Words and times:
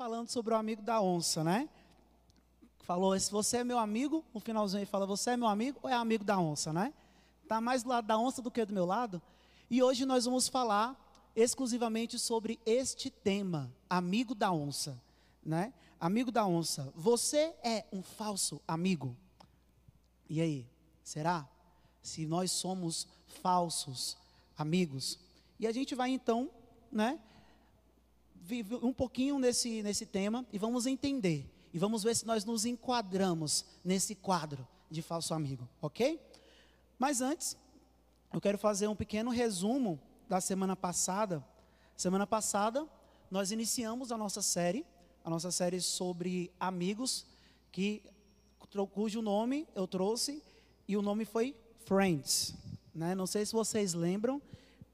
falando 0.00 0.30
sobre 0.30 0.54
o 0.54 0.56
amigo 0.56 0.80
da 0.80 0.98
onça, 0.98 1.44
né? 1.44 1.68
Falou, 2.84 3.20
se 3.20 3.30
você 3.30 3.58
é 3.58 3.64
meu 3.64 3.78
amigo, 3.78 4.24
no 4.32 4.40
finalzinho 4.40 4.78
ele 4.78 4.86
fala, 4.86 5.04
você 5.04 5.32
é 5.32 5.36
meu 5.36 5.46
amigo 5.46 5.78
ou 5.82 5.90
é 5.90 5.92
amigo 5.92 6.24
da 6.24 6.38
onça, 6.38 6.72
né? 6.72 6.94
Tá 7.46 7.60
mais 7.60 7.82
do 7.82 7.90
lado 7.90 8.06
da 8.06 8.16
onça 8.16 8.40
do 8.40 8.50
que 8.50 8.64
do 8.64 8.72
meu 8.72 8.86
lado. 8.86 9.20
E 9.68 9.82
hoje 9.82 10.06
nós 10.06 10.24
vamos 10.24 10.48
falar 10.48 10.98
exclusivamente 11.36 12.18
sobre 12.18 12.58
este 12.64 13.10
tema, 13.10 13.70
amigo 13.90 14.34
da 14.34 14.50
onça, 14.50 14.98
né? 15.44 15.70
Amigo 16.00 16.32
da 16.32 16.46
onça, 16.46 16.90
você 16.96 17.54
é 17.62 17.84
um 17.92 18.02
falso 18.02 18.58
amigo? 18.66 19.14
E 20.30 20.40
aí, 20.40 20.66
será? 21.04 21.46
Se 22.00 22.24
nós 22.24 22.50
somos 22.52 23.06
falsos 23.42 24.16
amigos? 24.56 25.18
E 25.58 25.66
a 25.66 25.72
gente 25.72 25.94
vai 25.94 26.08
então, 26.08 26.50
né, 26.90 27.20
um 28.82 28.92
pouquinho 28.92 29.38
nesse, 29.38 29.82
nesse 29.82 30.06
tema 30.06 30.46
e 30.52 30.58
vamos 30.58 30.86
entender. 30.86 31.48
E 31.72 31.78
vamos 31.78 32.02
ver 32.02 32.16
se 32.16 32.26
nós 32.26 32.44
nos 32.44 32.64
enquadramos 32.64 33.64
nesse 33.84 34.14
quadro 34.14 34.66
de 34.90 35.02
falso 35.02 35.32
amigo, 35.32 35.68
ok? 35.80 36.20
Mas 36.98 37.20
antes, 37.20 37.56
eu 38.32 38.40
quero 38.40 38.58
fazer 38.58 38.88
um 38.88 38.96
pequeno 38.96 39.30
resumo 39.30 40.00
da 40.28 40.40
semana 40.40 40.74
passada. 40.74 41.44
Semana 41.96 42.26
passada, 42.26 42.88
nós 43.30 43.52
iniciamos 43.52 44.10
a 44.10 44.18
nossa 44.18 44.42
série, 44.42 44.84
a 45.24 45.30
nossa 45.30 45.50
série 45.50 45.80
sobre 45.80 46.52
amigos, 46.58 47.26
que, 47.70 48.02
cujo 48.92 49.22
nome 49.22 49.68
eu 49.74 49.86
trouxe, 49.86 50.42
e 50.88 50.96
o 50.96 51.02
nome 51.02 51.24
foi 51.24 51.54
Friends. 51.84 52.54
Né? 52.92 53.14
Não 53.14 53.26
sei 53.26 53.46
se 53.46 53.52
vocês 53.52 53.94
lembram, 53.94 54.42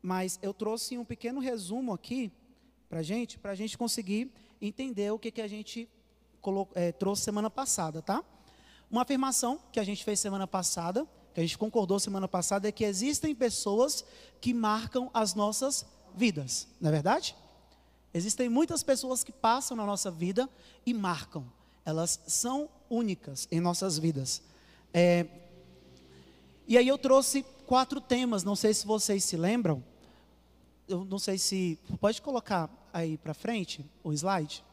mas 0.03 0.39
eu 0.43 0.53
trouxe 0.53 0.99
um 0.99 1.05
pequeno 1.05 1.41
resumo 1.41 1.93
aqui 1.93 2.31
para 2.89 3.01
a 3.01 3.03
gente, 3.03 3.39
para 3.39 3.53
a 3.53 3.55
gente 3.55 3.77
conseguir 3.77 4.31
entender 4.61 5.11
o 5.13 5.19
que, 5.19 5.31
que 5.31 5.41
a 5.41 5.49
gente 5.49 5.89
colocou, 6.41 6.81
é, 6.81 6.93
trouxe 6.93 7.23
semana 7.23 7.51
passada, 7.51 8.01
tá? 8.01 8.25
Uma 8.91 9.03
afirmação 9.03 9.59
que 9.73 9.81
a 9.81 9.85
gente 9.85 10.05
fez 10.05 10.21
semana 10.21 10.47
passada, 10.47 11.07
que 11.35 11.41
a 11.41 11.43
gente 11.43 11.59
concordou 11.59 11.99
semana 11.99 12.29
passada, 12.29 12.69
é 12.69 12.73
que 12.73 12.85
existem 12.85 13.35
pessoas 13.35 14.05
que 14.41 14.55
marcam 14.55 15.11
as 15.13 15.35
nossas 15.35 15.85
vidas, 16.15 16.69
não 16.81 16.89
é 16.89 16.93
verdade? 16.93 17.37
Existem 18.15 18.49
muitas 18.49 18.83
pessoas 18.83 19.23
que 19.23 19.33
passam 19.33 19.77
na 19.77 19.85
nossa 19.85 20.11
vida 20.11 20.49
e 20.87 20.95
marcam, 20.95 21.45
elas 21.85 22.21
são 22.27 22.69
únicas 22.89 23.47
em 23.51 23.61
nossas 23.61 23.99
vidas. 23.99 24.43
É, 24.95 25.27
e 26.67 26.79
aí 26.79 26.89
eu 26.89 26.97
trouxe 26.97 27.45
quatro 27.67 28.01
temas, 28.01 28.43
não 28.45 28.57
sei 28.57 28.73
se 28.73 28.87
vocês 28.87 29.25
se 29.25 29.37
lembram, 29.37 29.85
eu 30.89 31.05
não 31.05 31.19
sei 31.19 31.39
se. 31.39 31.79
Pode 32.01 32.21
colocar 32.23 32.71
aí 32.93 33.17
para 33.19 33.35
frente 33.35 33.85
o 34.03 34.13
slide? 34.13 34.65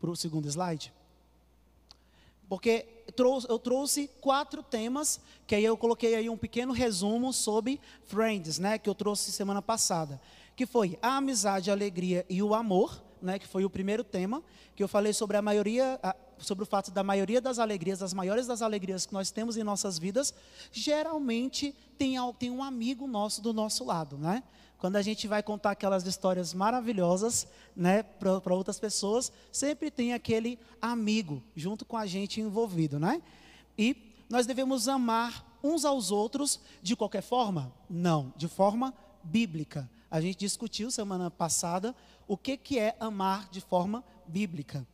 Para 0.00 0.10
o 0.10 0.16
segundo 0.16 0.48
slide? 0.48 0.92
Porque 2.48 2.86
eu 3.48 3.58
trouxe 3.58 4.08
quatro 4.20 4.62
temas, 4.62 5.20
que 5.46 5.54
aí 5.54 5.64
eu 5.64 5.76
coloquei 5.76 6.14
aí 6.14 6.28
um 6.28 6.36
pequeno 6.36 6.72
resumo 6.72 7.32
sobre 7.32 7.80
Friends, 8.06 8.58
né? 8.58 8.78
Que 8.78 8.88
eu 8.88 8.94
trouxe 8.94 9.32
semana 9.32 9.62
passada. 9.62 10.20
Que 10.54 10.64
foi 10.64 10.98
a 11.02 11.16
amizade, 11.16 11.70
a 11.70 11.74
alegria 11.74 12.24
e 12.28 12.42
o 12.42 12.54
amor, 12.54 13.02
né? 13.20 13.38
Que 13.38 13.46
foi 13.46 13.64
o 13.64 13.70
primeiro 13.70 14.04
tema, 14.04 14.42
que 14.74 14.82
eu 14.82 14.88
falei 14.88 15.12
sobre 15.12 15.36
a 15.36 15.42
maioria, 15.42 15.98
sobre 16.38 16.64
o 16.64 16.66
fato 16.66 16.90
da 16.90 17.02
maioria 17.02 17.40
das 17.40 17.58
alegrias, 17.58 17.98
das 17.98 18.12
maiores 18.12 18.46
das 18.46 18.62
alegrias 18.62 19.06
que 19.06 19.12
nós 19.12 19.30
temos 19.30 19.56
em 19.56 19.62
nossas 19.62 19.98
vidas, 19.98 20.34
geralmente 20.70 21.74
tem, 21.96 22.16
tem 22.38 22.50
um 22.50 22.62
amigo 22.62 23.06
nosso 23.06 23.40
do 23.40 23.52
nosso 23.52 23.84
lado, 23.84 24.16
né? 24.18 24.42
Quando 24.78 24.96
a 24.96 25.02
gente 25.02 25.26
vai 25.26 25.42
contar 25.42 25.70
aquelas 25.70 26.06
histórias 26.06 26.52
maravilhosas, 26.52 27.46
né, 27.74 28.02
para 28.02 28.54
outras 28.54 28.78
pessoas, 28.78 29.32
sempre 29.50 29.90
tem 29.90 30.12
aquele 30.12 30.58
amigo 30.82 31.42
junto 31.54 31.84
com 31.84 31.96
a 31.96 32.06
gente 32.06 32.40
envolvido, 32.40 32.98
né? 32.98 33.22
E 33.78 33.96
nós 34.28 34.46
devemos 34.46 34.86
amar 34.86 35.58
uns 35.62 35.84
aos 35.84 36.10
outros 36.10 36.60
de 36.82 36.94
qualquer 36.94 37.22
forma? 37.22 37.72
Não, 37.88 38.32
de 38.36 38.48
forma 38.48 38.92
bíblica. 39.22 39.88
A 40.10 40.20
gente 40.20 40.38
discutiu 40.38 40.90
semana 40.90 41.30
passada 41.30 41.94
o 42.26 42.36
que, 42.36 42.56
que 42.56 42.78
é 42.78 42.96
amar 43.00 43.48
de 43.50 43.60
forma 43.60 44.04
bíblica 44.26 44.86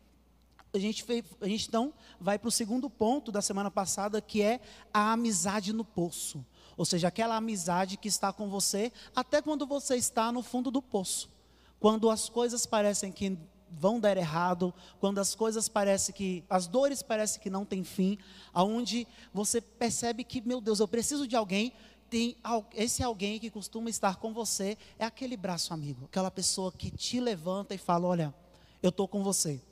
a 0.75 0.78
gente, 0.78 1.03
fez, 1.03 1.25
a 1.41 1.47
gente 1.47 1.69
então 1.69 1.93
vai 2.19 2.38
para 2.38 2.48
o 2.48 2.53
segundo 2.53 2.88
ponto 2.88 3.31
da 3.31 3.43
semana 3.43 3.70
passada, 3.70 4.20
que 4.20 4.41
é 4.41 4.60
a 4.93 5.12
amizade 5.12 5.72
no 5.72 5.84
poço. 5.84 6.44
Ou 6.76 6.84
seja, 6.84 7.09
aquela 7.09 7.37
amizade 7.37 7.98
que 7.98 8.09
está 8.09 8.32
com 8.32 8.48
você 8.48 8.91
até 9.15 9.43
quando 9.43 9.66
você 9.66 9.97
está 9.97 10.32
no 10.32 10.43
fundo 10.43 10.70
do 10.70 10.81
poço. 10.81 11.31
Quando 11.78 12.09
as 12.09 12.28
coisas 12.28 12.65
parecem 12.65 13.12
que 13.12 13.37
vão 13.70 14.00
dar 14.00 14.16
errado, 14.16 14.72
quando 14.99 15.19
as 15.19 15.34
coisas 15.34 15.69
parecem 15.69 16.14
que, 16.14 16.44
as 16.49 16.66
dores 16.66 17.03
parecem 17.03 17.41
que 17.41 17.50
não 17.50 17.64
têm 17.64 17.84
fim, 17.84 18.19
aonde 18.53 19.06
você 19.32 19.60
percebe 19.60 20.25
que, 20.25 20.41
meu 20.41 20.60
Deus, 20.60 20.81
eu 20.81 20.88
preciso 20.88 21.26
de 21.26 21.37
alguém, 21.37 21.72
tem 22.12 22.36
esse 22.74 23.02
alguém 23.02 23.38
que 23.38 23.48
costuma 23.48 23.88
estar 23.88 24.16
com 24.16 24.34
você, 24.34 24.76
é 24.98 25.04
aquele 25.06 25.34
braço 25.34 25.72
amigo, 25.72 26.04
aquela 26.04 26.30
pessoa 26.30 26.70
que 26.70 26.90
te 26.90 27.18
levanta 27.18 27.74
e 27.74 27.78
fala, 27.78 28.06
olha, 28.06 28.34
eu 28.82 28.90
estou 28.90 29.08
com 29.08 29.24
você, 29.24 29.62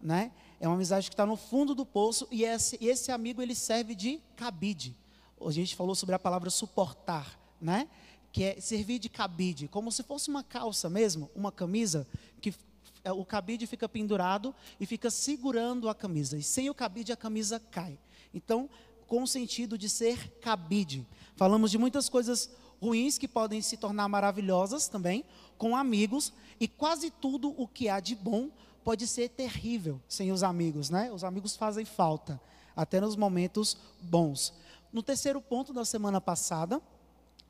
né? 0.00 0.30
É 0.60 0.68
uma 0.68 0.76
amizade 0.76 1.08
que 1.08 1.14
está 1.14 1.26
no 1.26 1.34
fundo 1.34 1.74
do 1.74 1.84
poço 1.84 2.28
e 2.30 2.44
esse, 2.44 2.78
esse 2.80 3.10
amigo 3.10 3.42
ele 3.42 3.52
serve 3.52 3.96
de 3.96 4.20
cabide. 4.36 4.96
A 5.44 5.50
gente 5.50 5.74
falou 5.74 5.92
sobre 5.92 6.14
a 6.14 6.20
palavra 6.20 6.50
suportar, 6.50 7.36
né? 7.60 7.88
Que 8.30 8.44
é 8.44 8.60
servir 8.60 9.00
de 9.00 9.08
cabide, 9.08 9.66
como 9.66 9.90
se 9.90 10.04
fosse 10.04 10.30
uma 10.30 10.44
calça 10.44 10.88
mesmo, 10.88 11.28
uma 11.34 11.50
camisa 11.50 12.06
que 12.40 12.54
é, 13.02 13.10
o 13.10 13.24
cabide 13.24 13.66
fica 13.66 13.88
pendurado 13.88 14.54
e 14.78 14.86
fica 14.86 15.10
segurando 15.10 15.88
a 15.88 15.96
camisa. 15.96 16.38
E 16.38 16.44
sem 16.44 16.70
o 16.70 16.74
cabide 16.74 17.10
a 17.10 17.16
camisa 17.16 17.58
cai. 17.58 17.98
Então, 18.32 18.70
com 19.08 19.22
o 19.22 19.26
sentido 19.26 19.76
de 19.76 19.88
ser 19.88 20.38
cabide. 20.38 21.04
Falamos 21.38 21.70
de 21.70 21.78
muitas 21.78 22.08
coisas 22.08 22.50
ruins 22.82 23.16
que 23.16 23.28
podem 23.28 23.62
se 23.62 23.76
tornar 23.76 24.08
maravilhosas 24.08 24.88
também 24.88 25.24
com 25.56 25.76
amigos 25.76 26.32
e 26.58 26.66
quase 26.66 27.12
tudo 27.12 27.54
o 27.56 27.68
que 27.68 27.88
há 27.88 28.00
de 28.00 28.16
bom 28.16 28.50
pode 28.82 29.06
ser 29.06 29.28
terrível 29.28 30.00
sem 30.08 30.32
os 30.32 30.42
amigos, 30.42 30.90
né? 30.90 31.12
Os 31.12 31.22
amigos 31.22 31.54
fazem 31.54 31.84
falta, 31.84 32.40
até 32.74 33.00
nos 33.00 33.14
momentos 33.14 33.76
bons. 34.02 34.52
No 34.92 35.00
terceiro 35.00 35.40
ponto 35.40 35.72
da 35.72 35.84
semana 35.84 36.20
passada, 36.20 36.82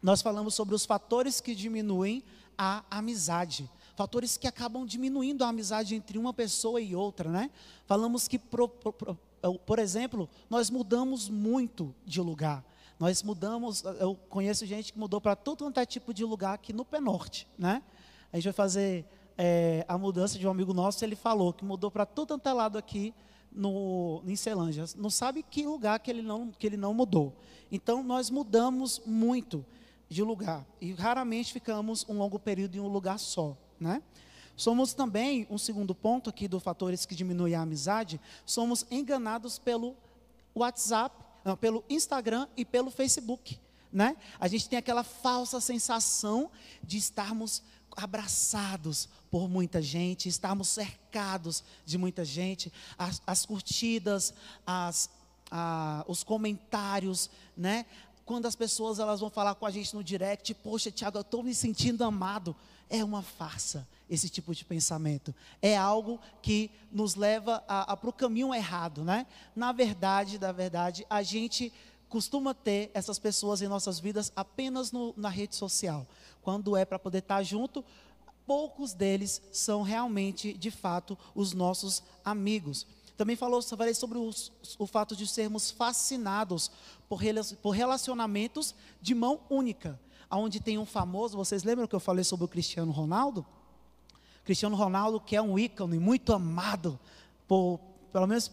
nós 0.03 0.21
falamos 0.21 0.55
sobre 0.55 0.75
os 0.75 0.85
fatores 0.85 1.41
que 1.41 1.55
diminuem 1.55 2.23
a 2.59 2.85
amizade. 2.91 3.71
Fatores 3.97 4.37
que 4.37 4.47
acabam 4.47 4.85
diminuindo 4.85 5.43
a 5.45 5.49
amizade 5.49 5.95
entre 5.95 6.19
uma 6.19 6.35
pessoa 6.35 6.79
e 6.79 6.95
outra, 6.95 7.31
né? 7.31 7.51
Falamos 7.87 8.29
que, 8.29 8.39
por, 8.39 8.69
por, 8.69 9.17
por 9.65 9.79
exemplo, 9.79 10.29
nós 10.51 10.69
mudamos 10.69 11.31
muito 11.31 11.95
de 12.05 12.21
lugar. 12.21 12.63
Nós 12.99 13.23
mudamos, 13.23 13.85
eu 14.01 14.17
conheço 14.29 14.67
gente 14.67 14.93
que 14.93 14.99
mudou 14.99 15.21
para 15.21 15.37
todo 15.37 15.65
quanto 15.65 15.79
é 15.79 15.87
tipo 15.87 16.13
de 16.13 16.25
lugar 16.25 16.55
aqui 16.55 16.73
no 16.73 16.85
Penorte, 16.85 17.47
né? 17.57 17.83
A 18.33 18.37
gente 18.37 18.45
vai 18.45 18.53
fazer 18.53 19.07
é, 19.37 19.85
a 19.87 19.97
mudança 19.97 20.39
de 20.39 20.47
um 20.47 20.51
amigo 20.51 20.75
nosso, 20.75 21.05
ele 21.05 21.15
falou 21.15 21.53
que 21.53 21.65
mudou 21.65 21.91
para 21.91 22.05
todo 22.05 22.29
quanto 22.29 22.49
é 22.49 22.53
lado 22.53 22.77
aqui 22.77 23.15
no, 23.53 24.23
em 24.27 24.35
Celândia. 24.35 24.85
Não 24.97 25.11
sabe 25.11 25.43
que 25.43 25.65
lugar 25.65 26.01
que 26.01 26.11
ele, 26.11 26.23
não, 26.23 26.51
que 26.51 26.67
ele 26.67 26.77
não 26.77 26.93
mudou. 26.93 27.35
Então, 27.71 28.03
nós 28.03 28.31
mudamos 28.31 29.01
muito 29.07 29.65
de 30.09 30.23
lugar. 30.23 30.67
E 30.81 30.93
raramente 30.93 31.53
ficamos 31.53 32.05
um 32.09 32.19
longo 32.19 32.39
período 32.39 32.77
em 32.77 32.81
um 32.81 32.89
lugar 32.89 33.19
só. 33.19 33.57
Né? 33.79 34.03
Somos 34.57 34.93
também, 34.93 35.47
um 35.49 35.59
segundo 35.59 35.95
ponto 35.95 36.31
aqui 36.31 36.49
do 36.49 36.59
fatores 36.59 37.07
que 37.07 37.15
diminuem 37.15 37.55
a 37.55 37.63
amizade, 37.63 38.21
somos 38.45 38.85
enganados 38.91 39.59
pelo 39.59 39.97
WhatsApp, 40.55 41.15
pelo 41.57 41.85
Instagram 41.89 42.47
e 42.57 42.65
pelo 42.65 42.91
Facebook. 42.91 43.59
Né? 43.93 44.17
A 44.39 44.49
gente 44.49 44.69
tem 44.69 44.79
aquela 44.79 45.03
falsa 45.03 45.61
sensação 45.61 46.51
de 46.83 46.99
estarmos 46.99 47.63
abraçados 47.97 49.09
por 49.31 49.49
muita 49.49 49.83
gente, 49.83 50.29
estarmos 50.29 50.69
cercados 50.69 51.65
de 51.85 51.99
muita 51.99 52.25
gente, 52.25 52.73
as, 52.97 53.21
as 53.27 53.45
curtidas, 53.45 54.33
as, 54.67 55.11
a, 55.51 56.05
os 56.07 56.23
comentários, 56.23 57.31
né? 57.57 57.87
Quando 58.29 58.45
as 58.45 58.55
pessoas 58.55 58.99
elas 58.99 59.21
vão 59.21 59.31
falar 59.31 59.55
com 59.55 59.65
a 59.65 59.71
gente 59.71 59.95
no 59.95 60.05
direct, 60.05 60.53
poxa, 60.53 60.91
Tiago, 60.91 61.17
eu 61.17 61.23
estou 61.23 61.43
me 61.43 61.55
sentindo 61.55 62.05
amado. 62.05 62.55
É 62.91 63.03
uma 63.03 63.23
farsa 63.23 63.89
esse 64.07 64.29
tipo 64.29 64.55
de 64.55 64.67
pensamento. 64.67 65.35
É 65.63 65.75
algo 65.75 66.21
que 66.43 66.71
nos 66.93 67.15
leva 67.15 67.61
para 67.67 68.11
o 68.11 68.13
caminho 68.13 68.55
errado, 68.55 69.03
né? 69.03 69.27
Na 69.57 69.73
verdade, 69.73 70.37
da 70.37 70.53
verdade, 70.53 71.07
a 71.09 71.23
gente 71.23 71.73
costuma 72.07 72.53
ter 72.53 72.91
essas 72.93 73.19
pessoas 73.19 73.63
em 73.63 73.67
nossas 73.67 73.99
vidas 73.99 74.31
apenas 74.37 74.93
no, 74.93 75.15
na 75.17 75.31
rede 75.31 75.57
social. 75.57 76.07
Quando 76.43 76.77
é 76.77 76.85
para 76.85 76.99
poder 76.99 77.21
estar 77.21 77.43
junto, 77.43 77.83
poucos 78.47 78.93
deles 78.93 79.41
são 79.51 79.81
realmente, 79.81 80.53
de 80.53 80.71
fato, 80.71 81.17
os 81.35 81.55
nossos 81.55 82.03
amigos. 82.23 82.87
Também 83.19 83.35
falou, 83.35 83.61
falei 83.61 83.93
sobre 83.95 84.17
os, 84.17 84.53
o 84.79 84.87
fato 84.87 85.17
de 85.17 85.27
sermos 85.27 85.73
fascinados 85.73 86.71
por, 87.09 87.21
por 87.61 87.71
relacionamentos 87.71 88.77
de 89.03 89.13
mão 89.13 89.41
única. 89.51 89.99
Onde 90.31 90.61
tem 90.61 90.79
um 90.79 90.87
famoso, 90.87 91.37
vocês 91.37 91.65
lembram 91.65 91.89
que 91.89 91.97
eu 91.97 92.01
falei 92.01 92.23
sobre 92.23 92.45
o 92.45 92.49
Cristiano 92.49 92.93
Ronaldo? 92.93 93.45
Cristiano 94.45 94.77
Ronaldo, 94.77 95.19
que 95.19 95.35
é 95.35 95.43
um 95.43 95.59
ícone 95.59 95.99
muito 95.99 96.33
amado 96.33 96.97
por, 97.49 97.81
pelo 98.13 98.29
menos, 98.29 98.53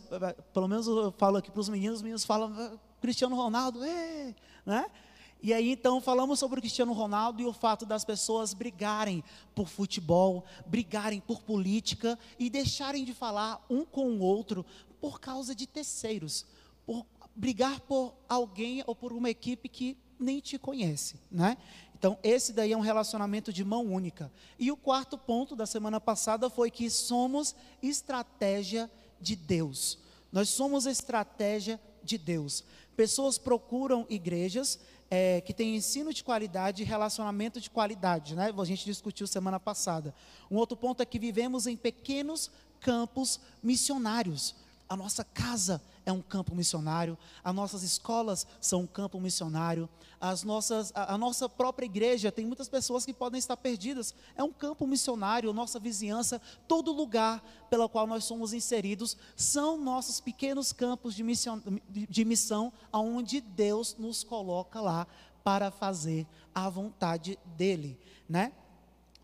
pelo 0.52 0.68
menos 0.68 0.88
eu 0.88 1.12
falo 1.12 1.38
aqui 1.38 1.52
para 1.52 1.62
os 1.62 1.70
meninos, 1.70 1.98
os 1.98 2.02
meninos 2.02 2.26
falam, 2.26 2.52
ah, 2.58 2.72
Cristiano 3.00 3.36
Ronaldo, 3.36 3.84
é, 3.84 4.34
né? 4.66 4.88
E 5.46 5.54
aí 5.54 5.74
então 5.74 6.02
falamos 6.02 6.40
sobre 6.40 6.58
o 6.58 6.62
Cristiano 6.62 6.92
Ronaldo 6.92 7.40
e 7.40 7.46
o 7.46 7.54
fato 7.54 7.86
das 7.86 8.04
pessoas 8.04 8.52
brigarem 8.52 9.24
por 9.54 9.68
futebol, 9.68 10.44
brigarem 10.66 11.20
por 11.20 11.44
política 11.44 12.18
e 12.40 12.50
deixarem 12.50 13.06
de 13.06 13.14
falar 13.14 13.64
um 13.70 13.86
com 13.86 14.08
o 14.10 14.22
outro 14.22 14.66
por 15.00 15.20
causa 15.20 15.54
de 15.54 15.68
terceiros, 15.68 16.48
por 16.84 17.06
brigar 17.36 17.80
por 17.82 18.16
alguém 18.28 18.84
ou 18.88 18.96
por 18.96 19.14
uma 19.14 19.30
equipe 19.30 19.70
que 19.70 19.96
nem 20.18 20.40
te 20.40 20.58
conhece, 20.58 21.20
né? 21.30 21.60
Então, 21.96 22.18
esse 22.24 22.52
daí 22.52 22.72
é 22.72 22.78
um 22.78 22.82
relacionamento 22.82 23.54
de 23.54 23.64
mão 23.64 23.86
única. 23.86 24.32
E 24.58 24.72
o 24.72 24.78
quarto 24.78 25.16
ponto 25.16 25.56
da 25.56 25.68
semana 25.68 26.02
passada 26.02 26.50
foi 26.50 26.72
que 26.72 26.90
somos 26.90 27.56
estratégia 27.84 28.90
de 29.22 29.36
Deus. 29.36 30.00
Nós 30.32 30.50
somos 30.50 30.88
estratégia 30.88 31.80
de 32.04 32.18
Deus. 32.18 32.64
Pessoas 32.96 33.38
procuram 33.38 34.06
igrejas 34.10 34.80
é, 35.10 35.42
que 35.42 35.54
têm 35.54 35.76
ensino 35.76 36.14
de 36.14 36.24
qualidade 36.24 36.82
e 36.82 36.86
relacionamento 36.86 37.62
de 37.62 37.70
qualidade, 37.70 38.36
né? 38.36 38.54
A 38.58 38.66
gente 38.66 38.86
discutiu 38.86 39.28
semana 39.28 39.60
passada. 39.60 40.14
Um 40.50 40.56
outro 40.56 40.76
ponto 40.76 41.02
é 41.02 41.06
que 41.06 41.20
vivemos 41.20 41.68
em 41.68 41.78
pequenos 41.78 42.52
campos 42.80 43.40
missionários. 43.62 44.56
A 44.88 44.96
nossa 44.96 45.24
casa 45.24 45.82
é 46.06 46.12
um 46.12 46.22
campo 46.22 46.56
missionário, 46.56 47.18
as 47.44 47.54
nossas 47.54 47.84
escolas 47.84 48.46
são 48.62 48.82
um 48.82 48.88
campo 48.88 49.20
missionário, 49.20 49.90
as 50.22 50.44
nossas, 50.44 50.92
a, 50.96 51.16
a, 51.16 51.18
nossa 51.18 51.50
própria 51.50 51.86
igreja, 51.86 52.32
tem 52.32 52.46
muitas 52.46 52.70
pessoas 52.70 53.06
que 53.06 53.14
podem 53.14 53.40
estar 53.40 53.58
perdidas, 53.58 54.14
é 54.36 54.44
um 54.44 54.52
campo 54.52 54.86
missionário, 54.86 55.52
nossa 55.52 55.80
vizinhança, 55.80 56.40
todo 56.68 56.92
lugar 56.92 57.44
pelo 57.70 57.90
qual 57.90 58.06
nós 58.06 58.24
somos 58.24 58.54
inseridos, 58.54 59.18
são 59.36 59.78
nossos 59.78 60.20
pequenos 60.20 60.72
campos 60.72 61.16
de 61.16 61.24
missão, 61.24 61.62
de, 61.90 62.26
missão, 62.26 62.72
onde 62.94 63.42
Deus 63.42 63.96
nos 63.98 64.24
coloca 64.24 64.80
lá 64.80 65.08
para 65.44 65.72
fazer 65.72 66.26
a 66.54 66.70
vontade 66.70 67.38
dEle, 67.58 68.00
né? 68.28 68.52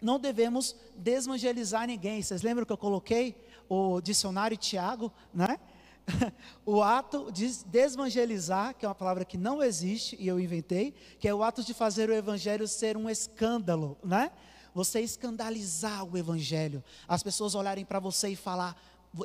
Não 0.01 0.19
devemos 0.19 0.75
desmangelizar 0.97 1.85
ninguém, 1.85 2.21
vocês 2.21 2.41
lembram 2.41 2.65
que 2.65 2.73
eu 2.73 2.77
coloquei 2.77 3.35
o 3.69 4.01
dicionário 4.01 4.57
Tiago, 4.57 5.11
né? 5.33 5.59
o 6.65 6.81
ato 6.81 7.31
de 7.31 7.63
desvangelizar, 7.65 8.75
que 8.75 8.85
é 8.85 8.87
uma 8.87 8.95
palavra 8.95 9.25
que 9.25 9.37
não 9.37 9.61
existe 9.61 10.15
e 10.19 10.27
eu 10.27 10.39
inventei, 10.39 10.93
que 11.19 11.27
é 11.27 11.33
o 11.33 11.43
ato 11.43 11.63
de 11.63 11.73
fazer 11.73 12.09
o 12.09 12.13
evangelho 12.13 12.67
ser 12.67 12.97
um 12.97 13.09
escândalo, 13.09 13.97
né? 14.03 14.31
Você 14.73 15.01
escandalizar 15.01 16.05
o 16.05 16.17
evangelho, 16.17 16.83
as 17.07 17.21
pessoas 17.21 17.55
olharem 17.55 17.83
para 17.83 17.99
você 17.99 18.29
e 18.29 18.35
falar: 18.35 18.75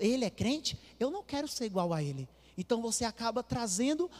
ele 0.01 0.25
é 0.25 0.31
crente? 0.31 0.79
Eu 0.99 1.11
não 1.11 1.23
quero 1.23 1.47
ser 1.47 1.67
igual 1.67 1.93
a 1.93 2.03
ele. 2.03 2.29
Então 2.59 2.81
você 2.81 3.05
acaba 3.05 3.43
trazendo, 3.43 4.11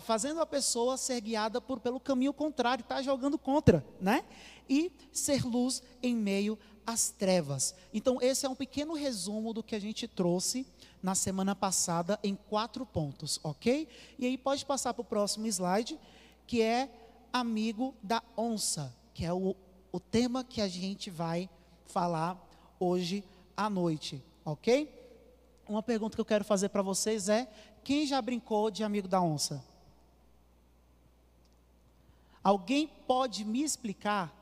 fazendo 0.00 0.40
a 0.40 0.46
pessoa 0.46 0.96
ser 0.96 1.20
guiada 1.20 1.60
por, 1.60 1.78
pelo 1.78 2.00
caminho 2.00 2.32
contrário, 2.32 2.82
está 2.82 3.02
jogando 3.02 3.38
contra, 3.38 3.84
né? 4.00 4.24
E 4.68 4.90
ser 5.12 5.44
luz 5.44 5.82
em 6.02 6.16
meio 6.16 6.58
às 6.86 7.10
trevas. 7.10 7.74
Então 7.92 8.18
esse 8.20 8.46
é 8.46 8.48
um 8.48 8.54
pequeno 8.54 8.94
resumo 8.94 9.52
do 9.52 9.62
que 9.62 9.74
a 9.74 9.80
gente 9.80 10.08
trouxe 10.08 10.66
na 11.02 11.14
semana 11.14 11.54
passada 11.54 12.18
em 12.22 12.34
quatro 12.34 12.86
pontos, 12.86 13.40
ok? 13.42 13.88
E 14.18 14.26
aí 14.26 14.38
pode 14.38 14.64
passar 14.64 14.94
para 14.94 15.02
o 15.02 15.04
próximo 15.04 15.46
slide, 15.46 15.98
que 16.46 16.62
é 16.62 16.88
amigo 17.32 17.94
da 18.02 18.22
onça, 18.36 18.94
que 19.12 19.24
é 19.24 19.32
o, 19.32 19.56
o 19.90 19.98
tema 19.98 20.44
que 20.44 20.60
a 20.60 20.68
gente 20.68 21.10
vai 21.10 21.48
falar 21.86 22.38
hoje 22.78 23.24
à 23.56 23.68
noite, 23.68 24.22
ok? 24.44 25.00
Uma 25.68 25.82
pergunta 25.82 26.14
que 26.14 26.20
eu 26.20 26.24
quero 26.24 26.44
fazer 26.44 26.68
para 26.68 26.82
vocês 26.82 27.28
é: 27.28 27.50
quem 27.82 28.06
já 28.06 28.20
brincou 28.22 28.70
de 28.70 28.84
amigo 28.84 29.08
da 29.08 29.20
onça? 29.20 29.64
Alguém 32.42 32.88
pode 33.06 33.44
me 33.44 33.62
explicar 33.62 34.34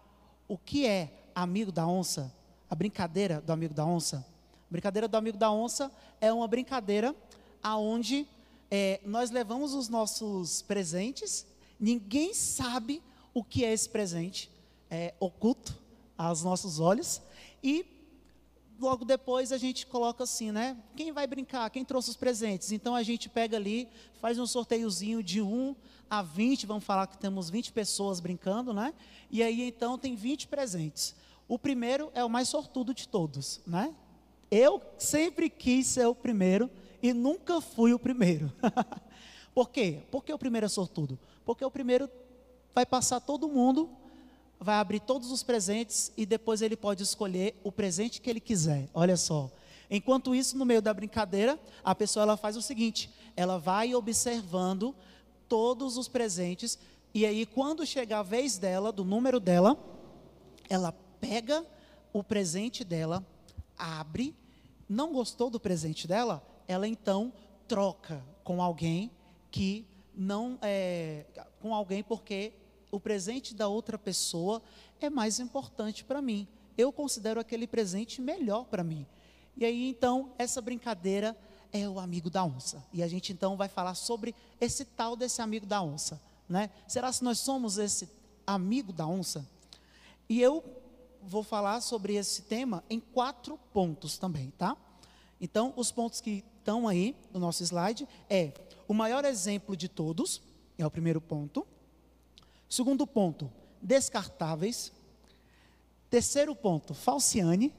o 0.49 0.56
que 0.56 0.87
é 0.87 1.31
amigo 1.35 1.71
da 1.71 1.87
onça? 1.87 2.33
A 2.69 2.75
brincadeira 2.75 3.41
do 3.41 3.53
amigo 3.53 3.75
da 3.75 3.85
onça? 3.85 4.27
Brincadeira 4.70 5.08
do 5.08 5.17
amigo 5.17 5.37
da 5.37 5.50
onça 5.50 5.90
é 6.20 6.32
uma 6.32 6.46
brincadeira 6.46 7.14
aonde 7.62 8.26
é, 8.70 9.00
nós 9.05 9.31
levamos 9.31 9.75
os 9.75 9.88
nossos 9.88 10.62
presentes, 10.62 11.44
ninguém 11.78 12.32
sabe 12.32 13.02
o 13.34 13.43
que 13.43 13.64
é 13.64 13.72
esse 13.72 13.88
presente, 13.88 14.50
é 14.88 15.12
oculto 15.19 15.76
aos 16.17 16.44
nossos 16.44 16.78
olhos, 16.78 17.20
e 17.62 17.84
logo 18.78 19.05
depois 19.05 19.50
a 19.50 19.58
gente 19.58 19.87
coloca 19.87 20.22
assim, 20.25 20.52
né? 20.52 20.76
Quem 20.96 21.12
vai 21.12 21.26
brincar? 21.26 21.69
Quem 21.70 21.84
trouxe 21.84 22.11
os 22.11 22.17
presentes? 22.17 22.70
Então 22.70 22.94
a 22.94 23.02
gente 23.02 23.28
pega 23.28 23.56
ali, 23.56 23.88
faz 24.20 24.38
um 24.38 24.46
sorteiozinho 24.46 25.22
de 25.22 25.43
1 25.43 25.75
a 26.08 26.22
20, 26.22 26.64
vamos 26.64 26.84
falar 26.84 27.06
que 27.06 27.19
temos 27.19 27.50
20 27.50 27.72
pessoas 27.72 28.20
brincando, 28.20 28.72
né? 28.72 28.94
E 29.31 29.43
aí 29.43 29.62
então 29.62 29.99
tem 29.99 30.14
20 30.14 30.46
presentes. 30.46 31.14
O 31.49 31.58
primeiro 31.58 32.11
é 32.14 32.25
o 32.25 32.31
mais 32.31 32.49
sortudo 32.49 32.94
de 32.94 33.08
todos, 33.08 33.61
né? 33.67 33.94
Eu 34.50 34.82
sempre 34.99 35.49
quis 35.49 35.87
ser 35.87 36.06
o 36.06 36.14
primeiro 36.14 36.70
e 37.02 37.12
nunca 37.12 37.61
fui 37.61 37.93
o 37.93 37.99
primeiro. 37.99 38.52
Por 39.55 39.70
quê? 39.70 40.00
Porque 40.11 40.32
o 40.32 40.38
primeiro 40.38 40.67
é 40.67 40.69
sortudo. 40.69 41.19
Porque 41.44 41.64
o 41.64 41.70
primeiro 41.70 42.08
vai 42.75 42.85
passar 42.85 43.20
todo 43.20 43.49
mundo, 43.49 43.91
vai 44.58 44.76
abrir 44.76 45.00
todos 45.00 45.31
os 45.31 45.43
presentes 45.43 46.12
e 46.17 46.25
depois 46.25 46.62
ele 46.62 46.76
pode 46.76 47.02
escolher 47.02 47.58
o 47.62 47.70
presente 47.70 48.20
que 48.20 48.31
ele 48.31 48.41
quiser. 48.41 48.88
Olha 48.94 49.17
só. 49.17 49.50
Enquanto 49.91 50.35
isso, 50.35 50.56
no 50.56 50.64
meio 50.64 50.81
da 50.81 50.94
brincadeira, 50.94 51.58
a 51.82 51.94
pessoa 51.94 52.23
ela 52.23 52.37
faz 52.37 52.56
o 52.56 52.62
seguinte: 52.62 53.11
ela 53.37 53.58
vai 53.58 53.94
observando 53.94 54.94
todos 55.49 55.96
os 55.96 56.06
presentes 56.06 56.79
e 57.12 57.26
aí 57.26 57.44
quando 57.44 57.85
chega 57.85 58.20
a 58.20 58.23
vez 58.23 58.56
dela, 58.56 58.93
do 58.93 59.05
número 59.05 59.41
dela, 59.41 59.76
ela 60.69 60.93
pega 61.20 61.67
o 62.12 62.23
presente 62.23 62.85
dela, 62.85 63.26
abre, 63.76 64.35
não 64.91 65.13
gostou 65.13 65.49
do 65.49 65.61
presente 65.61 66.09
dela, 66.09 66.45
ela 66.67 66.89
então 66.89 67.33
troca 67.69 68.21
com 68.43 68.61
alguém 68.61 69.09
que 69.49 69.87
não 70.13 70.59
é, 70.61 71.25
com 71.61 71.73
alguém 71.73 72.03
porque 72.03 72.53
o 72.91 72.99
presente 72.99 73.55
da 73.55 73.69
outra 73.69 73.97
pessoa 73.97 74.61
é 75.01 75.09
mais 75.09 75.39
importante 75.39 76.05
para 76.05 76.21
mim. 76.21 76.49
Eu 76.77 76.93
considero 76.93 77.39
aquele 77.39 77.69
presente 77.69 78.21
melhor 78.21 78.65
para 78.65 78.83
mim. 78.83 79.07
E 79.56 79.65
aí 79.65 79.89
então 79.89 80.32
essa 80.37 80.61
brincadeira 80.61 81.37
é 81.73 81.89
o 81.89 82.01
amigo 82.01 82.29
da 82.29 82.44
onça. 82.44 82.85
E 82.93 83.01
a 83.01 83.06
gente 83.06 83.32
então 83.32 83.56
vai 83.56 83.69
falar 83.69 83.94
sobre 83.94 84.35
esse 84.61 84.85
tal 84.85 85.15
desse 85.15 85.41
amigo 85.41 85.67
da 85.67 85.81
onça, 85.81 86.20
né? 86.49 86.69
Será 86.89 87.13
se 87.13 87.23
nós 87.23 87.39
somos 87.39 87.79
esse 87.79 88.11
amigo 88.44 88.93
da 88.93 89.06
onça? 89.06 89.47
E 90.29 90.41
eu 90.41 90.65
vou 91.22 91.43
falar 91.43 91.81
sobre 91.81 92.15
esse 92.15 92.43
tema 92.43 92.84
em 92.89 93.00
quatro 93.00 93.58
pontos 93.72 94.19
também, 94.19 94.50
tá? 94.56 94.77
Então, 95.41 95.72
os 95.77 95.91
pontos 95.91 96.20
que 96.20 96.44
estão 96.58 96.86
aí 96.86 97.17
no 97.32 97.41
nosso 97.41 97.62
slide 97.62 98.06
é 98.29 98.53
o 98.86 98.94
maior 98.94 99.24
exemplo 99.24 99.77
de 99.77 99.89
todos, 99.89 100.43
é 100.77 100.86
o 100.86 100.91
primeiro 100.91 101.20
ponto. 101.20 101.67
Segundo 102.69 103.06
ponto, 103.06 103.50
descartáveis. 103.81 104.93
Terceiro 106.08 106.55
ponto, 106.55 106.93
falciane. 106.93 107.72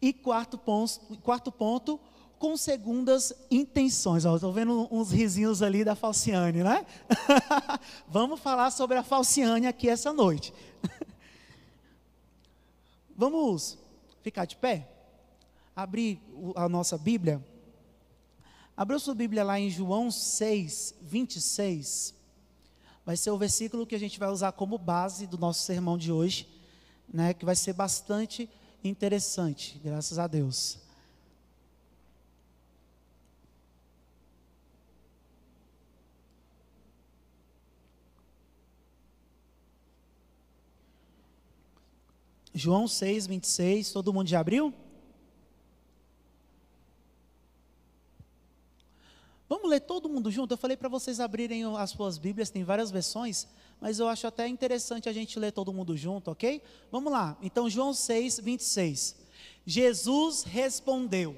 E 0.00 0.12
quarto 0.12 0.56
ponto, 0.56 1.18
quarto 1.22 1.50
ponto 1.50 2.00
com 2.38 2.56
segundas 2.56 3.32
intenções. 3.50 4.24
Estou 4.24 4.52
vendo 4.52 4.88
uns 4.90 5.10
risinhos 5.10 5.60
ali 5.60 5.84
da 5.84 5.94
Falciane, 5.94 6.62
né? 6.62 6.86
Vamos 8.06 8.40
falar 8.40 8.70
sobre 8.70 8.96
a 8.96 9.02
Falciane 9.02 9.66
aqui 9.66 9.88
essa 9.88 10.12
noite. 10.12 10.54
Vamos 13.18 13.76
ficar 14.22 14.44
de 14.44 14.54
pé? 14.54 14.88
Abrir 15.74 16.22
a 16.54 16.68
nossa 16.68 16.96
Bíblia. 16.96 17.44
Abra 18.76 18.96
sua 19.00 19.12
Bíblia 19.12 19.42
lá 19.42 19.58
em 19.58 19.68
João 19.68 20.08
6, 20.08 20.94
26. 21.02 22.14
Vai 23.04 23.16
ser 23.16 23.32
o 23.32 23.36
versículo 23.36 23.84
que 23.84 23.96
a 23.96 23.98
gente 23.98 24.20
vai 24.20 24.28
usar 24.28 24.52
como 24.52 24.78
base 24.78 25.26
do 25.26 25.36
nosso 25.36 25.64
sermão 25.64 25.98
de 25.98 26.12
hoje, 26.12 26.48
né, 27.12 27.34
que 27.34 27.44
vai 27.44 27.56
ser 27.56 27.72
bastante 27.72 28.48
interessante, 28.84 29.80
graças 29.82 30.16
a 30.16 30.28
Deus. 30.28 30.78
João 42.58 42.88
6, 42.88 43.26
26, 43.26 43.92
todo 43.92 44.12
mundo 44.12 44.28
já 44.28 44.40
abriu? 44.40 44.74
Vamos 49.48 49.70
ler 49.70 49.80
todo 49.80 50.10
mundo 50.10 50.30
junto? 50.30 50.52
Eu 50.52 50.58
falei 50.58 50.76
para 50.76 50.90
vocês 50.90 51.20
abrirem 51.20 51.64
as 51.76 51.90
suas 51.90 52.18
Bíblias, 52.18 52.50
tem 52.50 52.64
várias 52.64 52.90
versões, 52.90 53.46
mas 53.80 53.98
eu 53.98 54.06
acho 54.06 54.26
até 54.26 54.46
interessante 54.46 55.08
a 55.08 55.12
gente 55.12 55.38
ler 55.38 55.52
todo 55.52 55.72
mundo 55.72 55.96
junto, 55.96 56.30
ok? 56.30 56.60
Vamos 56.92 57.10
lá. 57.10 57.34
Então, 57.40 57.70
João 57.70 57.94
6, 57.94 58.40
26. 58.40 59.16
Jesus 59.64 60.42
respondeu: 60.42 61.34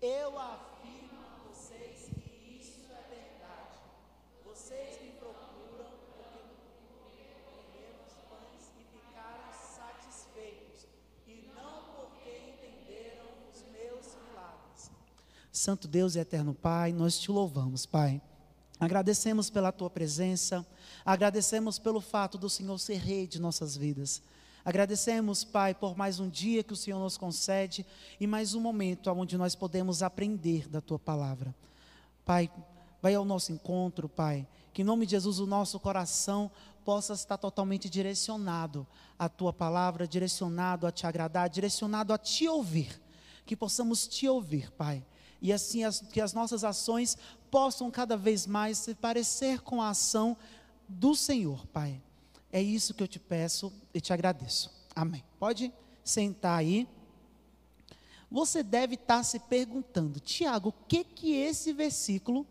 Eu 0.00 0.38
afirmo 0.38 1.18
a 1.20 1.48
vocês 1.48 2.08
que 2.14 2.58
isso 2.60 2.80
é 2.90 3.02
verdade. 3.14 3.80
Vocês 4.44 5.00
me 5.02 5.10
procuram 5.12 5.90
porque 6.88 7.24
comeram 7.44 8.04
os 8.06 8.14
pães 8.30 8.72
e 8.80 8.84
ficaram 8.96 9.52
satisfeitos, 9.52 10.86
e 11.26 11.48
não 11.54 11.84
porque 11.96 12.30
entenderam 12.52 13.28
os 13.52 13.62
meus 13.72 14.06
milagres. 14.28 14.90
Santo 15.64 15.88
Deus 15.88 16.14
e 16.14 16.18
eterno 16.18 16.52
Pai, 16.52 16.92
nós 16.92 17.18
te 17.18 17.30
louvamos, 17.30 17.86
Pai. 17.86 18.20
Agradecemos 18.78 19.48
pela 19.48 19.72
tua 19.72 19.88
presença, 19.88 20.66
agradecemos 21.02 21.78
pelo 21.78 22.02
fato 22.02 22.36
do 22.36 22.50
Senhor 22.50 22.78
ser 22.78 22.98
rei 22.98 23.26
de 23.26 23.40
nossas 23.40 23.74
vidas. 23.74 24.20
Agradecemos, 24.62 25.42
Pai, 25.42 25.72
por 25.72 25.96
mais 25.96 26.20
um 26.20 26.28
dia 26.28 26.62
que 26.62 26.74
o 26.74 26.76
Senhor 26.76 26.98
nos 27.00 27.16
concede 27.16 27.86
e 28.20 28.26
mais 28.26 28.54
um 28.54 28.60
momento 28.60 29.10
onde 29.10 29.38
nós 29.38 29.54
podemos 29.54 30.02
aprender 30.02 30.68
da 30.68 30.82
tua 30.82 30.98
palavra. 30.98 31.54
Pai, 32.26 32.50
vai 33.00 33.14
ao 33.14 33.24
nosso 33.24 33.50
encontro, 33.50 34.06
Pai. 34.06 34.46
Que 34.70 34.82
em 34.82 34.84
nome 34.84 35.06
de 35.06 35.12
Jesus 35.12 35.38
o 35.38 35.46
nosso 35.46 35.80
coração 35.80 36.50
possa 36.84 37.14
estar 37.14 37.38
totalmente 37.38 37.88
direcionado 37.88 38.86
à 39.18 39.30
tua 39.30 39.50
palavra, 39.50 40.06
direcionado 40.06 40.86
a 40.86 40.92
te 40.92 41.06
agradar, 41.06 41.48
direcionado 41.48 42.12
a 42.12 42.18
te 42.18 42.46
ouvir. 42.46 43.00
Que 43.46 43.56
possamos 43.56 44.06
te 44.06 44.28
ouvir, 44.28 44.70
Pai. 44.72 45.02
E 45.44 45.52
assim 45.52 45.84
as, 45.84 46.00
que 46.00 46.22
as 46.22 46.32
nossas 46.32 46.64
ações 46.64 47.18
possam 47.50 47.90
cada 47.90 48.16
vez 48.16 48.46
mais 48.46 48.78
se 48.78 48.94
parecer 48.94 49.60
com 49.60 49.82
a 49.82 49.90
ação 49.90 50.34
do 50.88 51.14
Senhor, 51.14 51.66
Pai. 51.66 52.00
É 52.50 52.62
isso 52.62 52.94
que 52.94 53.02
eu 53.02 53.06
te 53.06 53.18
peço 53.18 53.70
e 53.92 54.00
te 54.00 54.10
agradeço. 54.10 54.72
Amém. 54.96 55.22
Pode 55.38 55.70
sentar 56.02 56.58
aí. 56.58 56.88
Você 58.30 58.62
deve 58.62 58.94
estar 58.94 59.22
se 59.22 59.38
perguntando, 59.38 60.18
Tiago, 60.18 60.70
o 60.70 60.86
que 60.88 61.04
que 61.04 61.34
esse 61.34 61.74
versículo 61.74 62.46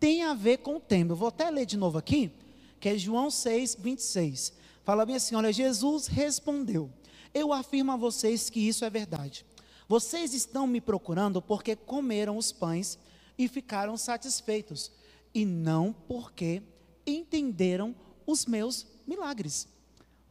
tem 0.00 0.24
a 0.24 0.34
ver 0.34 0.58
com 0.58 0.78
o 0.78 0.80
tema? 0.80 1.12
Eu 1.12 1.16
vou 1.16 1.28
até 1.28 1.48
ler 1.48 1.64
de 1.64 1.76
novo 1.76 1.96
aqui, 1.96 2.32
que 2.80 2.88
é 2.88 2.98
João 2.98 3.30
6, 3.30 3.76
26. 3.76 4.52
Fala 4.82 5.06
bem 5.06 5.14
assim: 5.14 5.36
olha, 5.36 5.52
Jesus 5.52 6.08
respondeu: 6.08 6.90
Eu 7.32 7.52
afirmo 7.52 7.92
a 7.92 7.96
vocês 7.96 8.50
que 8.50 8.58
isso 8.58 8.84
é 8.84 8.90
verdade. 8.90 9.46
Vocês 9.88 10.34
estão 10.34 10.66
me 10.66 10.80
procurando 10.80 11.42
porque 11.42 11.76
comeram 11.76 12.36
os 12.36 12.52
pães 12.52 12.98
e 13.38 13.48
ficaram 13.48 13.96
satisfeitos, 13.96 14.92
e 15.34 15.44
não 15.44 15.92
porque 15.92 16.62
entenderam 17.06 17.94
os 18.26 18.46
meus 18.46 18.86
milagres. 19.06 19.66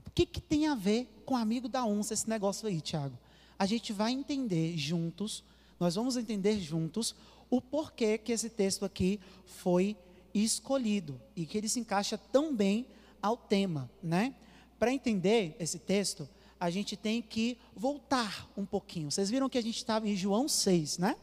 O 0.05 0.12
que, 0.12 0.25
que 0.25 0.41
tem 0.41 0.67
a 0.67 0.75
ver 0.75 1.08
com 1.25 1.36
amigo 1.36 1.67
da 1.67 1.86
onça 1.86 2.13
esse 2.13 2.29
negócio 2.29 2.67
aí, 2.67 2.81
Tiago? 2.81 3.17
A 3.58 3.65
gente 3.65 3.93
vai 3.93 4.12
entender 4.12 4.77
juntos, 4.77 5.43
nós 5.79 5.96
vamos 5.96 6.17
entender 6.17 6.60
juntos 6.60 7.15
o 7.50 7.62
porquê 7.62 8.17
que 8.17 8.31
esse 8.31 8.50
texto 8.50 8.86
aqui 8.86 9.20
foi 9.46 9.96
escolhido 10.34 11.20
e 11.36 11.46
que 11.46 11.58
ele 11.58 11.67
se 11.67 11.79
encaixa 11.79 12.17
tão 12.17 12.55
bem 12.55 12.88
ao 13.22 13.36
tema, 13.36 13.89
né? 14.01 14.34
Para 14.79 14.93
entender 14.93 15.55
esse 15.60 15.77
texto, 15.77 16.27
a 16.62 16.70
gente 16.70 16.96
tem 16.96 17.24
que 17.24 17.58
voltar 17.75 18.48
um 18.56 18.68
pouquinho. 18.68 19.10
Vocês 19.10 19.32
viram 19.32 19.50
que 19.50 19.58
a 19.58 19.63
gente 19.63 19.77
estava 19.77 20.08
em 20.08 20.15
João 20.15 20.48
6, 20.48 21.00
né? 21.00 21.15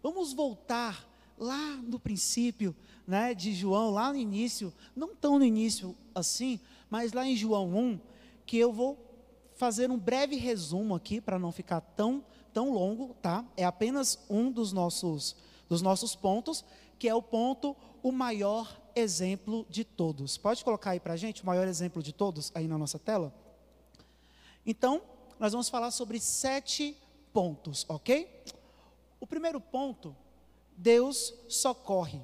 Vamos 0.00 0.32
voltar 0.32 1.04
lá 1.36 1.76
no 1.82 1.98
princípio, 1.98 2.76
né, 3.04 3.34
de 3.34 3.52
João, 3.52 3.90
lá 3.90 4.12
no 4.12 4.18
início, 4.18 4.72
não 4.94 5.16
tão 5.16 5.36
no 5.36 5.44
início 5.44 5.96
assim, 6.14 6.60
mas 6.88 7.12
lá 7.12 7.26
em 7.26 7.34
João 7.34 7.76
1, 7.76 8.00
que 8.46 8.56
eu 8.56 8.72
vou 8.72 8.96
fazer 9.56 9.90
um 9.90 9.98
breve 9.98 10.36
resumo 10.36 10.94
aqui 10.94 11.20
para 11.20 11.40
não 11.40 11.50
ficar 11.50 11.80
tão 11.80 12.24
tão 12.52 12.72
longo, 12.72 13.16
tá? 13.20 13.44
É 13.56 13.64
apenas 13.64 14.16
um 14.30 14.48
dos 14.48 14.72
nossos 14.72 15.34
dos 15.68 15.82
nossos 15.82 16.14
pontos, 16.14 16.64
que 17.00 17.08
é 17.08 17.14
o 17.14 17.20
ponto 17.20 17.76
o 18.00 18.12
maior 18.12 18.80
exemplo 18.94 19.66
de 19.68 19.82
todos. 19.82 20.38
Pode 20.38 20.62
colocar 20.62 20.90
aí 20.90 21.00
para 21.00 21.16
gente 21.16 21.42
o 21.42 21.46
maior 21.46 21.66
exemplo 21.66 22.00
de 22.00 22.12
todos 22.12 22.52
aí 22.54 22.68
na 22.68 22.78
nossa 22.78 22.96
tela? 22.96 23.34
Então, 24.66 25.02
nós 25.38 25.52
vamos 25.52 25.68
falar 25.68 25.90
sobre 25.90 26.18
sete 26.20 26.96
pontos, 27.32 27.84
ok? 27.88 28.44
O 29.20 29.26
primeiro 29.26 29.60
ponto, 29.60 30.16
Deus 30.76 31.34
socorre. 31.48 32.20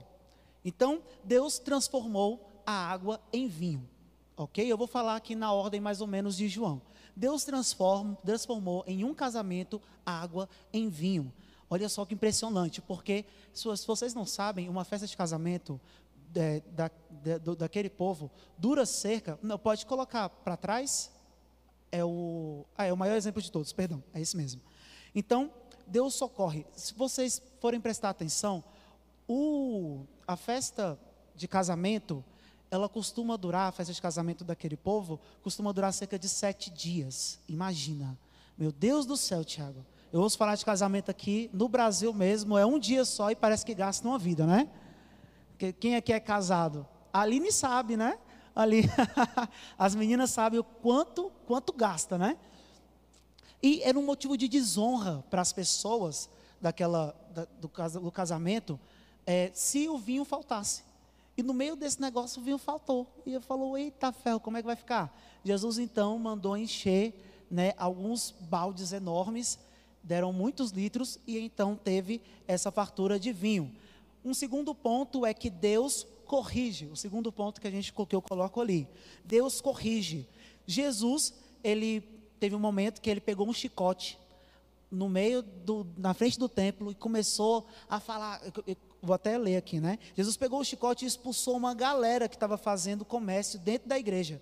Então, 0.64 1.02
Deus 1.25 1.59
transformou 1.59 2.49
a 2.66 2.73
água 2.73 3.20
em 3.32 3.49
vinho. 3.49 3.88
Ok? 4.37 4.64
Eu 4.64 4.78
vou 4.78 4.87
falar 4.87 5.16
aqui 5.16 5.35
na 5.35 5.52
ordem 5.52 5.80
mais 5.80 6.00
ou 6.00 6.06
menos 6.06 6.37
de 6.37 6.49
João. 6.49 6.80
Deus 7.14 7.44
transformou 7.44 8.85
em 8.87 9.04
um 9.04 9.12
casamento 9.12 9.82
água 10.04 10.49
em 10.73 10.88
vinho. 10.88 11.32
Olha 11.68 11.88
só 11.88 12.04
que 12.04 12.14
impressionante, 12.14 12.80
porque 12.80 13.25
se 13.52 13.66
vocês 13.87 14.14
não 14.14 14.25
sabem, 14.25 14.68
uma 14.68 14.85
festa 14.85 15.06
de 15.06 15.16
casamento 15.16 15.80
é, 16.35 16.61
da, 16.73 16.90
da, 17.11 17.54
daquele 17.54 17.90
povo 17.90 18.30
dura 18.56 18.87
cerca. 18.87 19.38
Não, 19.42 19.59
pode 19.59 19.85
colocar 19.87 20.28
para 20.28 20.56
trás. 20.56 21.12
É 21.92 22.04
o, 22.04 22.64
ah, 22.76 22.85
é 22.85 22.92
o 22.92 22.97
maior 22.97 23.16
exemplo 23.16 23.42
de 23.42 23.50
todos, 23.50 23.73
perdão, 23.73 24.02
é 24.14 24.20
esse 24.20 24.37
mesmo. 24.37 24.61
Então, 25.14 25.50
Deus 25.87 26.14
socorre. 26.14 26.64
Se 26.73 26.94
vocês 26.94 27.42
forem 27.61 27.80
prestar 27.80 28.11
atenção, 28.11 28.62
o, 29.28 30.04
a 30.26 30.37
festa 30.37 30.99
de 31.35 31.49
casamento 31.49 32.25
ela 32.70 32.88
costuma 32.88 33.37
durar, 33.37 33.68
a 33.68 33.73
festa 33.73 33.92
de 33.92 34.00
casamento 34.00 34.44
daquele 34.44 34.76
povo, 34.76 35.18
costuma 35.42 35.73
durar 35.73 35.92
cerca 35.92 36.18
de 36.18 36.28
sete 36.28 36.70
dias. 36.70 37.40
Imagina. 37.49 38.16
Meu 38.56 38.70
Deus 38.70 39.04
do 39.04 39.16
céu, 39.16 39.44
Tiago. 39.44 39.85
Eu 40.12 40.20
ouço 40.20 40.38
falar 40.38 40.54
de 40.54 40.64
casamento 40.64 41.11
aqui, 41.11 41.50
no 41.52 41.68
Brasil 41.68 42.12
mesmo, 42.12 42.56
é 42.56 42.64
um 42.64 42.78
dia 42.78 43.04
só 43.04 43.30
e 43.30 43.37
parece 43.37 43.64
que 43.64 43.75
gasta 43.75 44.06
uma 44.06 44.18
vida, 44.18 44.47
né? 44.47 44.68
Quem 45.78 45.97
aqui 45.97 46.12
é 46.12 46.20
casado? 46.20 46.87
A 47.12 47.20
Aline 47.20 47.50
sabe, 47.52 47.97
né? 47.97 48.18
Ali, 48.54 48.83
as 49.78 49.95
meninas 49.95 50.30
sabem 50.30 50.59
o 50.59 50.64
quanto, 50.64 51.30
quanto 51.47 51.73
gasta, 51.73 52.19
né? 52.19 52.37
E 53.62 53.83
era 53.83 53.99
um 53.99 54.04
motivo 54.04 54.37
de 54.37 54.49
desonra 54.49 55.25
para 55.30 55.42
as 55.42 55.52
pessoas 55.52 56.28
daquela, 56.61 57.14
da, 57.35 57.47
do, 57.61 58.00
do 58.00 58.11
casamento, 58.11 58.78
é, 59.26 59.50
se 59.54 59.88
o 59.88 59.99
vinho 59.99 60.25
faltasse. 60.25 60.83
E 61.37 61.42
no 61.42 61.54
meio 61.54 61.76
desse 61.76 62.00
negócio 62.00 62.40
o 62.40 62.45
vinho 62.45 62.59
faltou. 62.59 63.07
E 63.25 63.35
ele 63.35 63.45
falou: 63.45 63.76
Eita 63.76 64.12
ferro, 64.12 64.40
como 64.40 64.57
é 64.57 64.61
que 64.61 64.66
vai 64.66 64.76
ficar? 64.76 65.14
Jesus 65.45 65.78
então 65.78 66.19
mandou 66.19 66.57
encher 66.57 67.14
né, 67.50 67.73
alguns 67.76 68.30
baldes 68.30 68.92
enormes, 68.92 69.59
deram 70.02 70.33
muitos 70.33 70.71
litros, 70.71 71.19
e 71.26 71.38
então 71.38 71.76
teve 71.76 72.21
essa 72.47 72.71
fartura 72.71 73.19
de 73.19 73.33
vinho. 73.33 73.75
Um 74.25 74.35
segundo 74.35 74.75
ponto 74.75 75.25
é 75.25 75.33
que 75.33 75.49
Deus 75.49 76.07
corrige. 76.31 76.87
O 76.87 76.97
segundo 76.97 77.33
ponto 77.33 77.61
que 77.61 77.67
a 77.67 77.71
gente 77.73 77.93
que 77.93 78.15
eu 78.15 78.23
coloco 78.23 78.61
ali. 78.61 78.87
Deus 79.25 79.61
corrige. 79.61 80.29
Jesus, 80.65 81.35
ele 81.65 82.03
teve 82.39 82.55
um 82.55 82.59
momento 82.61 83.01
que 83.01 83.11
ele 83.11 83.21
pegou 83.21 83.49
um 83.49 83.53
chicote 83.53 84.17
no 84.89 85.09
meio 85.09 85.43
do, 85.43 85.85
na 85.97 86.15
frente 86.15 86.39
do 86.39 86.49
templo 86.49 86.93
e 86.93 86.95
começou 86.95 87.67
a 87.89 87.99
falar. 87.99 88.41
Eu, 88.65 88.77
vou 89.03 89.15
até 89.15 89.37
ler 89.37 89.57
aqui, 89.57 89.81
né? 89.81 89.99
Jesus 90.15 90.37
pegou 90.37 90.61
o 90.61 90.65
chicote 90.65 91.05
e 91.05 91.09
expulsou 91.09 91.57
uma 91.57 91.75
galera 91.75 92.29
que 92.29 92.37
estava 92.37 92.57
fazendo 92.57 93.05
comércio 93.05 93.59
dentro 93.59 93.89
da 93.89 93.99
igreja, 93.99 94.41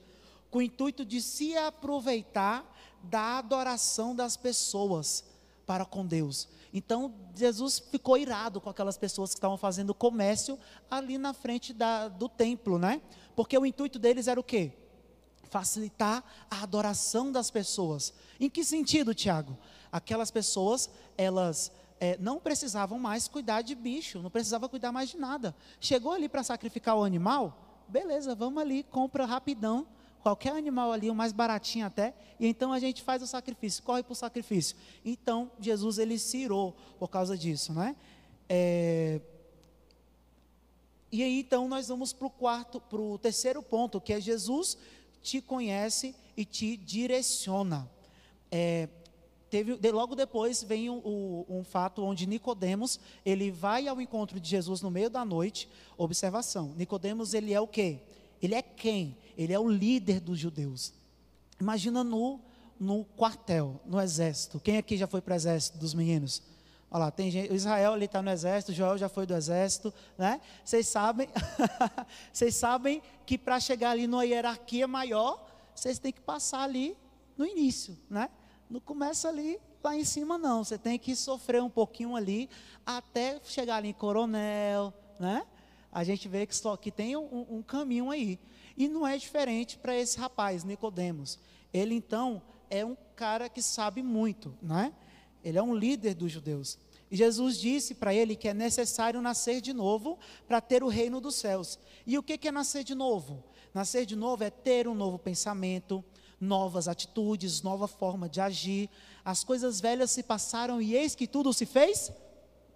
com 0.51 0.59
o 0.59 0.63
intuito 0.63 1.07
de 1.07 1.23
se 1.23 1.57
aproveitar 1.57 2.71
da 3.03 3.39
adoração 3.39 4.15
das 4.15 4.37
pessoas 4.37 5.25
para 5.69 5.85
com 5.85 6.07
Deus. 6.07 6.49
Então, 6.73 7.15
Jesus 7.35 7.79
ficou 7.79 8.17
irado 8.17 8.59
com 8.59 8.71
aquelas 8.71 8.97
pessoas 8.97 9.31
que 9.31 9.37
estavam 9.37 9.59
fazendo 9.59 9.93
comércio 9.93 10.59
ali 10.91 11.19
na 11.19 11.35
frente 11.35 11.75
da, 11.75 12.09
do 12.09 12.27
templo, 12.27 12.79
né? 12.79 13.03
Porque 13.37 13.57
o 13.59 13.67
intuito 13.67 13.99
deles 13.99 14.29
era 14.29 14.41
o 14.41 14.43
quê? 14.43 14.73
Facilitar 15.51 16.25
a 16.51 16.63
adoração 16.63 17.31
das 17.31 17.51
pessoas. 17.51 18.15
Em 18.41 18.49
que 18.49 18.65
sentido, 18.65 19.15
Tiago? 19.15 19.59
Aquelas 19.93 20.31
pessoas, 20.31 20.89
elas 21.19 21.71
é, 22.01 22.17
não 22.19 22.41
precisavam 22.41 22.99
mais 22.99 23.29
cuidar 23.29 23.61
de 23.61 23.75
bicho, 23.75 24.23
não 24.23 24.31
precisava 24.31 24.71
cuidar 24.71 24.91
mais 24.91 25.11
de 25.11 25.19
nada. 25.19 25.55
Chegou 25.79 26.13
ali 26.13 26.31
para 26.31 26.43
sacrificar 26.43 26.97
o 26.97 27.05
animal, 27.05 27.85
beleza, 27.87 28.35
vamos 28.35 28.63
ali, 28.63 28.85
compra 28.85 29.27
rapidão, 29.27 29.87
qualquer 30.23 30.53
animal 30.53 30.93
ali, 30.93 31.11
o 31.11 31.15
mais 31.15 31.33
baratinho 31.33 31.87
até, 31.87 32.15
e 32.39 32.47
então 32.47 32.73
a 32.73 32.79
gente 32.79 33.03
faz 33.03 33.23
o 33.23 33.27
sacrifício, 33.27 33.83
corre 33.83 34.03
para 34.03 34.13
o 34.13 34.17
sacrifício. 34.17 34.77
Então, 35.05 35.51
Jesus, 35.61 35.99
ele 35.99 36.19
se 36.19 36.39
irou 36.39 36.77
por 36.99 37.09
causa 37.09 37.37
disso, 37.37 37.73
né? 37.73 37.97
É... 38.49 39.21
E 41.11 41.23
aí, 41.23 41.41
então, 41.41 41.69
nós 41.69 41.89
vamos 41.89 42.13
para 42.13 42.27
o 42.27 42.31
quarto, 42.31 42.81
para 42.81 43.01
o 43.01 43.19
terceiro 43.19 43.63
ponto, 43.63 44.01
que 44.01 44.13
é 44.13 44.21
Jesus 44.21 44.77
te 45.23 45.41
conhece 45.41 46.15
e 46.37 46.45
te 46.45 46.77
direciona. 46.77 47.91
É, 48.51 48.89
Teve, 49.51 49.77
de, 49.77 49.91
logo 49.91 50.15
depois 50.15 50.63
vem 50.63 50.91
um, 50.91 51.45
um, 51.49 51.65
fato 51.65 52.03
onde 52.03 52.27
Nicodemos 52.27 53.01
ele 53.25 53.51
vai 53.51 53.89
ao 53.89 53.99
encontro 53.99 54.39
de 54.39 54.49
Jesus 54.49 54.83
no 54.83 54.91
meio 54.91 55.09
da 55.09 55.25
noite. 55.25 55.69
Observação: 55.97 56.75
Nicodemos 56.77 57.33
ele 57.33 57.55
é 57.55 57.61
o 57.61 57.67
quê? 57.67 57.99
Ele 58.43 58.55
é 58.55 58.61
quem? 58.61 59.17
Ele 59.39 59.55
é 59.55 59.59
o 59.59 59.71
líder 59.71 60.21
dos 60.21 60.39
judeus. 60.39 60.93
Imagina 61.59 62.05
no 62.05 62.41
no 62.79 63.05
quartel, 63.05 63.81
no 63.85 64.01
exército. 64.01 64.61
Quem 64.61 64.77
aqui 64.77 64.97
já 64.97 65.07
foi 65.07 65.21
para 65.21 65.33
o 65.33 65.37
exército 65.37 65.79
dos 65.79 65.95
meninos? 65.95 66.43
Olha 66.91 67.05
lá, 67.05 67.11
tem 67.11 67.31
gente, 67.31 67.53
Israel 67.53 67.93
ali 67.93 68.07
está 68.07 68.23
no 68.23 68.31
exército, 68.31 68.73
Joel 68.73 68.97
já 68.97 69.09
foi 69.09 69.27
do 69.27 69.35
exército, 69.35 69.93
né? 70.17 70.41
Vocês 70.65 70.87
sabem, 70.87 71.29
vocês 72.33 72.55
sabem 72.55 73.03
que 73.27 73.37
para 73.37 73.61
chegar 73.61 73.91
ali 73.91 74.07
numa 74.07 74.25
hierarquia 74.25 74.87
maior, 74.87 75.47
vocês 75.75 75.99
têm 75.99 76.13
que 76.13 76.21
passar 76.21 76.63
ali 76.63 76.97
no 77.37 77.45
início, 77.45 77.99
né? 78.09 78.31
Não 78.71 78.81
começa 78.81 79.29
ali 79.29 79.61
lá 79.83 79.95
em 79.95 80.05
cima 80.05 80.39
não, 80.39 80.65
você 80.65 80.79
tem 80.79 80.99
que 80.99 81.15
sofrer 81.15 81.63
um 81.63 81.71
pouquinho 81.71 82.17
ali 82.17 82.49
até 82.87 83.41
chegar 83.45 83.77
ali 83.77 83.89
em 83.89 83.95
coronel, 83.95 84.93
né? 85.19 85.45
A 85.93 86.05
gente 86.05 86.29
vê 86.29 86.47
que 86.47 86.55
só 86.55 86.77
que 86.77 86.91
tem 86.91 87.17
um, 87.17 87.47
um 87.51 87.63
caminho 87.63 88.11
aí. 88.11 88.39
E 88.79 88.87
não 88.87 89.05
é 89.05 89.19
diferente 89.19 89.77
para 89.77 89.99
esse 89.99 90.17
rapaz, 90.17 90.63
Nicodemos. 90.63 91.37
Ele 91.75 91.97
então 91.97 92.41
é 92.71 92.85
um 92.85 92.97
cara 93.17 93.49
que 93.49 93.61
sabe 93.61 94.05
muito, 94.05 94.57
não 94.63 94.79
é? 94.79 94.93
Ele 95.43 95.59
é 95.59 95.63
um 95.63 95.75
líder 95.75 96.15
dos 96.15 96.31
judeus. 96.31 96.79
E 97.11 97.17
Jesus 97.17 97.59
disse 97.59 97.93
para 97.93 98.15
ele 98.15 98.37
que 98.37 98.47
é 98.47 98.55
necessário 98.55 99.21
nascer 99.21 99.61
de 99.61 99.73
novo 99.73 100.17
para 100.47 100.61
ter 100.61 100.85
o 100.85 100.89
reino 100.89 101.21
dos 101.21 101.35
céus. 101.35 101.77
E 102.07 102.17
o 102.17 102.23
que 102.23 102.47
é 102.47 102.53
nascer 102.53 102.85
de 102.85 102.95
novo? 102.95 103.43
Nascer 103.75 104.07
de 104.07 104.15
novo 104.15 104.45
é 104.45 104.51
ter 104.51 104.87
um 104.87 104.95
novo 104.95 105.19
pensamento, 105.19 106.05
novas 106.41 106.87
atitudes, 106.87 107.63
nova 107.63 107.89
forma 107.89 108.29
de 108.29 108.41
agir. 108.41 108.89
As 109.25 109.43
coisas 109.43 109.81
velhas 109.81 110.13
se 110.13 110.23
passaram 110.23 110.81
e 110.81 110.95
eis 110.95 111.17
que 111.17 111.27
tudo 111.27 111.53
se 111.53 111.67
fez 111.67 112.13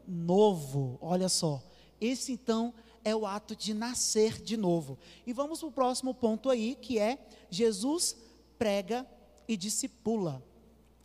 novo. 0.04 0.98
Olha 1.00 1.28
só. 1.28 1.62
Esse 2.00 2.32
então 2.32 2.74
é 3.04 3.14
o 3.14 3.26
ato 3.26 3.54
de 3.56 3.74
nascer 3.74 4.40
de 4.40 4.56
novo. 4.56 4.98
E 5.26 5.32
vamos 5.32 5.60
para 5.60 5.68
o 5.68 5.72
próximo 5.72 6.14
ponto 6.14 6.50
aí, 6.50 6.74
que 6.74 6.98
é 6.98 7.18
Jesus 7.50 8.16
prega 8.58 9.06
e 9.48 9.56
discipula. 9.56 10.42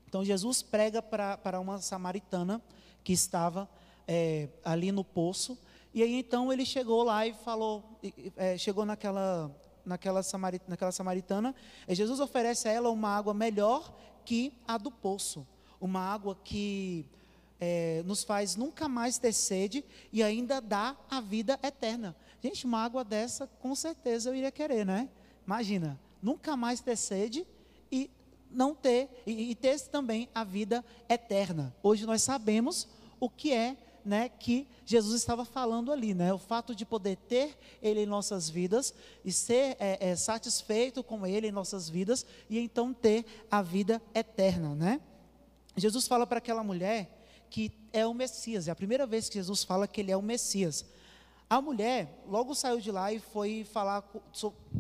Então 0.08 0.24
Jesus 0.24 0.62
prega 0.62 1.02
para 1.02 1.60
uma 1.60 1.80
samaritana 1.80 2.62
que 3.04 3.14
estava 3.14 3.70
é, 4.08 4.48
ali 4.64 4.92
no 4.92 5.04
poço. 5.04 5.58
E 5.94 6.04
aí 6.04 6.16
então 6.16 6.52
ele 6.52 6.66
chegou 6.66 7.04
lá 7.04 7.26
e 7.26 7.34
falou, 7.34 7.84
é, 8.36 8.58
chegou 8.58 8.86
naquela, 8.86 9.52
naquela, 9.86 10.24
samarit, 10.24 10.64
naquela 10.68 10.92
samaritana. 10.92 11.54
E 11.88 11.96
Jesus 11.96 12.20
oferece 12.20 12.68
a 12.68 12.72
ela 12.72 12.90
uma 12.90 13.10
água 13.10 13.34
melhor 13.34 13.94
que 14.24 14.54
a 14.68 14.78
do 14.78 14.92
poço. 14.92 15.46
Uma 15.80 16.00
água 16.00 16.38
que 16.44 17.06
é, 17.60 18.04
nos 18.06 18.24
faz 18.24 18.56
nunca 18.56 18.88
mais 18.88 19.18
ter 19.18 19.34
sede 19.34 19.84
e 20.12 20.22
ainda 20.22 20.62
dá 20.62 20.96
a 21.10 21.20
vida 21.20 21.60
eterna. 21.64 22.16
Gente, 22.42 22.66
uma 22.66 22.84
água 22.84 23.04
dessa 23.04 23.48
com 23.60 23.74
certeza 23.76 24.30
eu 24.30 24.36
iria 24.36 24.52
querer, 24.52 24.86
né? 24.86 25.10
Imagina, 25.46 26.00
nunca 26.22 26.56
mais 26.56 26.82
ter 26.82 26.96
sede 26.96 27.48
e 27.92 28.10
não 28.52 28.76
ter 28.76 29.10
e, 29.26 29.52
e 29.52 29.56
ter 29.56 29.80
também 29.82 30.30
a 30.34 30.44
vida 30.44 30.84
eterna. 31.10 31.76
Hoje 31.82 32.06
nós 32.06 32.22
sabemos 32.22 32.88
o 33.20 33.30
que 33.30 33.52
é 33.52 33.76
né, 34.06 34.30
que 34.30 34.66
Jesus 34.86 35.20
estava 35.20 35.44
falando 35.44 35.92
ali, 35.92 36.14
né, 36.14 36.32
o 36.32 36.38
fato 36.38 36.74
de 36.74 36.86
poder 36.86 37.18
ter 37.18 37.58
Ele 37.82 38.04
em 38.04 38.06
nossas 38.06 38.50
vidas 38.50 38.94
e 39.26 39.34
ser 39.34 39.76
é, 39.80 39.98
é, 40.12 40.16
satisfeito 40.16 41.04
com 41.04 41.28
Ele 41.28 41.48
em 41.48 41.52
nossas 41.52 41.90
vidas 41.90 42.26
e 42.50 42.58
então 42.58 42.94
ter 42.94 43.26
a 43.52 43.62
vida 43.62 44.02
eterna, 44.16 44.74
né? 44.74 45.02
Jesus 45.76 46.08
fala 46.08 46.26
para 46.26 46.38
aquela 46.38 46.64
mulher 46.64 47.17
que 47.50 47.72
é 47.94 48.06
o 48.06 48.14
Messias, 48.14 48.68
é 48.68 48.72
a 48.72 48.76
primeira 48.76 49.06
vez 49.06 49.30
que 49.30 49.36
Jesus 49.36 49.64
fala 49.64 49.88
que 49.88 50.02
Ele 50.02 50.12
é 50.12 50.18
o 50.18 50.22
Messias. 50.22 50.86
A 51.50 51.62
mulher 51.62 52.22
logo 52.28 52.54
saiu 52.54 52.82
de 52.82 52.92
lá 52.92 53.14
e 53.14 53.20
foi 53.20 53.64
falar 53.64 54.02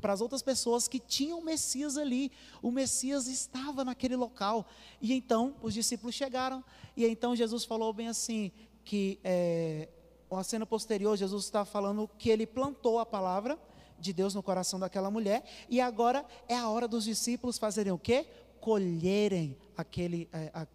para 0.01 0.11
as 0.11 0.19
outras 0.19 0.41
pessoas 0.41 0.85
que 0.85 0.99
tinham 0.99 1.39
o 1.39 1.43
Messias 1.43 1.97
ali. 1.97 2.29
O 2.61 2.71
Messias 2.71 3.27
estava 3.27 3.85
naquele 3.85 4.17
local. 4.17 4.67
E 5.01 5.13
então 5.13 5.55
os 5.61 5.73
discípulos 5.73 6.13
chegaram. 6.13 6.61
E 6.95 7.05
então 7.05 7.33
Jesus 7.33 7.63
falou 7.63 7.93
bem 7.93 8.09
assim: 8.09 8.51
que 8.83 9.17
é, 9.23 9.87
a 10.29 10.43
cena 10.43 10.65
posterior, 10.65 11.15
Jesus 11.15 11.45
está 11.45 11.63
falando 11.63 12.09
que 12.17 12.29
ele 12.29 12.45
plantou 12.45 12.99
a 12.99 13.05
palavra 13.05 13.57
de 13.97 14.11
Deus 14.11 14.35
no 14.35 14.43
coração 14.43 14.77
daquela 14.77 15.09
mulher. 15.09 15.45
E 15.69 15.79
agora 15.79 16.25
é 16.49 16.55
a 16.55 16.67
hora 16.67 16.85
dos 16.85 17.05
discípulos 17.05 17.57
fazerem 17.57 17.93
o 17.93 17.97
quê? 17.97 18.27
Colherem 18.59 19.57
aquele. 19.77 20.27
É, 20.33 20.67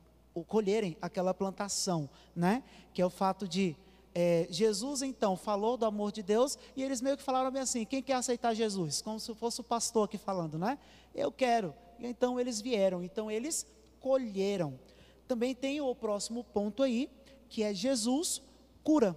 colherem 0.49 0.97
aquela 1.01 1.35
plantação, 1.35 2.09
né? 2.35 2.63
Que 2.93 3.03
é 3.03 3.07
o 3.07 3.11
fato 3.11 3.47
de 3.47 3.77
é, 4.15 4.47
Jesus 4.51 5.01
então 5.01 5.37
falou 5.37 5.77
do 5.77 5.87
amor 5.87 6.13
de 6.13 6.23
Deus 6.23 6.59
e 6.77 6.83
eles 6.83 7.01
meio 7.01 7.17
que 7.17 7.23
falaram 7.23 7.51
bem 7.51 7.63
assim: 7.63 7.85
quem 7.85 8.03
quer 8.03 8.15
aceitar 8.15 8.55
Jesus? 8.55 9.01
Como 9.01 9.19
se 9.19 9.35
fosse 9.35 9.61
o 9.61 9.65
pastor 9.65 10.05
aqui 10.05 10.19
falando, 10.19 10.59
né? 10.59 10.79
Eu 11.15 11.33
quero. 11.33 11.75
E 11.99 12.07
então 12.07 12.39
eles 12.39 12.61
vieram, 12.61 13.03
então 13.03 13.31
eles 13.31 13.67
colheram. 14.01 14.79
Também 15.27 15.55
tem 15.55 15.81
o 15.81 15.95
próximo 15.95 16.45
ponto 16.45 16.83
aí, 16.83 17.11
que 17.49 17.63
é 17.63 17.73
Jesus 17.73 18.43
cura. 18.83 19.17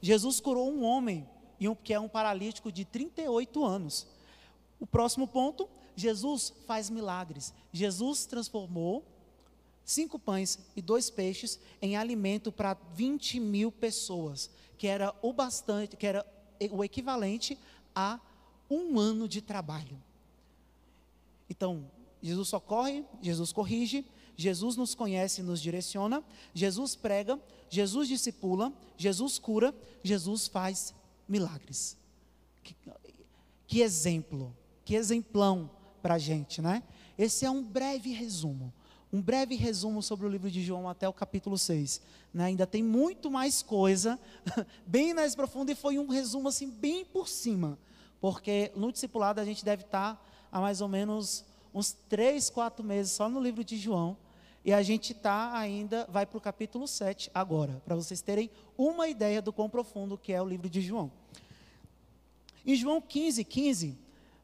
Jesus 0.00 0.40
curou 0.40 0.70
um 0.70 0.82
homem 0.82 1.28
que 1.84 1.92
é 1.92 2.00
um 2.00 2.08
paralítico 2.08 2.72
de 2.72 2.86
38 2.86 3.64
anos. 3.64 4.06
O 4.78 4.86
próximo 4.86 5.28
ponto, 5.28 5.68
Jesus 5.94 6.54
faz 6.66 6.88
milagres. 6.88 7.52
Jesus 7.70 8.24
transformou 8.24 9.04
cinco 9.90 10.20
pães 10.20 10.58
e 10.76 10.80
dois 10.80 11.10
peixes 11.10 11.58
em 11.82 11.96
alimento 11.96 12.52
para 12.52 12.74
20 12.94 13.40
mil 13.40 13.72
pessoas, 13.72 14.48
que 14.78 14.86
era 14.86 15.12
o 15.20 15.32
bastante, 15.32 15.96
que 15.96 16.06
era 16.06 16.24
o 16.70 16.84
equivalente 16.84 17.58
a 17.94 18.20
um 18.70 19.00
ano 19.00 19.26
de 19.26 19.40
trabalho. 19.40 20.00
Então, 21.48 21.90
Jesus 22.22 22.48
socorre, 22.48 23.04
Jesus 23.20 23.52
corrige, 23.52 24.06
Jesus 24.36 24.76
nos 24.76 24.94
conhece 24.94 25.40
e 25.40 25.44
nos 25.44 25.60
direciona, 25.60 26.22
Jesus 26.54 26.94
prega, 26.94 27.38
Jesus 27.68 28.06
discipula, 28.06 28.72
Jesus 28.96 29.40
cura, 29.40 29.74
Jesus 30.04 30.46
faz 30.46 30.94
milagres. 31.28 31.96
Que, 32.62 32.76
que 33.66 33.80
exemplo, 33.80 34.56
que 34.84 34.94
exemplão 34.94 35.68
para 36.00 36.14
a 36.14 36.18
gente, 36.18 36.62
né? 36.62 36.84
Esse 37.18 37.44
é 37.44 37.50
um 37.50 37.62
breve 37.62 38.12
resumo 38.12 38.72
um 39.12 39.20
breve 39.20 39.56
resumo 39.56 40.02
sobre 40.02 40.26
o 40.26 40.28
livro 40.28 40.50
de 40.50 40.62
João 40.62 40.88
até 40.88 41.08
o 41.08 41.12
capítulo 41.12 41.58
6. 41.58 42.00
Né? 42.32 42.44
Ainda 42.44 42.66
tem 42.66 42.82
muito 42.82 43.30
mais 43.30 43.62
coisa, 43.62 44.18
bem 44.86 45.12
mais 45.12 45.34
profundo, 45.34 45.70
e 45.72 45.74
foi 45.74 45.98
um 45.98 46.06
resumo 46.06 46.48
assim, 46.48 46.70
bem 46.70 47.04
por 47.04 47.28
cima. 47.28 47.78
Porque 48.20 48.70
no 48.76 48.92
discipulado 48.92 49.40
a 49.40 49.44
gente 49.44 49.64
deve 49.64 49.82
estar 49.82 50.24
há 50.50 50.60
mais 50.60 50.80
ou 50.80 50.88
menos 50.88 51.44
uns 51.74 51.92
três, 52.08 52.48
quatro 52.48 52.84
meses 52.84 53.12
só 53.12 53.28
no 53.28 53.40
livro 53.40 53.64
de 53.64 53.76
João. 53.76 54.16
E 54.64 54.72
a 54.72 54.82
gente 54.82 55.12
está 55.12 55.56
ainda, 55.56 56.06
vai 56.10 56.26
para 56.26 56.36
o 56.38 56.40
capítulo 56.40 56.86
7 56.86 57.30
agora, 57.32 57.80
para 57.84 57.96
vocês 57.96 58.20
terem 58.20 58.50
uma 58.76 59.08
ideia 59.08 59.40
do 59.40 59.52
quão 59.52 59.70
profundo 59.70 60.18
que 60.18 60.32
é 60.32 60.40
o 60.40 60.46
livro 60.46 60.68
de 60.68 60.82
João. 60.82 61.10
Em 62.64 62.76
João 62.76 63.00
15, 63.00 63.42
15, 63.42 63.98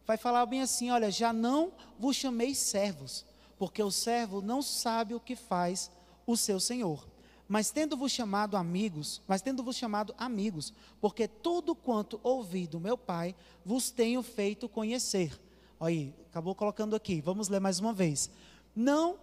vai 0.07 0.17
falar 0.17 0.47
bem 0.47 0.63
assim: 0.63 0.91
olha, 0.91 1.11
já 1.11 1.35
não 1.35 1.71
vos 1.99 2.17
chamei 2.17 2.55
servos 2.55 3.27
porque 3.59 3.83
o 3.83 3.91
servo 3.91 4.41
não 4.41 4.63
sabe 4.63 5.15
o 5.15 5.21
que 5.21 5.37
faz 5.37 5.91
o 6.27 6.37
seu 6.37 6.61
senhor. 6.61 7.07
Mas 7.49 7.71
tendo-vos 7.71 8.11
chamado 8.11 8.57
amigos, 8.57 9.23
mas 9.27 9.41
tendo-vos 9.41 9.77
chamado 9.77 10.15
amigos, 10.19 10.73
porque 11.01 11.29
tudo 11.29 11.75
quanto 11.75 12.19
ouvi 12.23 12.67
do 12.67 12.81
meu 12.81 12.99
Pai 12.99 13.37
vos 13.65 13.91
tenho 13.91 14.23
feito 14.23 14.69
conhecer. 14.69 15.41
Aí, 15.79 16.13
acabou 16.29 16.55
colocando 16.55 16.97
aqui, 16.97 17.21
vamos 17.21 17.49
ler 17.49 17.61
mais 17.61 17.79
uma 17.79 17.93
vez. 17.93 18.31
Não, 18.75 19.19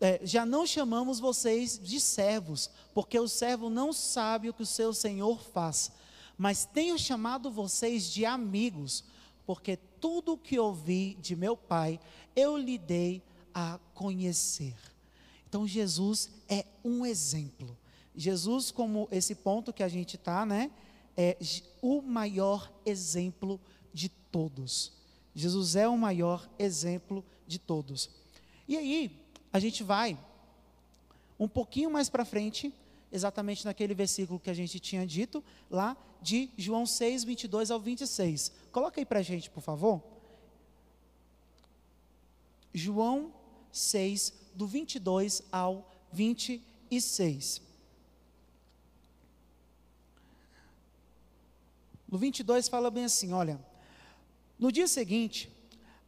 é, 0.00 0.20
já 0.22 0.46
não 0.46 0.66
chamamos 0.66 1.18
vocês 1.18 1.78
de 1.82 1.98
servos, 1.98 2.70
porque 2.94 3.18
o 3.18 3.26
servo 3.26 3.68
não 3.68 3.92
sabe 3.92 4.48
o 4.48 4.54
que 4.54 4.62
o 4.62 4.66
seu 4.66 4.94
senhor 4.94 5.42
faz. 5.42 5.90
Mas 6.38 6.64
tenho 6.64 6.98
chamado 6.98 7.50
vocês 7.50 8.04
de 8.04 8.24
amigos, 8.24 9.04
porque 9.44 9.76
tudo 9.76 10.34
o 10.34 10.38
que 10.38 10.58
ouvi 10.58 11.16
de 11.20 11.34
meu 11.34 11.56
Pai 11.56 11.98
eu 12.36 12.56
lhe 12.56 12.78
dei 12.78 13.22
a 13.54 13.78
conhecer. 13.94 14.74
Então 15.48 15.66
Jesus 15.66 16.30
é 16.48 16.64
um 16.84 17.06
exemplo. 17.06 17.76
Jesus, 18.16 18.70
como 18.70 19.08
esse 19.10 19.34
ponto 19.34 19.72
que 19.72 19.82
a 19.82 19.88
gente 19.88 20.16
está, 20.16 20.44
né, 20.44 20.70
é 21.16 21.36
o 21.80 22.02
maior 22.02 22.72
exemplo 22.84 23.60
de 23.92 24.08
todos. 24.08 24.92
Jesus 25.34 25.76
é 25.76 25.88
o 25.88 25.96
maior 25.96 26.48
exemplo 26.58 27.24
de 27.46 27.58
todos. 27.58 28.10
E 28.66 28.76
aí, 28.76 29.24
a 29.52 29.58
gente 29.58 29.82
vai 29.82 30.18
um 31.38 31.48
pouquinho 31.48 31.90
mais 31.90 32.08
para 32.08 32.24
frente, 32.24 32.72
exatamente 33.10 33.64
naquele 33.64 33.94
versículo 33.94 34.40
que 34.40 34.50
a 34.50 34.54
gente 34.54 34.78
tinha 34.80 35.06
dito, 35.06 35.42
lá 35.70 35.96
de 36.22 36.50
João 36.56 36.86
6, 36.86 37.24
22 37.24 37.70
ao 37.70 37.80
26. 37.80 38.52
Coloca 38.72 39.00
aí 39.00 39.04
para 39.04 39.18
a 39.18 39.22
gente, 39.22 39.50
por 39.50 39.60
favor. 39.60 40.02
João 42.72 43.32
6, 43.74 44.32
do 44.54 44.66
22 44.66 45.42
ao 45.50 45.90
26. 46.12 47.60
No 52.08 52.16
22 52.16 52.68
fala 52.68 52.90
bem 52.90 53.04
assim: 53.04 53.32
olha, 53.32 53.60
no 54.58 54.70
dia 54.70 54.86
seguinte, 54.86 55.50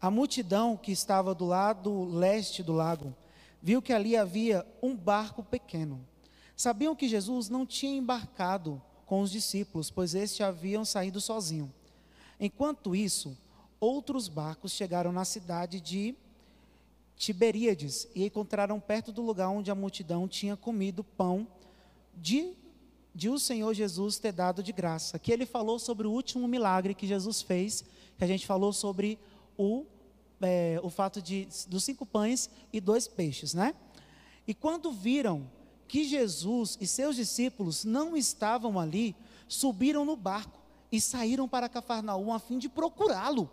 A 0.00 0.10
multidão 0.10 0.76
que 0.76 0.92
estava 0.92 1.34
do 1.34 1.44
lado 1.44 2.04
leste 2.04 2.62
do 2.62 2.72
lago 2.72 3.14
viu 3.62 3.80
que 3.80 3.92
ali 3.92 4.16
havia 4.16 4.66
um 4.82 4.94
barco 4.94 5.42
pequeno. 5.42 6.06
Sabiam 6.54 6.94
que 6.94 7.08
Jesus 7.08 7.48
não 7.48 7.66
tinha 7.66 7.96
embarcado 7.96 8.80
com 9.04 9.20
os 9.20 9.30
discípulos, 9.30 9.90
pois 9.90 10.14
estes 10.14 10.40
haviam 10.40 10.84
saído 10.84 11.20
sozinhos. 11.20 11.70
Enquanto 12.38 12.94
isso, 12.94 13.36
outros 13.80 14.28
barcos 14.28 14.72
chegaram 14.72 15.12
na 15.12 15.24
cidade 15.24 15.80
de 15.80 16.14
Tiberíades 17.16 18.06
e 18.14 18.26
encontraram 18.26 18.78
perto 18.78 19.10
do 19.10 19.22
lugar 19.22 19.48
onde 19.48 19.70
a 19.70 19.74
multidão 19.74 20.28
tinha 20.28 20.56
comido 20.56 21.02
pão 21.02 21.46
de, 22.14 22.52
de 23.14 23.30
o 23.30 23.38
Senhor 23.38 23.72
Jesus 23.72 24.18
ter 24.18 24.32
dado 24.32 24.62
de 24.62 24.72
graça. 24.72 25.18
Que 25.18 25.32
ele 25.32 25.46
falou 25.46 25.78
sobre 25.78 26.06
o 26.06 26.12
último 26.12 26.46
milagre 26.46 26.94
que 26.94 27.06
Jesus 27.06 27.40
fez, 27.40 27.84
que 28.18 28.24
a 28.24 28.26
gente 28.26 28.46
falou 28.46 28.72
sobre 28.72 29.18
o, 29.56 29.86
é, 30.42 30.78
o 30.82 30.90
fato 30.90 31.22
de, 31.22 31.48
dos 31.68 31.84
cinco 31.84 32.04
pães 32.04 32.50
e 32.72 32.80
dois 32.80 33.08
peixes, 33.08 33.54
né? 33.54 33.74
E 34.46 34.54
quando 34.54 34.92
viram 34.92 35.50
que 35.88 36.04
Jesus 36.04 36.76
e 36.80 36.86
seus 36.86 37.16
discípulos 37.16 37.84
não 37.84 38.16
estavam 38.16 38.78
ali, 38.78 39.16
subiram 39.48 40.04
no 40.04 40.16
barco 40.16 40.60
e 40.90 41.00
saíram 41.00 41.48
para 41.48 41.68
Cafarnaum 41.68 42.32
a 42.32 42.38
fim 42.38 42.58
de 42.58 42.68
procurá-lo. 42.68 43.50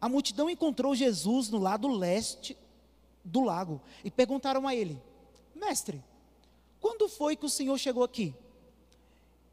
A 0.00 0.08
multidão 0.08 0.48
encontrou 0.48 0.94
Jesus 0.94 1.50
no 1.50 1.58
lado 1.58 1.88
leste 1.88 2.56
do 3.24 3.42
lago 3.42 3.80
e 4.04 4.10
perguntaram 4.10 4.66
a 4.66 4.74
ele: 4.74 5.00
Mestre, 5.54 6.02
quando 6.80 7.08
foi 7.08 7.36
que 7.36 7.46
o 7.46 7.50
Senhor 7.50 7.76
chegou 7.78 8.02
aqui? 8.02 8.34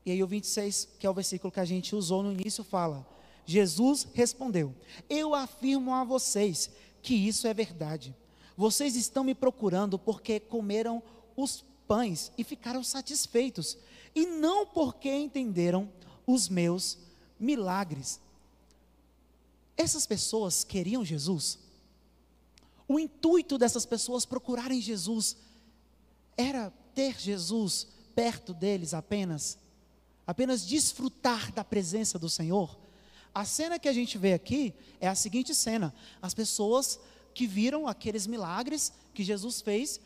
E 0.06 0.12
aí 0.12 0.23
o 0.23 0.27
26, 0.27 0.88
que 0.97 1.06
é 1.06 1.10
o 1.10 1.13
versículo 1.13 1.51
que 1.51 1.60
a 1.60 1.65
gente 1.65 1.95
usou 1.95 2.23
no 2.23 2.32
início, 2.32 2.63
fala: 2.63 3.06
Jesus 3.45 4.08
respondeu: 4.13 4.73
Eu 5.10 5.36
afirmo 5.36 5.93
a 5.93 6.03
vocês 6.03 6.69
que 7.01 7.13
isso 7.13 7.47
é 7.47 7.53
verdade. 7.53 8.15
Vocês 8.56 8.95
estão 8.95 9.23
me 9.23 9.36
procurando 9.36 9.99
porque 9.99 10.39
comeram 10.39 11.03
os 11.36 11.63
pães 11.88 12.32
e 12.38 12.43
ficaram 12.43 12.84
satisfeitos, 12.84 13.77
e 14.15 14.25
não 14.25 14.65
porque 14.65 15.12
entenderam 15.13 15.89
os 16.25 16.49
meus 16.49 16.97
milagres. 17.39 18.19
Essas 19.77 20.06
pessoas 20.06 20.63
queriam 20.63 21.06
Jesus. 21.06 21.60
O 22.88 23.00
intuito 23.00 23.58
dessas 23.58 23.86
pessoas 23.86 24.26
procurarem 24.26 24.80
Jesus 24.82 25.36
era 26.38 26.71
ter 26.93 27.19
Jesus 27.19 27.88
perto 28.15 28.54
deles 28.54 28.93
apenas, 28.93 29.58
apenas 30.26 30.65
desfrutar 30.65 31.52
da 31.52 31.63
presença 31.63 32.17
do 32.17 32.30
Senhor. 32.30 32.78
A 33.34 33.45
cena 33.45 33.78
que 33.78 33.88
a 33.88 33.93
gente 33.93 34.17
vê 34.17 34.34
aqui 34.34 34.73
é 35.00 35.08
a 35.08 35.15
seguinte 35.15 35.54
cena: 35.54 35.93
as 36.21 36.34
pessoas 36.34 37.00
que 37.34 37.45
viram 37.45 37.88
aqueles 37.88 38.26
milagres 38.26 38.91
que 39.13 39.23
Jesus 39.23 39.62
fez, 39.62 40.00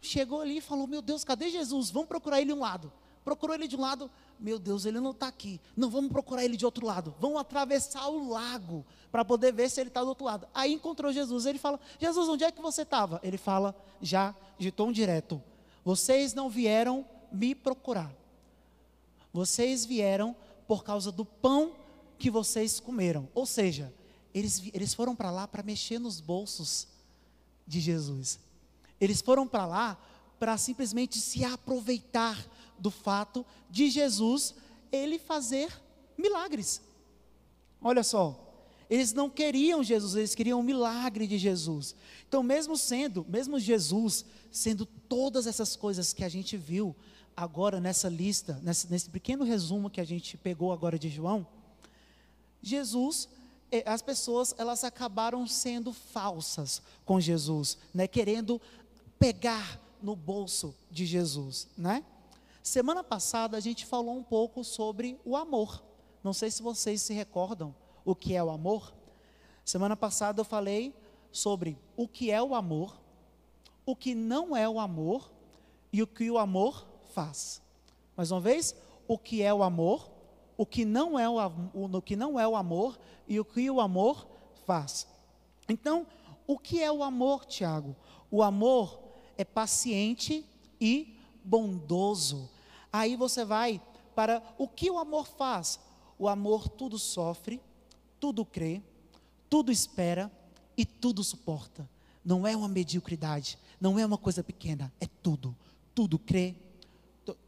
chegou 0.00 0.40
ali 0.40 0.58
e 0.58 0.60
falou: 0.60 0.86
Meu 0.86 1.00
Deus, 1.00 1.24
cadê 1.24 1.48
Jesus? 1.48 1.90
Vamos 1.90 2.08
procurar 2.08 2.40
ele 2.40 2.52
de 2.52 2.58
um 2.58 2.60
lado. 2.60 2.92
Procurou 3.24 3.54
ele 3.54 3.66
de 3.66 3.76
um 3.76 3.80
lado, 3.80 4.10
meu 4.38 4.58
Deus, 4.58 4.84
ele 4.84 5.00
não 5.00 5.12
está 5.12 5.28
aqui. 5.28 5.60
Não 5.76 5.88
vamos 5.88 6.10
procurar 6.10 6.44
ele 6.44 6.56
de 6.56 6.64
outro 6.64 6.86
lado. 6.86 7.14
Vamos 7.20 7.38
atravessar 7.38 8.08
o 8.08 8.28
lago 8.28 8.84
para 9.10 9.24
poder 9.24 9.52
ver 9.52 9.70
se 9.70 9.80
ele 9.80 9.88
está 9.88 10.02
do 10.02 10.08
outro 10.08 10.24
lado. 10.24 10.46
Aí 10.54 10.72
encontrou 10.72 11.12
Jesus. 11.12 11.46
Ele 11.46 11.58
fala: 11.58 11.80
Jesus, 11.98 12.28
onde 12.28 12.44
é 12.44 12.52
que 12.52 12.60
você 12.60 12.82
estava? 12.82 13.20
Ele 13.22 13.38
fala, 13.38 13.74
já 14.00 14.34
de 14.58 14.70
tom 14.70 14.92
direto: 14.92 15.42
Vocês 15.84 16.34
não 16.34 16.48
vieram 16.50 17.06
me 17.32 17.54
procurar. 17.54 18.12
Vocês 19.32 19.84
vieram 19.84 20.36
por 20.66 20.84
causa 20.84 21.10
do 21.10 21.24
pão 21.24 21.72
que 22.18 22.30
vocês 22.30 22.78
comeram. 22.80 23.28
Ou 23.34 23.46
seja, 23.46 23.92
eles, 24.32 24.62
eles 24.72 24.94
foram 24.94 25.14
para 25.14 25.30
lá 25.30 25.46
para 25.46 25.62
mexer 25.62 25.98
nos 25.98 26.20
bolsos 26.20 26.88
de 27.66 27.80
Jesus. 27.80 28.38
Eles 29.00 29.20
foram 29.20 29.46
para 29.46 29.66
lá 29.66 29.98
para 30.38 30.58
simplesmente 30.58 31.18
se 31.20 31.44
aproveitar 31.44 32.36
do 32.84 32.90
fato 32.90 33.46
de 33.70 33.88
Jesus 33.88 34.54
ele 34.92 35.18
fazer 35.18 35.72
milagres. 36.18 36.82
Olha 37.80 38.02
só, 38.02 38.38
eles 38.90 39.14
não 39.14 39.30
queriam 39.30 39.82
Jesus, 39.82 40.14
eles 40.14 40.34
queriam 40.34 40.60
o 40.60 40.62
milagre 40.62 41.26
de 41.26 41.38
Jesus. 41.38 41.96
Então, 42.28 42.42
mesmo 42.42 42.76
sendo, 42.76 43.24
mesmo 43.26 43.58
Jesus 43.58 44.26
sendo 44.52 44.84
todas 44.84 45.46
essas 45.46 45.74
coisas 45.74 46.12
que 46.12 46.22
a 46.22 46.28
gente 46.28 46.58
viu 46.58 46.94
agora 47.34 47.80
nessa 47.80 48.10
lista, 48.10 48.60
nesse, 48.62 48.92
nesse 48.92 49.08
pequeno 49.08 49.44
resumo 49.44 49.88
que 49.88 50.00
a 50.00 50.04
gente 50.04 50.36
pegou 50.36 50.70
agora 50.70 50.98
de 50.98 51.08
João, 51.08 51.46
Jesus, 52.62 53.30
eh, 53.72 53.82
as 53.86 54.02
pessoas 54.02 54.54
elas 54.58 54.84
acabaram 54.84 55.46
sendo 55.46 55.90
falsas 55.90 56.82
com 57.06 57.18
Jesus, 57.18 57.78
né, 57.94 58.06
querendo 58.06 58.60
pegar 59.18 59.80
no 60.02 60.14
bolso 60.14 60.74
de 60.90 61.06
Jesus, 61.06 61.66
né? 61.78 62.04
Semana 62.64 63.04
passada 63.04 63.58
a 63.58 63.60
gente 63.60 63.84
falou 63.84 64.16
um 64.16 64.22
pouco 64.22 64.64
sobre 64.64 65.20
o 65.22 65.36
amor. 65.36 65.84
Não 66.24 66.32
sei 66.32 66.50
se 66.50 66.62
vocês 66.62 67.02
se 67.02 67.12
recordam 67.12 67.74
o 68.06 68.14
que 68.14 68.34
é 68.34 68.42
o 68.42 68.48
amor. 68.48 68.94
Semana 69.62 69.94
passada 69.94 70.40
eu 70.40 70.46
falei 70.46 70.96
sobre 71.30 71.78
o 71.94 72.08
que 72.08 72.30
é 72.30 72.42
o 72.42 72.54
amor, 72.54 72.98
o 73.84 73.94
que 73.94 74.14
não 74.14 74.56
é 74.56 74.66
o 74.66 74.80
amor 74.80 75.30
e 75.92 76.02
o 76.02 76.06
que 76.06 76.30
o 76.30 76.38
amor 76.38 76.86
faz. 77.10 77.60
Mais 78.16 78.30
uma 78.30 78.40
vez, 78.40 78.74
o 79.06 79.18
que 79.18 79.42
é 79.42 79.52
o 79.52 79.62
amor, 79.62 80.10
o 80.56 80.64
que 80.64 80.86
não 80.86 81.18
é 81.18 81.28
o, 81.28 81.36
o, 81.74 82.00
que 82.00 82.16
não 82.16 82.40
é 82.40 82.48
o 82.48 82.56
amor 82.56 82.98
e 83.28 83.38
o 83.38 83.44
que 83.44 83.70
o 83.70 83.78
amor 83.78 84.26
faz. 84.64 85.06
Então, 85.68 86.06
o 86.46 86.58
que 86.58 86.82
é 86.82 86.90
o 86.90 87.02
amor, 87.02 87.44
Tiago? 87.44 87.94
O 88.30 88.42
amor 88.42 89.02
é 89.36 89.44
paciente 89.44 90.46
e 90.80 91.20
bondoso. 91.44 92.53
Aí 92.94 93.16
você 93.16 93.44
vai 93.44 93.82
para 94.14 94.40
o 94.56 94.68
que 94.68 94.88
o 94.88 94.98
amor 94.98 95.26
faz. 95.26 95.80
O 96.16 96.28
amor 96.28 96.68
tudo 96.68 96.96
sofre, 96.96 97.60
tudo 98.20 98.44
crê, 98.44 98.80
tudo 99.50 99.72
espera 99.72 100.30
e 100.76 100.86
tudo 100.86 101.24
suporta. 101.24 101.90
Não 102.24 102.46
é 102.46 102.56
uma 102.56 102.68
mediocridade, 102.68 103.58
não 103.80 103.98
é 103.98 104.06
uma 104.06 104.16
coisa 104.16 104.44
pequena, 104.44 104.92
é 105.00 105.08
tudo. 105.20 105.56
Tudo 105.92 106.20
crê, 106.20 106.54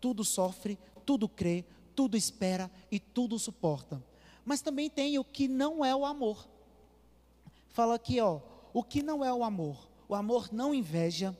tudo 0.00 0.24
sofre, 0.24 0.76
tudo 1.04 1.28
crê, 1.28 1.64
tudo 1.94 2.16
espera 2.16 2.68
e 2.90 2.98
tudo 2.98 3.38
suporta. 3.38 4.02
Mas 4.44 4.61
também 4.61 4.90
tem 4.90 5.16
o 5.16 5.24
que 5.24 5.46
não 5.46 5.85
é 5.85 5.94
o 5.94 6.04
amor. 6.04 6.44
Fala 7.68 7.94
aqui, 7.94 8.20
ó, 8.20 8.40
o 8.74 8.82
que 8.82 9.00
não 9.00 9.24
é 9.24 9.32
o 9.32 9.44
amor? 9.44 9.88
O 10.09 10.14
amor 10.16 10.52
não 10.52 10.74
inveja, 10.74 11.38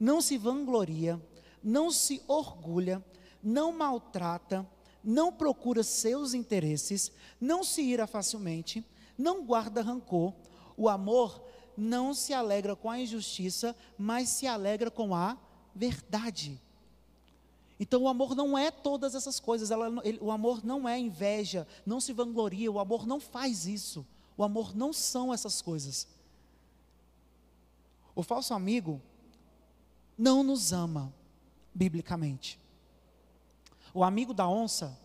não 0.00 0.22
se 0.22 0.38
vangloria, 0.38 1.20
não 1.62 1.90
se 1.90 2.22
orgulha, 2.26 3.04
não 3.42 3.72
maltrata, 3.72 4.66
não 5.02 5.32
procura 5.32 5.82
seus 5.82 6.34
interesses, 6.34 7.10
não 7.40 7.64
se 7.64 7.82
ira 7.82 8.06
facilmente, 8.06 8.84
não 9.18 9.44
guarda 9.44 9.82
rancor. 9.82 10.32
O 10.76 10.88
amor 10.88 11.42
não 11.76 12.14
se 12.14 12.32
alegra 12.32 12.76
com 12.76 12.90
a 12.90 13.00
injustiça, 13.00 13.74
mas 13.98 14.28
se 14.28 14.46
alegra 14.46 14.90
com 14.90 15.14
a 15.14 15.36
verdade. 15.74 16.60
Então 17.80 18.02
o 18.02 18.08
amor 18.08 18.36
não 18.36 18.56
é 18.56 18.70
todas 18.70 19.14
essas 19.14 19.40
coisas, 19.40 19.70
ela, 19.70 19.92
ele, 20.04 20.18
o 20.20 20.30
amor 20.30 20.64
não 20.64 20.88
é 20.88 20.98
inveja, 20.98 21.66
não 21.84 22.00
se 22.00 22.12
vangloria, 22.12 22.70
o 22.70 22.78
amor 22.78 23.06
não 23.06 23.18
faz 23.18 23.66
isso. 23.66 24.06
O 24.36 24.44
amor 24.44 24.74
não 24.74 24.92
são 24.92 25.32
essas 25.32 25.60
coisas. 25.60 26.06
O 28.14 28.22
falso 28.22 28.54
amigo 28.54 29.00
não 30.16 30.42
nos 30.42 30.72
ama, 30.72 31.12
biblicamente. 31.74 32.61
O 33.94 34.02
amigo 34.02 34.32
da 34.32 34.48
onça 34.48 34.98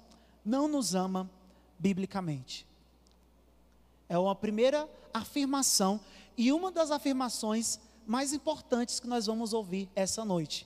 não 0.43 0.67
nos 0.67 0.95
ama 0.95 1.29
biblicamente. 1.77 2.65
É 4.07 4.17
uma 4.17 4.35
primeira 4.35 4.89
afirmação 5.13 5.99
e 6.37 6.51
uma 6.51 6.71
das 6.71 6.91
afirmações 6.91 7.79
mais 8.05 8.31
importantes 8.31 8.99
que 8.99 9.07
nós 9.07 9.25
vamos 9.25 9.51
ouvir 9.51 9.89
essa 9.93 10.23
noite. 10.23 10.65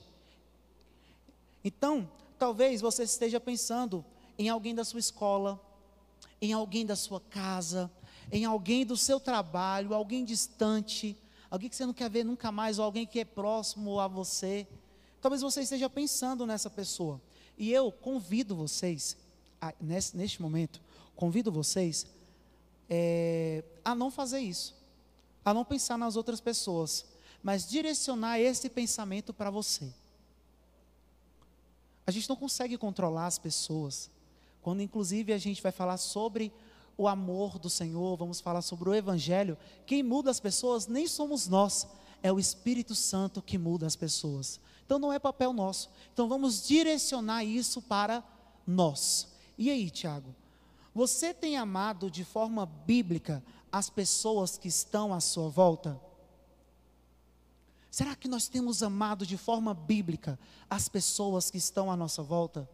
Então, 1.64 2.08
talvez 2.38 2.80
você 2.80 3.02
esteja 3.02 3.40
pensando 3.40 4.04
em 4.38 4.48
alguém 4.48 4.74
da 4.74 4.84
sua 4.84 5.00
escola, 5.00 5.60
em 6.40 6.52
alguém 6.52 6.86
da 6.86 6.96
sua 6.96 7.20
casa, 7.20 7.90
em 8.30 8.44
alguém 8.44 8.86
do 8.86 8.96
seu 8.96 9.18
trabalho, 9.18 9.94
alguém 9.94 10.24
distante, 10.24 11.16
alguém 11.50 11.68
que 11.68 11.76
você 11.76 11.86
não 11.86 11.92
quer 11.92 12.08
ver 12.08 12.24
nunca 12.24 12.52
mais, 12.52 12.78
ou 12.78 12.84
alguém 12.84 13.06
que 13.06 13.20
é 13.20 13.24
próximo 13.24 13.98
a 13.98 14.06
você. 14.06 14.66
Talvez 15.20 15.42
você 15.42 15.62
esteja 15.62 15.88
pensando 15.90 16.46
nessa 16.46 16.70
pessoa. 16.70 17.20
E 17.56 17.72
eu 17.72 17.92
convido 17.92 18.56
vocês, 18.56 19.16
a, 19.60 19.72
nesse, 19.80 20.16
neste 20.16 20.40
momento, 20.40 20.80
convido 21.14 21.52
vocês 21.52 22.06
é, 22.88 23.64
a 23.84 23.94
não 23.94 24.10
fazer 24.10 24.40
isso, 24.40 24.74
a 25.44 25.54
não 25.54 25.64
pensar 25.64 25.96
nas 25.96 26.16
outras 26.16 26.40
pessoas, 26.40 27.04
mas 27.42 27.68
direcionar 27.68 28.38
esse 28.38 28.68
pensamento 28.68 29.32
para 29.32 29.50
você. 29.50 29.92
A 32.06 32.10
gente 32.10 32.28
não 32.28 32.36
consegue 32.36 32.76
controlar 32.76 33.26
as 33.26 33.38
pessoas, 33.38 34.10
quando 34.60 34.82
inclusive 34.82 35.32
a 35.32 35.38
gente 35.38 35.62
vai 35.62 35.72
falar 35.72 35.96
sobre 35.96 36.52
o 36.96 37.08
amor 37.08 37.58
do 37.58 37.70
Senhor, 37.70 38.16
vamos 38.16 38.40
falar 38.40 38.62
sobre 38.62 38.88
o 38.88 38.94
Evangelho, 38.94 39.56
quem 39.86 40.02
muda 40.02 40.30
as 40.30 40.40
pessoas 40.40 40.86
nem 40.86 41.06
somos 41.06 41.48
nós, 41.48 41.86
é 42.22 42.32
o 42.32 42.38
Espírito 42.38 42.94
Santo 42.94 43.42
que 43.42 43.58
muda 43.58 43.86
as 43.86 43.96
pessoas. 43.96 44.60
Então 44.84 44.98
não 44.98 45.12
é 45.12 45.18
papel 45.18 45.52
nosso. 45.52 45.90
Então 46.12 46.28
vamos 46.28 46.66
direcionar 46.66 47.44
isso 47.44 47.80
para 47.82 48.22
nós. 48.66 49.28
E 49.56 49.70
aí, 49.70 49.90
Tiago? 49.90 50.34
Você 50.94 51.32
tem 51.32 51.56
amado 51.56 52.10
de 52.10 52.24
forma 52.24 52.66
bíblica 52.66 53.42
as 53.70 53.88
pessoas 53.88 54.58
que 54.58 54.68
estão 54.68 55.14
à 55.14 55.20
sua 55.20 55.48
volta? 55.48 55.98
Será 57.90 58.14
que 58.14 58.28
nós 58.28 58.48
temos 58.48 58.82
amado 58.82 59.26
de 59.26 59.36
forma 59.36 59.74
bíblica 59.74 60.38
as 60.68 60.88
pessoas 60.88 61.50
que 61.50 61.58
estão 61.58 61.90
à 61.90 61.96
nossa 61.96 62.22
volta? 62.22 62.68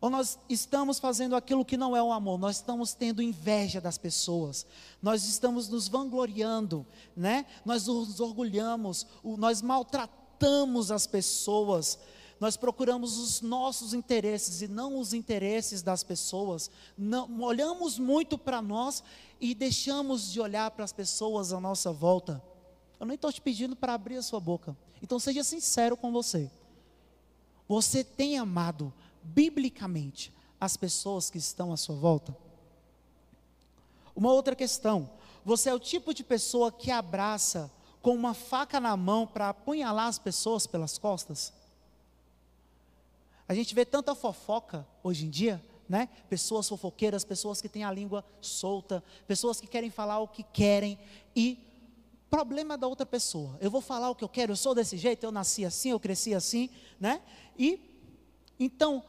Ou 0.00 0.08
nós 0.08 0.38
estamos 0.48 0.98
fazendo 0.98 1.36
aquilo 1.36 1.64
que 1.64 1.76
não 1.76 1.94
é 1.94 2.02
o 2.02 2.10
amor, 2.10 2.38
nós 2.38 2.56
estamos 2.56 2.94
tendo 2.94 3.20
inveja 3.20 3.80
das 3.80 3.98
pessoas, 3.98 4.66
nós 5.02 5.24
estamos 5.24 5.68
nos 5.68 5.88
vangloriando, 5.88 6.86
né? 7.14 7.44
nós 7.66 7.86
nos 7.86 8.18
orgulhamos, 8.18 9.06
nós 9.22 9.60
maltratamos 9.60 10.19
as 10.90 11.06
pessoas, 11.06 11.98
nós 12.38 12.56
procuramos 12.56 13.18
os 13.18 13.40
nossos 13.40 13.92
interesses 13.92 14.62
e 14.62 14.68
não 14.68 14.98
os 14.98 15.12
interesses 15.12 15.82
das 15.82 16.02
pessoas, 16.02 16.70
não, 16.96 17.40
olhamos 17.42 17.98
muito 17.98 18.38
para 18.38 18.62
nós 18.62 19.02
e 19.40 19.54
deixamos 19.54 20.32
de 20.32 20.40
olhar 20.40 20.70
para 20.70 20.84
as 20.84 20.92
pessoas 20.92 21.52
à 21.52 21.60
nossa 21.60 21.92
volta. 21.92 22.42
Eu 22.98 23.06
nem 23.06 23.14
estou 23.14 23.32
te 23.32 23.40
pedindo 23.40 23.76
para 23.76 23.94
abrir 23.94 24.16
a 24.16 24.22
sua 24.22 24.40
boca, 24.40 24.76
então 25.02 25.18
seja 25.18 25.44
sincero 25.44 25.96
com 25.96 26.12
você. 26.12 26.50
Você 27.68 28.02
tem 28.02 28.38
amado 28.38 28.92
biblicamente 29.22 30.32
as 30.60 30.76
pessoas 30.76 31.30
que 31.30 31.38
estão 31.38 31.72
à 31.72 31.76
sua 31.76 31.94
volta? 31.94 32.36
Uma 34.14 34.32
outra 34.32 34.56
questão: 34.56 35.10
você 35.44 35.70
é 35.70 35.74
o 35.74 35.78
tipo 35.78 36.12
de 36.12 36.24
pessoa 36.24 36.72
que 36.72 36.90
abraça 36.90 37.70
com 38.02 38.14
uma 38.14 38.34
faca 38.34 38.80
na 38.80 38.96
mão 38.96 39.26
para 39.26 39.48
apunhalar 39.48 40.06
as 40.06 40.18
pessoas 40.18 40.66
pelas 40.66 40.98
costas? 40.98 41.52
A 43.48 43.54
gente 43.54 43.74
vê 43.74 43.84
tanta 43.84 44.14
fofoca 44.14 44.86
hoje 45.02 45.26
em 45.26 45.30
dia, 45.30 45.62
né? 45.88 46.08
Pessoas 46.28 46.68
fofoqueiras, 46.68 47.24
pessoas 47.24 47.60
que 47.60 47.68
têm 47.68 47.82
a 47.82 47.90
língua 47.90 48.24
solta, 48.40 49.02
pessoas 49.26 49.60
que 49.60 49.66
querem 49.66 49.90
falar 49.90 50.20
o 50.20 50.28
que 50.28 50.44
querem 50.44 50.98
e 51.34 51.58
problema 52.30 52.78
da 52.78 52.86
outra 52.86 53.04
pessoa. 53.04 53.58
Eu 53.60 53.70
vou 53.70 53.80
falar 53.80 54.08
o 54.08 54.14
que 54.14 54.22
eu 54.22 54.28
quero, 54.28 54.52
eu 54.52 54.56
sou 54.56 54.72
desse 54.72 54.96
jeito, 54.96 55.24
eu 55.24 55.32
nasci 55.32 55.64
assim, 55.64 55.90
eu 55.90 55.98
cresci 55.98 56.32
assim, 56.32 56.70
né? 57.00 57.20
E 57.58 57.90
então, 58.58 59.02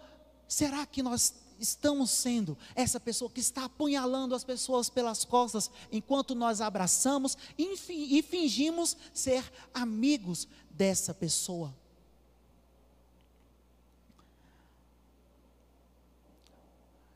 será 0.47 0.85
que 0.85 1.03
nós 1.03 1.35
estamos 1.61 2.11
sendo 2.11 2.57
essa 2.75 2.99
pessoa 2.99 3.29
que 3.29 3.39
está 3.39 3.65
apunhalando 3.65 4.35
as 4.35 4.43
pessoas 4.43 4.89
pelas 4.89 5.23
costas 5.23 5.71
enquanto 5.91 6.35
nós 6.35 6.59
abraçamos 6.59 7.37
e 7.57 8.21
fingimos 8.21 8.97
ser 9.13 9.43
amigos 9.73 10.47
dessa 10.71 11.13
pessoa? 11.13 11.73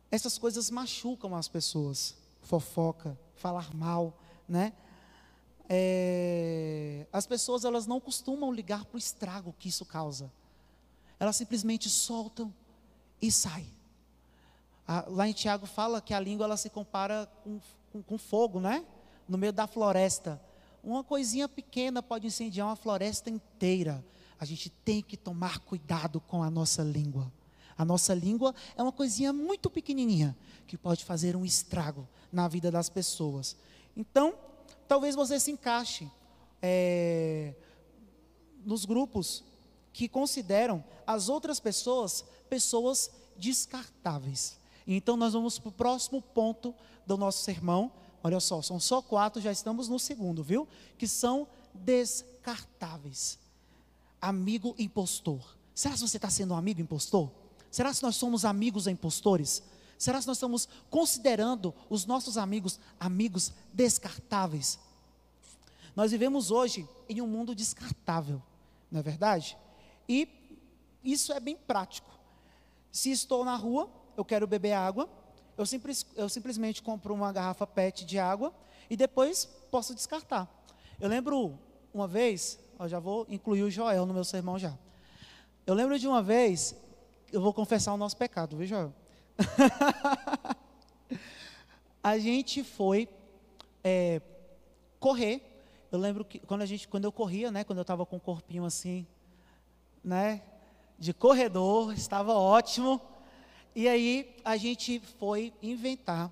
Essas 0.09 0.37
coisas 0.37 0.69
machucam 0.69 1.35
as 1.35 1.47
pessoas. 1.49 2.15
Fofoca, 2.41 3.19
falar 3.35 3.73
mal, 3.75 4.17
né? 4.47 4.71
É, 5.67 7.07
as 7.11 7.25
pessoas 7.25 7.65
elas 7.65 7.87
não 7.87 7.99
costumam 7.99 8.53
ligar 8.53 8.85
para 8.85 8.95
o 8.95 8.99
estrago 8.99 9.53
que 9.57 9.67
isso 9.67 9.83
causa 9.83 10.31
elas 11.19 11.35
simplesmente 11.35 11.89
soltam 11.89 12.53
e 13.21 13.31
saem. 13.31 13.73
Lá 15.07 15.27
em 15.27 15.33
Tiago 15.33 15.65
fala 15.65 16.01
que 16.01 16.13
a 16.13 16.19
língua 16.19 16.45
ela 16.45 16.57
se 16.57 16.69
compara 16.69 17.29
com, 17.43 17.59
com, 17.91 18.03
com 18.03 18.17
fogo, 18.17 18.59
né? 18.59 18.85
No 19.27 19.37
meio 19.37 19.51
da 19.51 19.67
floresta. 19.67 20.41
Uma 20.83 21.03
coisinha 21.03 21.49
pequena 21.49 22.03
pode 22.03 22.27
incendiar 22.27 22.67
uma 22.67 22.75
floresta 22.75 23.29
inteira. 23.29 24.05
A 24.39 24.45
gente 24.45 24.69
tem 24.69 25.01
que 25.01 25.17
tomar 25.17 25.59
cuidado 25.59 26.19
com 26.21 26.43
a 26.43 26.49
nossa 26.49 26.83
língua. 26.83 27.31
A 27.77 27.83
nossa 27.83 28.13
língua 28.13 28.53
é 28.77 28.81
uma 28.81 28.91
coisinha 28.91 29.33
muito 29.33 29.69
pequenininha 29.69 30.37
que 30.67 30.77
pode 30.77 31.03
fazer 31.03 31.35
um 31.35 31.43
estrago 31.43 32.07
na 32.31 32.47
vida 32.47 32.69
das 32.69 32.89
pessoas. 32.89 33.55
Então, 33.97 34.35
talvez 34.87 35.15
você 35.15 35.39
se 35.39 35.51
encaixe 35.51 36.09
é, 36.61 37.53
nos 38.63 38.85
grupos 38.85 39.43
que 39.91 40.07
consideram 40.07 40.83
as 41.05 41.29
outras 41.29 41.59
pessoas 41.59 42.25
pessoas 42.49 43.09
descartáveis. 43.37 44.57
Então 44.87 45.17
nós 45.17 45.33
vamos 45.33 45.57
para 45.57 45.69
o 45.69 45.71
próximo 45.71 46.21
ponto 46.21 46.73
do 47.05 47.17
nosso 47.17 47.43
sermão. 47.43 47.91
Olha 48.23 48.39
só, 48.39 48.61
são 48.61 48.79
só 48.79 49.01
quatro, 49.01 49.41
já 49.41 49.51
estamos 49.51 49.87
no 49.87 49.99
segundo, 49.99 50.43
viu? 50.43 50.67
Que 50.97 51.07
são 51.07 51.47
descartáveis. 51.73 53.39
Amigo 54.21 54.75
impostor. 54.77 55.55
Será 55.73 55.93
que 55.93 56.01
você 56.01 56.17
está 56.17 56.29
sendo 56.29 56.53
um 56.53 56.57
amigo 56.57 56.81
impostor? 56.81 57.29
Será 57.69 57.93
que 57.93 58.01
nós 58.01 58.15
somos 58.15 58.45
amigos 58.45 58.87
impostores? 58.87 59.61
Será 59.97 60.19
que 60.19 60.27
nós 60.27 60.37
estamos 60.37 60.67
considerando 60.89 61.73
os 61.89 62.05
nossos 62.05 62.37
amigos 62.37 62.79
amigos 62.99 63.51
descartáveis? 63.73 64.79
Nós 65.95 66.11
vivemos 66.11 66.51
hoje 66.51 66.87
em 67.07 67.21
um 67.21 67.27
mundo 67.27 67.55
descartável, 67.55 68.41
não 68.91 68.99
é 68.99 69.03
verdade? 69.03 69.57
E 70.07 70.27
isso 71.03 71.31
é 71.31 71.39
bem 71.39 71.55
prático. 71.55 72.09
Se 72.91 73.11
estou 73.11 73.45
na 73.45 73.55
rua, 73.55 73.89
eu 74.15 74.25
quero 74.25 74.47
beber 74.47 74.73
água, 74.73 75.09
eu, 75.57 75.65
simples, 75.65 76.05
eu 76.15 76.27
simplesmente 76.27 76.81
compro 76.81 77.13
uma 77.13 77.31
garrafa 77.31 77.65
PET 77.65 78.05
de 78.05 78.19
água 78.19 78.53
e 78.89 78.97
depois 78.97 79.45
posso 79.71 79.95
descartar. 79.95 80.49
Eu 80.99 81.09
lembro 81.09 81.57
uma 81.93 82.07
vez, 82.07 82.59
eu 82.79 82.87
já 82.89 82.99
vou 82.99 83.25
incluir 83.29 83.63
o 83.63 83.71
Joel 83.71 84.05
no 84.05 84.13
meu 84.13 84.23
sermão 84.23 84.59
já. 84.59 84.77
Eu 85.65 85.73
lembro 85.73 85.97
de 85.97 86.07
uma 86.07 86.21
vez, 86.21 86.75
eu 87.31 87.41
vou 87.41 87.53
confessar 87.53 87.93
o 87.93 87.97
nosso 87.97 88.17
pecado, 88.17 88.57
viu, 88.57 88.67
Joel? 88.67 88.93
a 92.03 92.17
gente 92.17 92.63
foi 92.63 93.09
é, 93.83 94.21
correr. 94.99 95.41
Eu 95.91 95.99
lembro 95.99 96.25
que 96.25 96.39
quando 96.39 96.61
a 96.61 96.65
gente, 96.65 96.87
quando 96.87 97.05
eu 97.05 97.11
corria, 97.11 97.49
né, 97.49 97.63
quando 97.63 97.79
eu 97.79 97.83
estava 97.83 98.05
com 98.05 98.17
o 98.17 98.19
corpinho 98.19 98.65
assim, 98.65 99.07
né, 100.03 100.41
de 100.99 101.13
corredor, 101.13 101.93
estava 101.93 102.33
ótimo. 102.33 103.01
E 103.75 103.87
aí 103.89 104.33
a 104.45 104.55
gente 104.55 105.01
foi 105.19 105.53
inventar 105.61 106.31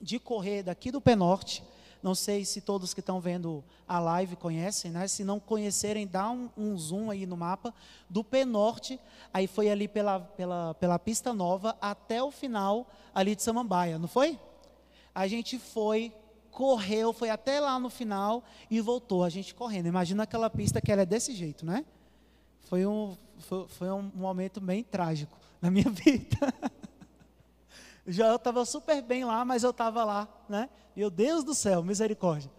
de 0.00 0.18
correr 0.18 0.62
daqui 0.62 0.90
do 0.90 1.00
Penorte. 1.00 1.64
Não 2.02 2.14
sei 2.14 2.44
se 2.44 2.60
todos 2.60 2.94
que 2.94 3.00
estão 3.00 3.20
vendo 3.20 3.62
a 3.86 3.98
live 3.98 4.36
conhecem, 4.36 4.90
né? 4.90 5.06
Se 5.08 5.24
não 5.24 5.38
conhecerem, 5.40 6.06
dá 6.06 6.30
um, 6.30 6.48
um 6.56 6.78
zoom 6.78 7.10
aí 7.10 7.26
no 7.26 7.36
mapa 7.36 7.74
do 8.08 8.22
Penorte. 8.22 8.98
Aí 9.34 9.46
foi 9.46 9.68
ali 9.68 9.88
pela, 9.88 10.20
pela, 10.20 10.74
pela 10.74 10.98
pista 10.98 11.32
nova 11.32 11.76
até 11.80 12.22
o 12.22 12.30
final 12.30 12.86
ali 13.14 13.34
de 13.34 13.42
Samambaia, 13.42 13.98
não 13.98 14.08
foi? 14.08 14.38
A 15.14 15.26
gente 15.26 15.58
foi, 15.58 16.12
correu, 16.50 17.12
foi 17.12 17.30
até 17.30 17.60
lá 17.60 17.78
no 17.78 17.90
final 17.90 18.44
e 18.70 18.80
voltou. 18.80 19.24
A 19.24 19.28
gente 19.28 19.54
correndo. 19.54 19.86
Imagina 19.86 20.22
aquela 20.22 20.48
pista 20.48 20.80
que 20.80 20.90
ela 20.90 21.02
é 21.02 21.06
desse 21.06 21.34
jeito, 21.34 21.66
né? 21.66 21.84
foi 22.70 22.86
um, 22.86 23.16
foi, 23.40 23.66
foi 23.66 23.90
um 23.90 24.12
momento 24.14 24.60
bem 24.60 24.84
trágico 24.84 25.39
na 25.60 25.70
minha 25.70 25.88
vida. 25.90 26.52
Já 28.06 28.28
eu 28.28 28.36
estava 28.36 28.64
super 28.64 29.02
bem 29.02 29.24
lá, 29.24 29.44
mas 29.44 29.62
eu 29.62 29.70
estava 29.70 30.04
lá, 30.04 30.28
né? 30.48 30.68
Meu 30.96 31.10
Deus 31.10 31.44
do 31.44 31.54
céu, 31.54 31.82
misericórdia. 31.82 32.50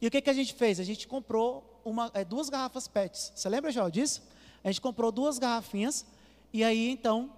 E 0.00 0.06
o 0.06 0.10
que, 0.10 0.20
que 0.20 0.30
a 0.30 0.34
gente 0.34 0.52
fez? 0.52 0.78
A 0.78 0.84
gente 0.84 1.06
comprou 1.06 1.80
uma, 1.84 2.10
é, 2.14 2.24
duas 2.24 2.48
garrafas 2.48 2.88
PETs. 2.88 3.32
Você 3.34 3.48
lembra, 3.48 3.70
João, 3.70 3.88
disso? 3.88 4.22
A 4.62 4.68
gente 4.68 4.80
comprou 4.80 5.12
duas 5.12 5.38
garrafinhas 5.38 6.04
e 6.52 6.64
aí 6.64 6.88
então 6.90 7.30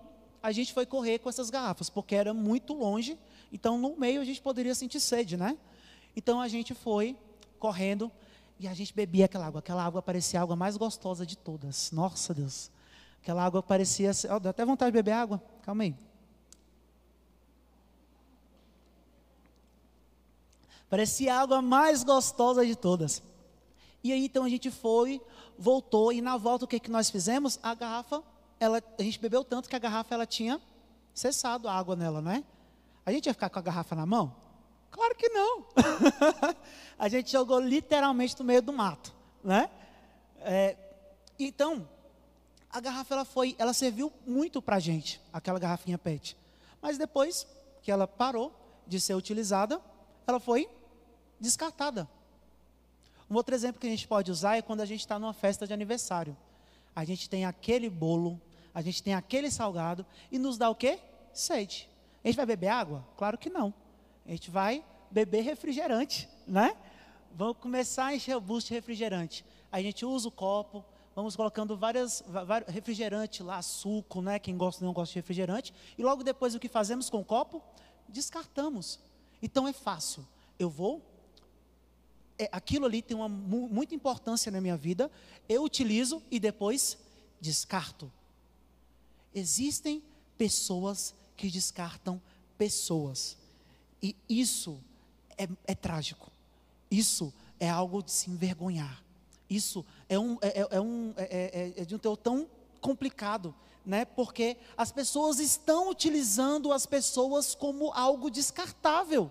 a 0.43 0.53
gente 0.53 0.73
foi 0.73 0.87
correr 0.87 1.19
com 1.19 1.29
essas 1.29 1.51
garrafas, 1.51 1.91
porque 1.91 2.15
era 2.15 2.33
muito 2.33 2.73
longe, 2.73 3.19
então 3.53 3.77
no 3.79 3.97
meio 3.97 4.21
a 4.21 4.25
gente 4.25 4.41
poderia 4.41 4.75
sentir 4.75 5.01
sede, 5.01 5.37
né? 5.37 5.59
Então 6.15 6.41
a 6.41 6.49
gente 6.49 6.73
foi 6.73 7.17
correndo 7.59 8.11
e 8.59 8.69
a 8.69 8.75
gente 8.75 8.95
bebia 8.95 9.25
aquela 9.25 9.47
água. 9.47 9.59
Aquela 9.59 9.85
água 9.85 10.01
parecia 10.01 10.41
a 10.41 10.43
água 10.43 10.57
mais 10.57 10.77
gostosa 10.77 11.27
de 11.27 11.37
todas. 11.37 11.91
Nossa 11.91 12.33
Deus. 12.33 12.71
Aquela 13.27 13.45
água 13.45 13.61
parecia. 13.61 14.13
Oh, 14.33 14.39
dá 14.39 14.51
até 14.51 14.65
vontade 14.65 14.93
de 14.93 14.99
beber 14.99 15.11
água. 15.11 15.43
Calma 15.63 15.83
aí. 15.83 15.97
Parecia 20.89 21.35
a 21.35 21.41
água 21.41 21.61
mais 21.61 22.05
gostosa 22.05 22.65
de 22.65 22.77
todas. 22.77 23.21
E 24.05 24.13
aí 24.13 24.27
então 24.27 24.45
a 24.45 24.49
gente 24.49 24.71
foi, 24.71 25.21
voltou, 25.59 26.13
e 26.13 26.21
na 26.23 26.37
volta 26.37 26.67
o 26.67 26.69
que, 26.69 26.79
que 26.79 26.89
nós 26.89 27.11
fizemos? 27.11 27.59
A 27.65 27.75
garrafa, 27.75 28.23
ela, 28.61 28.81
a 28.97 29.03
gente 29.03 29.19
bebeu 29.19 29.43
tanto 29.43 29.69
que 29.69 29.75
a 29.75 29.81
garrafa 29.81 30.15
ela 30.15 30.25
tinha 30.25 30.63
cessado 31.13 31.69
a 31.69 31.73
água 31.73 31.97
nela, 31.97 32.23
não 32.23 32.31
é? 32.31 32.45
A 33.05 33.11
gente 33.11 33.27
ia 33.27 33.35
ficar 33.35 33.51
com 33.51 33.59
a 33.59 33.63
garrafa 33.63 33.97
na 33.97 34.07
mão? 34.07 34.37
Claro 34.89 35.17
que 35.17 35.29
não. 35.31 35.67
a 36.97 37.09
gente 37.09 37.33
jogou 37.33 37.59
literalmente 37.59 38.39
no 38.39 38.45
meio 38.45 38.63
do 38.63 38.73
mato, 38.73 39.13
né? 39.43 39.69
É, 40.39 40.77
então, 41.37 41.89
a 42.71 42.81
garrafa 42.81 43.15
ela 43.15 43.25
foi, 43.25 43.55
ela 43.59 43.73
serviu 43.73 44.13
muito 44.27 44.61
para 44.61 44.77
a 44.77 44.81
gente, 44.81 45.21
aquela 45.33 45.59
garrafinha 45.59 45.99
PET. 45.99 46.37
Mas 46.81 46.99
depois 46.99 47.47
que 47.83 47.91
ela 47.91 48.07
parou 48.07 48.53
de 48.87 49.01
ser 49.01 49.15
utilizada, 49.15 49.81
ela 50.27 50.41
foi 50.41 50.69
descartada. 51.41 52.09
Um 53.31 53.35
outro 53.35 53.55
exemplo 53.55 53.81
que 53.81 53.87
a 53.87 53.91
gente 53.91 54.07
pode 54.07 54.31
usar 54.31 54.57
é 54.57 54.63
quando 54.63 54.81
a 54.81 54.87
gente 54.87 55.01
está 55.01 55.19
numa 55.19 55.33
festa 55.33 55.67
de 55.67 55.73
aniversário. 55.73 56.37
A 56.95 57.05
gente 57.05 57.29
tem 57.29 57.45
aquele 57.45 57.91
bolo, 57.91 58.41
a 58.75 58.81
gente 58.81 59.03
tem 59.03 59.15
aquele 59.15 59.51
salgado 59.51 60.07
e 60.31 60.39
nos 60.39 60.57
dá 60.57 60.71
o 60.71 60.75
quê? 60.75 60.99
Sede. 61.33 61.89
A 62.23 62.29
gente 62.29 62.37
vai 62.37 62.47
beber 62.47 62.69
água? 62.69 63.05
Claro 63.17 63.37
que 63.37 63.51
não. 63.51 63.75
A 64.27 64.31
gente 64.31 64.51
vai 64.51 64.85
beber 65.11 65.43
refrigerante, 65.43 66.29
né? 66.47 66.77
Vamos 67.35 67.59
começar 67.59 68.07
a 68.07 68.15
encher 68.15 68.37
o 68.37 68.41
busto 68.41 68.69
de 68.69 68.75
refrigerante. 68.75 69.45
A 69.71 69.83
gente 69.83 70.05
usa 70.05 70.29
o 70.29 70.33
copo, 70.33 70.85
vamos 71.17 71.35
colocando 71.35 71.75
várias, 71.77 72.23
refrigerante 72.69 73.43
lá, 73.43 73.63
suco, 73.63 74.21
né? 74.21 74.39
Quem 74.39 74.55
gosta 74.55 74.85
não 74.85 74.93
gosta 74.93 75.15
de 75.15 75.19
refrigerante. 75.19 75.73
E 75.97 76.03
logo 76.03 76.23
depois 76.23 76.55
o 76.55 76.61
que 76.61 76.69
fazemos 76.69 77.09
com 77.09 77.21
o 77.21 77.25
copo? 77.25 77.63
Descartamos. 78.07 79.01
Então 79.43 79.67
é 79.67 79.73
fácil. 79.73 80.25
Eu 80.59 80.69
vou 80.69 81.03
é, 82.39 82.51
aquilo 82.53 82.85
ali 82.85 83.01
tem 83.01 83.17
uma 83.17 83.31
muita 83.31 83.95
importância 83.95 84.53
na 84.53 84.61
minha 84.61 84.77
vida, 84.77 85.11
eu 85.49 85.63
utilizo 85.63 86.23
e 86.31 86.39
depois 86.39 86.99
descarto. 87.41 88.13
Existem 89.35 90.03
pessoas 90.37 91.15
que 91.35 91.49
descartam 91.51 92.21
pessoas. 92.59 93.39
E 94.03 94.15
isso 94.29 94.79
é, 95.39 95.49
é 95.67 95.75
trágico. 95.75 96.31
Isso 96.91 97.33
é 97.59 97.71
algo 97.71 98.03
de 98.03 98.13
se 98.13 98.31
envergonhar. 98.31 99.06
Isso 99.49 99.85
é, 100.09 100.19
um, 100.19 100.39
é, 100.41 100.61
é, 100.61 100.69
é 100.71 100.81
um, 100.81 101.15
é, 101.17 101.25
é, 101.25 101.83
é, 101.83 101.85
de 101.85 101.95
um 101.95 101.99
teu 101.99 102.17
tão 102.17 102.49
complicado, 102.81 103.55
né? 103.85 104.05
Porque 104.05 104.57
as 104.77 104.91
pessoas 104.91 105.39
estão 105.39 105.91
utilizando 105.91 106.73
as 106.73 106.87
pessoas 106.87 107.55
como 107.55 107.93
algo 107.93 108.31
descartável. 108.31 109.31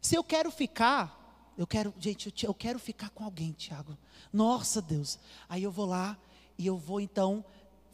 Se 0.00 0.16
eu 0.16 0.24
quero 0.24 0.50
ficar, 0.50 1.52
eu 1.56 1.66
quero, 1.66 1.94
gente, 1.98 2.32
eu 2.44 2.54
quero 2.54 2.78
ficar 2.78 3.10
com 3.10 3.24
alguém, 3.24 3.52
Tiago. 3.52 3.96
Nossa 4.32 4.80
Deus. 4.80 5.18
Aí 5.48 5.62
eu 5.62 5.70
vou 5.70 5.86
lá 5.86 6.18
e 6.58 6.66
eu 6.66 6.76
vou 6.76 7.00
então 7.00 7.44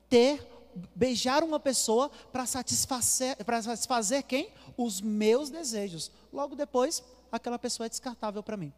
ter, 0.09 0.47
beijar 0.95 1.43
uma 1.43 1.61
pessoa 1.61 2.11
para 2.33 2.47
satisfazer, 2.47 3.37
para 3.45 3.61
satisfazer 3.61 4.23
quem? 4.23 4.53
Os 4.77 5.01
meus 5.01 5.51
desejos. 5.51 6.11
Logo 6.33 6.55
depois, 6.55 7.03
aquela 7.31 7.59
pessoa 7.59 7.87
é 7.87 7.89
descartável 7.89 8.43
para 8.43 8.57
mim. 8.57 8.73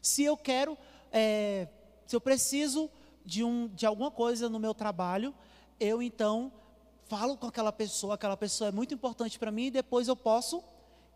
Se 0.00 0.22
eu 0.22 0.36
quero, 0.36 0.78
é, 1.12 1.68
se 2.06 2.14
eu 2.14 2.20
preciso 2.20 2.88
de, 3.24 3.42
um, 3.42 3.68
de 3.68 3.84
alguma 3.84 4.10
coisa 4.10 4.48
no 4.48 4.58
meu 4.58 4.72
trabalho, 4.72 5.34
eu 5.80 6.00
então 6.00 6.52
falo 7.08 7.36
com 7.36 7.46
aquela 7.46 7.72
pessoa, 7.72 8.14
aquela 8.14 8.36
pessoa 8.36 8.68
é 8.68 8.72
muito 8.72 8.94
importante 8.94 9.38
para 9.38 9.50
mim 9.50 9.66
e 9.66 9.70
depois 9.70 10.08
eu 10.08 10.16
posso 10.16 10.62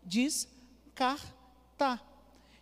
descartar. 0.03 2.01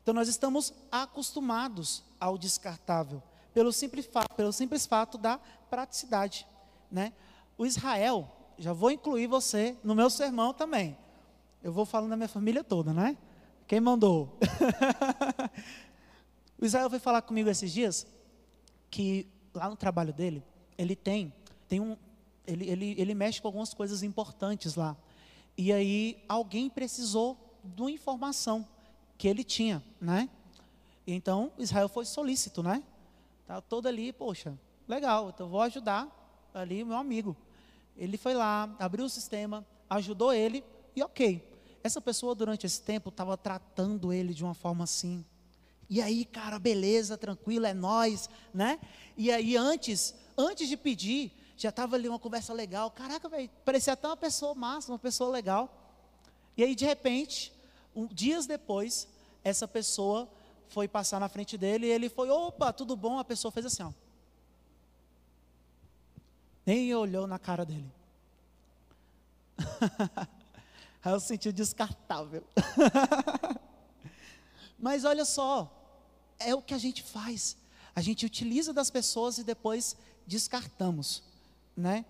Então 0.02 0.14
nós 0.14 0.28
estamos 0.28 0.74
acostumados 0.92 2.04
ao 2.20 2.38
descartável, 2.38 3.22
pelo 3.54 3.72
simples, 3.72 4.06
fato, 4.06 4.34
pelo 4.36 4.52
simples 4.52 4.86
fato 4.86 5.18
da 5.18 5.40
praticidade. 5.70 6.48
Né? 6.92 7.14
O 7.58 7.66
Israel, 7.66 8.28
já 8.58 8.74
vou 8.74 8.92
incluir 8.92 9.28
você 9.28 9.78
no 9.84 9.96
meu 9.96 10.10
sermão 10.10 10.54
também. 10.54 10.98
Eu 11.64 11.72
vou 11.72 11.86
falando 11.86 12.12
da 12.12 12.16
minha 12.16 12.30
família 12.30 12.64
toda, 12.64 12.94
né? 12.94 13.18
Quem 13.70 13.80
mandou? 13.80 14.36
o 16.60 16.66
Israel 16.66 16.90
foi 16.90 16.98
falar 16.98 17.22
comigo 17.22 17.52
esses 17.52 17.72
dias 17.72 18.08
que 18.90 19.28
lá 19.54 19.70
no 19.70 19.76
trabalho 19.76 20.12
dele, 20.12 20.44
ele 20.76 20.96
tem, 20.96 21.32
tem 21.68 21.80
um, 21.80 21.96
ele, 22.48 22.68
ele, 22.68 22.96
ele 22.98 23.14
mexe 23.14 23.40
com 23.40 23.48
algumas 23.48 23.72
coisas 23.72 24.02
importantes 24.02 24.74
lá. 24.74 24.98
E 25.56 25.72
aí 25.72 26.18
alguém 26.28 26.68
precisou 26.68 27.60
de 27.64 27.80
uma 27.84 27.92
informação 27.92 28.68
que 29.20 29.28
ele 29.28 29.44
tinha, 29.44 29.84
né? 30.02 30.28
Então 31.06 31.52
Israel 31.56 31.88
foi 31.88 32.06
solícito, 32.06 32.64
né? 32.64 32.82
Tá 33.46 33.62
todo 33.62 33.86
ali, 33.86 34.12
poxa, 34.12 34.58
legal, 34.88 35.30
então 35.30 35.48
vou 35.48 35.62
ajudar 35.62 36.10
ali 36.56 36.84
meu 36.84 36.98
amigo. 36.98 37.38
Ele 37.96 38.18
foi 38.18 38.34
lá, 38.34 38.76
abriu 38.80 39.06
o 39.06 39.10
sistema, 39.10 39.64
ajudou 39.88 40.34
ele 40.34 40.64
e 40.96 41.04
ok. 41.04 41.49
Essa 41.84 42.02
pessoa 42.02 42.36
durante 42.36 42.66
esse 42.66 42.82
tempo 42.82 43.10
estava 43.10 43.38
tratando 43.38 44.12
ele 44.12 44.34
de 44.34 44.44
uma 44.44 44.54
forma 44.54 44.84
assim. 44.84 45.24
E 45.90 46.02
aí, 46.02 46.24
cara, 46.26 46.60
beleza, 46.60 47.18
tranquilo, 47.18 47.66
é 47.66 47.74
nós, 47.74 48.30
né? 48.54 48.80
E 49.18 49.32
aí 49.32 49.58
antes, 49.58 50.14
antes 50.38 50.68
de 50.68 50.78
pedir, 50.78 51.32
já 51.58 51.70
estava 51.70 51.96
ali 51.96 52.08
uma 52.08 52.20
conversa 52.20 52.54
legal. 52.54 52.92
Caraca, 52.92 53.28
velho, 53.28 53.50
parecia 53.66 53.94
até 53.94 54.08
uma 54.08 54.16
pessoa 54.18 54.54
massa, 54.54 54.92
uma 54.92 55.00
pessoa 55.00 55.32
legal. 55.32 55.98
E 56.56 56.64
aí, 56.64 56.76
de 56.76 56.86
repente, 56.86 57.52
um, 57.96 58.06
dias 58.06 58.46
depois, 58.46 59.08
essa 59.44 59.68
pessoa 59.68 60.30
foi 60.68 60.88
passar 60.88 61.20
na 61.20 61.28
frente 61.28 61.58
dele 61.58 61.88
e 61.88 61.92
ele 61.92 62.08
foi, 62.08 62.30
opa, 62.30 62.72
tudo 62.72 62.96
bom? 62.96 63.18
A 63.18 63.26
pessoa 63.26 63.52
fez 63.52 63.66
assim, 63.66 63.84
ó. 63.84 63.92
Nem 66.66 66.94
olhou 66.94 67.26
na 67.26 67.40
cara 67.40 67.66
dele. 67.66 67.92
Aí 71.04 71.14
eu 71.14 71.20
senti 71.20 71.52
descartável. 71.52 72.44
Mas 74.78 75.04
olha 75.04 75.26
só, 75.26 75.70
é 76.40 76.54
o 76.56 76.62
que 76.62 76.74
a 76.74 76.78
gente 76.78 77.04
faz. 77.04 77.58
A 77.96 78.02
gente 78.02 78.26
utiliza 78.26 78.72
das 78.72 78.90
pessoas 78.90 79.38
e 79.38 79.44
depois 79.44 79.96
descartamos, 80.26 81.24
né? 81.76 82.06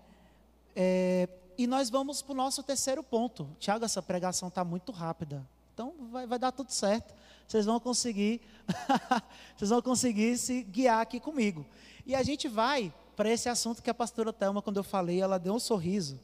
É, 0.74 1.28
e 1.58 1.66
nós 1.66 1.90
vamos 1.90 2.22
para 2.22 2.32
o 2.32 2.36
nosso 2.36 2.62
terceiro 2.62 3.02
ponto. 3.02 3.48
Tiago, 3.58 3.84
essa 3.84 4.00
pregação 4.00 4.48
está 4.48 4.64
muito 4.64 4.92
rápida. 4.92 5.46
Então 5.74 5.94
vai, 6.10 6.26
vai, 6.26 6.38
dar 6.38 6.52
tudo 6.52 6.70
certo. 6.70 7.14
Vocês 7.46 7.66
vão 7.66 7.80
conseguir, 7.80 8.40
vocês 9.56 9.70
vão 9.70 9.82
conseguir 9.82 10.38
se 10.38 10.62
guiar 10.62 11.00
aqui 11.00 11.18
comigo. 11.18 11.66
E 12.06 12.14
a 12.14 12.22
gente 12.22 12.48
vai 12.48 12.92
para 13.16 13.28
esse 13.28 13.48
assunto 13.48 13.82
que 13.82 13.90
a 13.90 13.94
pastora 13.94 14.32
Thelma, 14.32 14.62
quando 14.62 14.76
eu 14.76 14.84
falei, 14.84 15.20
ela 15.20 15.38
deu 15.38 15.54
um 15.54 15.58
sorriso. 15.58 16.18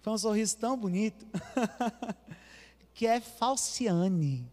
Foi 0.00 0.12
um 0.12 0.18
sorriso 0.18 0.56
tão 0.56 0.76
bonito. 0.76 1.26
que 2.94 3.06
é 3.06 3.20
falciane. 3.20 4.46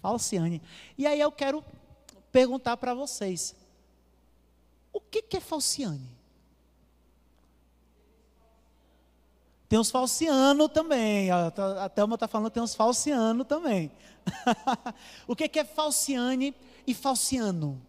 Falciane. 0.00 0.60
E 0.98 1.06
aí 1.06 1.20
eu 1.20 1.30
quero 1.30 1.64
perguntar 2.32 2.76
para 2.76 2.94
vocês: 2.94 3.54
o 4.92 5.00
que, 5.00 5.22
que 5.22 5.36
é 5.36 5.40
falciane? 5.40 6.14
Tem 9.68 9.78
uns 9.78 9.90
falciano 9.90 10.68
também. 10.68 11.30
A 11.30 11.88
Thelma 11.88 12.14
está 12.14 12.28
falando 12.28 12.48
que 12.48 12.54
tem 12.54 12.62
uns 12.62 12.74
falciano 12.74 13.44
também. 13.44 13.90
o 15.26 15.34
que, 15.34 15.58
é 15.58 15.64
falciane 15.64 16.54
e 16.86 16.94
falciano? 16.94 17.80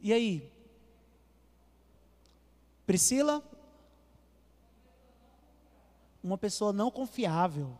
E 0.00 0.12
aí? 0.12 0.50
Priscila? 2.86 3.42
Uma 6.26 6.36
pessoa 6.36 6.72
não 6.72 6.90
confiável. 6.90 7.78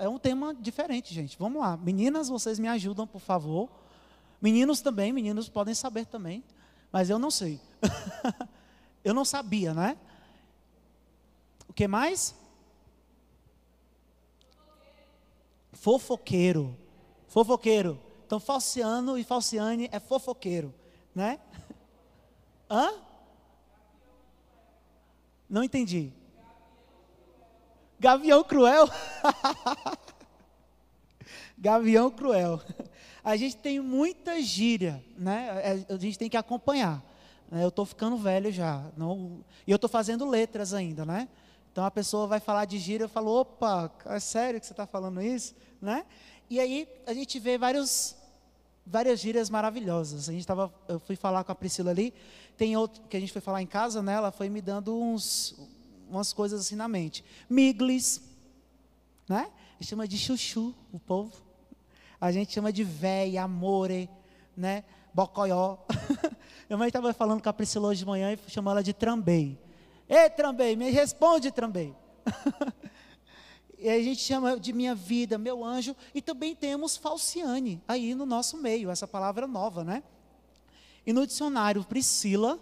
É 0.00 0.08
um 0.08 0.18
tema 0.18 0.52
diferente, 0.52 1.14
gente. 1.14 1.38
Vamos 1.38 1.62
lá. 1.62 1.76
Meninas, 1.76 2.28
vocês 2.28 2.58
me 2.58 2.66
ajudam, 2.66 3.06
por 3.06 3.20
favor. 3.20 3.70
Meninos 4.40 4.80
também, 4.80 5.12
meninos 5.12 5.48
podem 5.48 5.72
saber 5.72 6.04
também. 6.06 6.42
Mas 6.90 7.08
eu 7.08 7.20
não 7.20 7.30
sei. 7.30 7.60
eu 9.04 9.14
não 9.14 9.24
sabia, 9.24 9.72
né? 9.72 9.96
O 11.68 11.72
que 11.72 11.86
mais? 11.86 12.34
Fofoqueiro. 15.72 16.76
Fofoqueiro. 17.28 17.96
Então, 18.26 18.40
falciano 18.40 19.16
e 19.16 19.22
falciane 19.22 19.88
é 19.92 20.00
fofoqueiro, 20.00 20.74
né? 21.14 21.38
Hã? 22.68 22.92
Não 25.48 25.62
entendi. 25.62 26.12
Gavião 28.02 28.42
cruel? 28.42 28.88
Gavião 31.56 32.10
cruel. 32.10 32.60
A 33.22 33.36
gente 33.36 33.56
tem 33.56 33.78
muita 33.78 34.42
gíria, 34.42 35.00
né? 35.16 35.60
É, 35.62 35.94
a 35.94 35.96
gente 35.96 36.18
tem 36.18 36.28
que 36.28 36.36
acompanhar. 36.36 37.00
Né? 37.48 37.62
Eu 37.62 37.68
estou 37.68 37.86
ficando 37.86 38.16
velho 38.16 38.50
já. 38.50 38.84
Não... 38.96 39.44
E 39.64 39.70
eu 39.70 39.76
estou 39.76 39.88
fazendo 39.88 40.28
letras 40.28 40.74
ainda, 40.74 41.06
né? 41.06 41.28
Então 41.70 41.84
a 41.84 41.92
pessoa 41.92 42.26
vai 42.26 42.40
falar 42.40 42.64
de 42.64 42.76
gíria, 42.76 43.04
eu 43.04 43.08
falo, 43.08 43.30
opa, 43.30 43.88
é 44.06 44.18
sério 44.18 44.58
que 44.58 44.66
você 44.66 44.72
está 44.72 44.84
falando 44.84 45.22
isso? 45.22 45.54
Né? 45.80 46.04
E 46.50 46.58
aí 46.58 46.88
a 47.06 47.14
gente 47.14 47.38
vê 47.38 47.56
vários, 47.56 48.16
várias 48.84 49.20
gírias 49.20 49.48
maravilhosas. 49.48 50.28
A 50.28 50.32
gente 50.32 50.44
tava, 50.44 50.74
eu 50.88 50.98
fui 50.98 51.14
falar 51.14 51.44
com 51.44 51.52
a 51.52 51.54
Priscila 51.54 51.92
ali, 51.92 52.12
tem 52.56 52.76
outro 52.76 53.00
que 53.08 53.16
a 53.16 53.20
gente 53.20 53.32
foi 53.32 53.40
falar 53.40 53.62
em 53.62 53.66
casa, 53.66 54.02
né? 54.02 54.14
Ela 54.14 54.32
foi 54.32 54.48
me 54.48 54.60
dando 54.60 54.92
uns, 55.00 55.54
umas 56.16 56.32
coisas 56.32 56.60
assim 56.60 56.76
na 56.76 56.88
mente. 56.88 57.24
Miglis, 57.48 58.22
né? 59.28 59.50
A 59.50 59.82
gente 59.82 59.90
chama 59.90 60.06
de 60.06 60.18
chuchu, 60.18 60.74
o 60.92 60.98
povo. 60.98 61.32
A 62.20 62.30
gente 62.30 62.52
chama 62.52 62.72
de 62.72 62.84
véia, 62.84 63.42
amore, 63.42 64.08
né? 64.56 64.84
Bocoió. 65.12 65.78
Minha 66.68 66.78
mãe 66.78 66.88
estava 66.88 67.12
falando 67.12 67.42
com 67.42 67.48
a 67.48 67.52
Priscila 67.52 67.88
hoje 67.88 68.00
de 68.00 68.06
manhã 68.06 68.32
e 68.32 68.50
chamou 68.50 68.70
ela 68.70 68.82
de 68.82 68.92
trambei 68.92 69.58
Ei, 70.08 70.30
Trambei, 70.30 70.76
me 70.76 70.90
responde, 70.90 71.50
Trambei. 71.50 71.94
e 73.78 73.88
a 73.88 74.02
gente 74.02 74.20
chama 74.20 74.58
de 74.58 74.72
minha 74.72 74.94
vida, 74.94 75.38
meu 75.38 75.64
anjo, 75.64 75.96
e 76.14 76.20
também 76.22 76.54
temos 76.54 76.96
falciane 76.96 77.82
aí 77.88 78.14
no 78.14 78.26
nosso 78.26 78.56
meio, 78.56 78.90
essa 78.90 79.08
palavra 79.08 79.46
nova, 79.46 79.82
né? 79.82 80.02
E 81.06 81.12
no 81.12 81.26
dicionário 81.26 81.82
Priscila, 81.84 82.58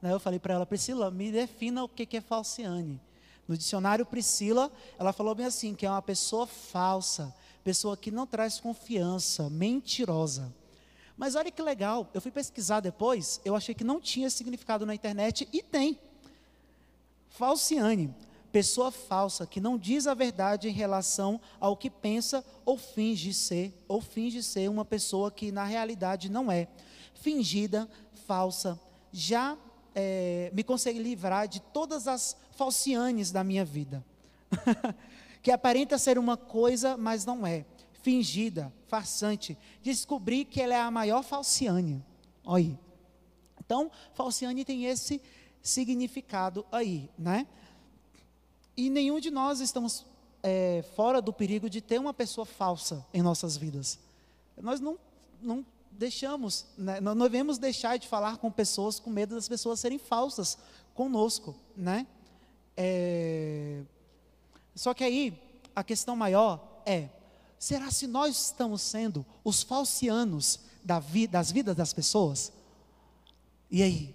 né, 0.00 0.12
eu 0.12 0.20
falei 0.20 0.38
para 0.38 0.54
ela, 0.54 0.66
Priscila, 0.66 1.10
me 1.10 1.32
defina 1.32 1.84
o 1.84 1.88
que, 1.88 2.06
que 2.06 2.16
é 2.16 2.20
falciane. 2.20 3.00
No 3.46 3.56
dicionário 3.56 4.04
Priscila, 4.04 4.70
ela 4.98 5.12
falou 5.12 5.34
bem 5.34 5.46
assim, 5.46 5.74
que 5.74 5.86
é 5.86 5.90
uma 5.90 6.02
pessoa 6.02 6.46
falsa, 6.46 7.34
pessoa 7.64 7.96
que 7.96 8.10
não 8.10 8.26
traz 8.26 8.60
confiança, 8.60 9.48
mentirosa. 9.48 10.54
Mas 11.16 11.34
olha 11.34 11.50
que 11.50 11.62
legal, 11.62 12.08
eu 12.14 12.20
fui 12.20 12.30
pesquisar 12.30 12.80
depois, 12.80 13.40
eu 13.44 13.56
achei 13.56 13.74
que 13.74 13.82
não 13.82 14.00
tinha 14.00 14.30
significado 14.30 14.86
na 14.86 14.94
internet 14.94 15.48
e 15.52 15.62
tem. 15.62 15.98
Falciane, 17.30 18.14
pessoa 18.52 18.90
falsa 18.90 19.46
que 19.46 19.60
não 19.60 19.76
diz 19.76 20.06
a 20.06 20.14
verdade 20.14 20.68
em 20.68 20.72
relação 20.72 21.40
ao 21.58 21.76
que 21.76 21.90
pensa 21.90 22.44
ou 22.64 22.78
finge 22.78 23.34
ser, 23.34 23.74
ou 23.88 24.00
finge 24.00 24.42
ser 24.42 24.68
uma 24.70 24.84
pessoa 24.84 25.30
que 25.30 25.50
na 25.50 25.64
realidade 25.64 26.28
não 26.28 26.52
é. 26.52 26.68
Fingida, 27.14 27.88
falsa, 28.26 28.78
já 29.12 29.56
é, 30.00 30.48
me 30.54 30.62
consegue 30.62 31.00
livrar 31.00 31.48
de 31.48 31.58
todas 31.58 32.06
as 32.06 32.36
falcianes 32.52 33.32
da 33.32 33.42
minha 33.42 33.64
vida. 33.64 34.04
que 35.42 35.50
aparenta 35.50 35.98
ser 35.98 36.20
uma 36.20 36.36
coisa, 36.36 36.96
mas 36.96 37.24
não 37.24 37.44
é. 37.44 37.66
Fingida, 38.00 38.72
farsante. 38.86 39.58
Descobri 39.82 40.44
que 40.44 40.62
ela 40.62 40.74
é 40.74 40.80
a 40.80 40.88
maior 40.88 41.24
falciane. 41.24 42.00
Olha 42.44 42.64
aí. 42.64 42.78
Então, 43.58 43.90
falciane 44.14 44.64
tem 44.64 44.84
esse 44.84 45.20
significado 45.60 46.64
aí, 46.70 47.10
né? 47.18 47.44
E 48.76 48.88
nenhum 48.88 49.18
de 49.18 49.32
nós 49.32 49.58
estamos 49.58 50.06
é, 50.44 50.84
fora 50.94 51.20
do 51.20 51.32
perigo 51.32 51.68
de 51.68 51.80
ter 51.80 51.98
uma 51.98 52.14
pessoa 52.14 52.46
falsa 52.46 53.04
em 53.12 53.20
nossas 53.20 53.56
vidas. 53.56 53.98
Nós 54.62 54.78
não, 54.78 54.96
não 55.42 55.66
deixamos, 55.98 56.64
né? 56.78 57.00
não 57.00 57.16
devemos 57.16 57.58
deixar 57.58 57.98
de 57.98 58.06
falar 58.06 58.38
com 58.38 58.50
pessoas 58.52 59.00
com 59.00 59.10
medo 59.10 59.34
das 59.34 59.48
pessoas 59.48 59.80
serem 59.80 59.98
falsas 59.98 60.56
conosco, 60.94 61.56
né? 61.76 62.06
É... 62.76 63.82
Só 64.76 64.94
que 64.94 65.02
aí 65.02 65.36
a 65.74 65.82
questão 65.82 66.14
maior 66.14 66.82
é: 66.86 67.08
será 67.58 67.90
se 67.90 68.06
nós 68.06 68.46
estamos 68.46 68.80
sendo 68.80 69.26
os 69.42 69.64
falcianos 69.64 70.60
da 70.84 71.00
vi 71.00 71.26
das 71.26 71.50
vidas 71.50 71.74
das 71.74 71.92
pessoas? 71.92 72.52
E 73.68 73.82
aí? 73.82 74.14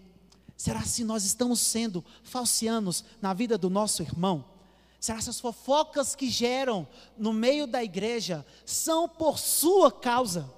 Será 0.55 0.84
se 0.84 1.03
nós 1.03 1.25
estamos 1.25 1.59
sendo 1.59 2.05
falcianos 2.23 3.03
na 3.21 3.34
vida 3.34 3.57
do 3.57 3.69
nosso 3.69 4.01
irmão? 4.01 4.45
Será 4.97 5.19
se 5.19 5.29
as 5.29 5.41
fofocas 5.41 6.15
que 6.15 6.29
geram 6.29 6.88
no 7.17 7.34
meio 7.34 7.67
da 7.67 7.84
igreja 7.84 8.45
são 8.65 9.09
por 9.09 9.38
sua 9.38 9.91
causa? 9.91 10.49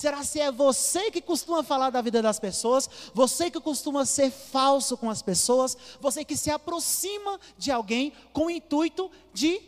Será 0.00 0.24
se 0.24 0.40
é 0.40 0.50
você 0.50 1.10
que 1.10 1.20
costuma 1.20 1.62
falar 1.62 1.90
da 1.90 2.00
vida 2.00 2.22
das 2.22 2.40
pessoas, 2.40 2.88
você 3.12 3.50
que 3.50 3.60
costuma 3.60 4.06
ser 4.06 4.30
falso 4.30 4.96
com 4.96 5.10
as 5.10 5.20
pessoas, 5.20 5.76
você 6.00 6.24
que 6.24 6.38
se 6.38 6.50
aproxima 6.50 7.38
de 7.58 7.70
alguém 7.70 8.14
com 8.32 8.46
o 8.46 8.50
intuito 8.50 9.10
de 9.30 9.60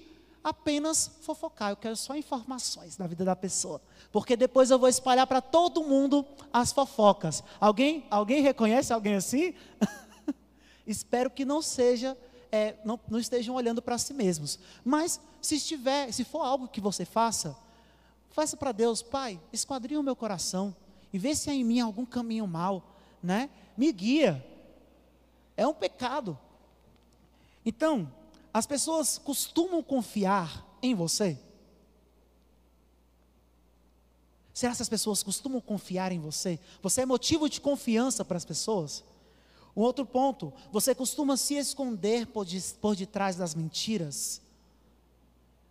apenas 0.42 1.10
fofocar? 1.20 1.68
Eu 1.68 1.76
quero 1.76 1.94
só 1.96 2.16
informações 2.16 2.96
da 2.96 3.06
vida 3.06 3.26
da 3.26 3.36
pessoa, 3.36 3.78
porque 4.10 4.34
depois 4.34 4.70
eu 4.70 4.78
vou 4.78 4.88
espalhar 4.88 5.26
para 5.26 5.42
todo 5.42 5.84
mundo 5.84 6.24
as 6.50 6.72
fofocas. 6.72 7.44
Alguém, 7.60 8.06
alguém 8.10 8.40
reconhece 8.40 8.90
alguém 8.90 9.16
assim? 9.16 9.52
Espero 10.86 11.28
que 11.28 11.44
não 11.44 11.60
seja, 11.60 12.16
é, 12.50 12.76
não, 12.86 12.98
não 13.06 13.18
estejam 13.18 13.54
olhando 13.54 13.82
para 13.82 13.98
si 13.98 14.14
mesmos. 14.14 14.58
Mas 14.82 15.20
se 15.42 15.56
estiver, 15.56 16.10
se 16.10 16.24
for 16.24 16.40
algo 16.40 16.68
que 16.68 16.80
você 16.80 17.04
faça, 17.04 17.54
Faça 18.32 18.56
para 18.56 18.72
Deus, 18.72 19.02
Pai, 19.02 19.38
esquadrinha 19.52 20.00
o 20.00 20.02
meu 20.02 20.16
coração 20.16 20.74
e 21.12 21.18
vê 21.18 21.34
se 21.34 21.50
há 21.50 21.54
em 21.54 21.62
mim 21.62 21.80
algum 21.80 22.06
caminho 22.06 22.46
mal, 22.46 22.96
né? 23.22 23.50
Me 23.76 23.92
guia. 23.92 24.44
É 25.54 25.66
um 25.66 25.74
pecado. 25.74 26.38
Então, 27.64 28.10
as 28.52 28.66
pessoas 28.66 29.18
costumam 29.18 29.82
confiar 29.82 30.66
em 30.82 30.94
você? 30.94 31.38
Será 34.54 34.74
que 34.74 34.82
as 34.82 34.88
pessoas 34.88 35.22
costumam 35.22 35.60
confiar 35.60 36.10
em 36.10 36.18
você? 36.18 36.58
Você 36.82 37.02
é 37.02 37.06
motivo 37.06 37.50
de 37.50 37.60
confiança 37.60 38.24
para 38.24 38.38
as 38.38 38.44
pessoas? 38.44 39.04
Um 39.76 39.82
outro 39.82 40.06
ponto, 40.06 40.52
você 40.70 40.94
costuma 40.94 41.36
se 41.36 41.54
esconder 41.54 42.26
por, 42.26 42.46
de, 42.46 42.60
por 42.80 42.96
detrás 42.96 43.36
das 43.36 43.54
mentiras? 43.54 44.40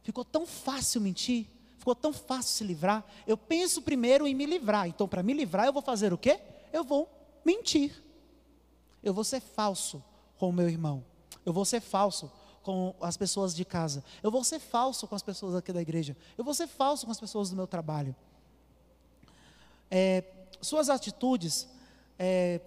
Ficou 0.04 0.26
tão 0.26 0.46
fácil 0.46 1.02
mentir? 1.02 1.48
Ficou 1.82 1.96
tão 1.96 2.14
fácil 2.14 2.52
se 2.52 2.64
livrar. 2.64 3.04
Eu 3.26 3.36
penso 3.36 3.82
primeiro 3.82 4.28
em 4.28 4.36
me 4.36 4.46
livrar. 4.46 4.88
Então, 4.88 5.08
para 5.08 5.24
me 5.24 5.34
livrar, 5.34 5.66
eu 5.66 5.74
vou 5.74 5.82
fazer 5.82 6.14
o 6.14 6.18
quê? 6.18 6.40
Eu 6.72 6.84
vou 6.84 7.10
mentir. 7.44 7.92
Eu 9.02 9.16
vou 9.16 9.24
ser 9.24 9.42
falso 9.42 10.04
com 10.38 10.50
o 10.50 10.54
meu 10.54 10.70
irmão. 10.70 11.04
Eu 11.44 11.52
vou 11.52 11.66
ser 11.66 11.82
falso 11.82 12.32
com 12.62 12.94
as 13.02 13.18
pessoas 13.18 13.56
de 13.56 13.66
casa. 13.66 14.04
Eu 14.22 14.30
vou 14.30 14.44
ser 14.44 14.60
falso 14.60 15.08
com 15.08 15.16
as 15.16 15.24
pessoas 15.24 15.56
aqui 15.56 15.74
da 15.74 15.82
igreja. 15.82 16.16
Eu 16.38 16.44
vou 16.44 16.54
ser 16.54 16.68
falso 16.68 17.08
com 17.08 17.12
as 17.12 17.20
pessoas 17.20 17.50
do 17.50 17.56
meu 17.56 17.66
trabalho. 17.66 18.16
É, 19.90 20.24
suas 20.62 20.88
atitudes 20.88 21.68
é, 22.20 22.62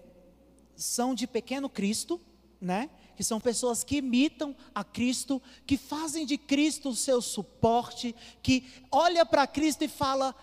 são 0.75 1.15
de 1.15 1.25
pequeno 1.25 1.69
Cristo, 1.69 2.19
né? 2.59 2.89
Que 3.15 3.23
são 3.23 3.39
pessoas 3.39 3.83
que 3.83 3.97
imitam 3.97 4.55
a 4.73 4.83
Cristo, 4.83 5.41
que 5.65 5.77
fazem 5.77 6.25
de 6.25 6.37
Cristo 6.37 6.89
o 6.89 6.95
seu 6.95 7.21
suporte, 7.21 8.15
que 8.41 8.65
olha 8.91 9.25
para 9.25 9.47
Cristo 9.47 9.83
e 9.83 9.87
fala: 9.87 10.35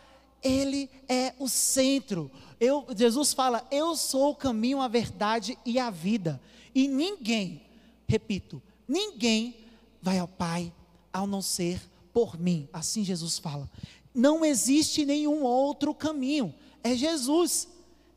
Ele 0.43 0.89
é 1.09 1.35
o 1.39 1.49
centro. 1.49 2.31
Eu, 2.59 2.87
Jesus 2.97 3.33
fala: 3.33 3.67
Eu 3.71 3.97
sou 3.97 4.31
o 4.31 4.37
caminho, 4.37 4.81
a 4.81 4.89
verdade 4.89 5.59
e 5.65 5.79
a 5.79 5.91
vida. 5.91 6.41
E 6.75 6.89
ninguém, 6.89 7.63
repito, 8.09 8.63
ninguém 8.89 9.57
vai 10.01 10.19
ao 10.19 10.29
Pai 10.29 10.73
ao 11.13 11.27
não 11.27 11.43
ser 11.43 11.81
por 12.13 12.39
mim. 12.39 12.69
Assim 12.73 13.05
Jesus 13.05 13.39
fala. 13.39 13.71
Não 14.15 14.45
existe 14.45 15.05
nenhum 15.05 15.43
outro 15.43 15.95
caminho, 15.95 16.55
é 16.83 16.95
Jesus. 16.95 17.69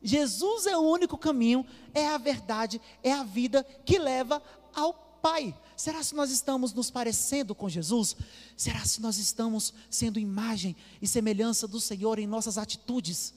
Jesus 0.02 0.66
é 0.66 0.76
o 0.76 0.82
único 0.82 1.16
caminho, 1.16 1.66
é 1.94 2.08
a 2.08 2.18
verdade, 2.18 2.80
é 3.02 3.12
a 3.12 3.24
vida 3.24 3.64
que 3.84 3.98
leva 3.98 4.42
ao 4.74 4.92
Pai. 5.22 5.54
Será 5.76 6.02
se 6.02 6.14
nós 6.14 6.30
estamos 6.30 6.72
nos 6.72 6.90
parecendo 6.90 7.54
com 7.54 7.68
Jesus? 7.68 8.16
Será 8.56 8.84
se 8.84 9.00
nós 9.00 9.18
estamos 9.18 9.74
sendo 9.90 10.20
imagem 10.20 10.76
e 11.02 11.08
semelhança 11.08 11.66
do 11.66 11.80
Senhor 11.80 12.18
em 12.18 12.26
nossas 12.26 12.56
atitudes? 12.56 13.34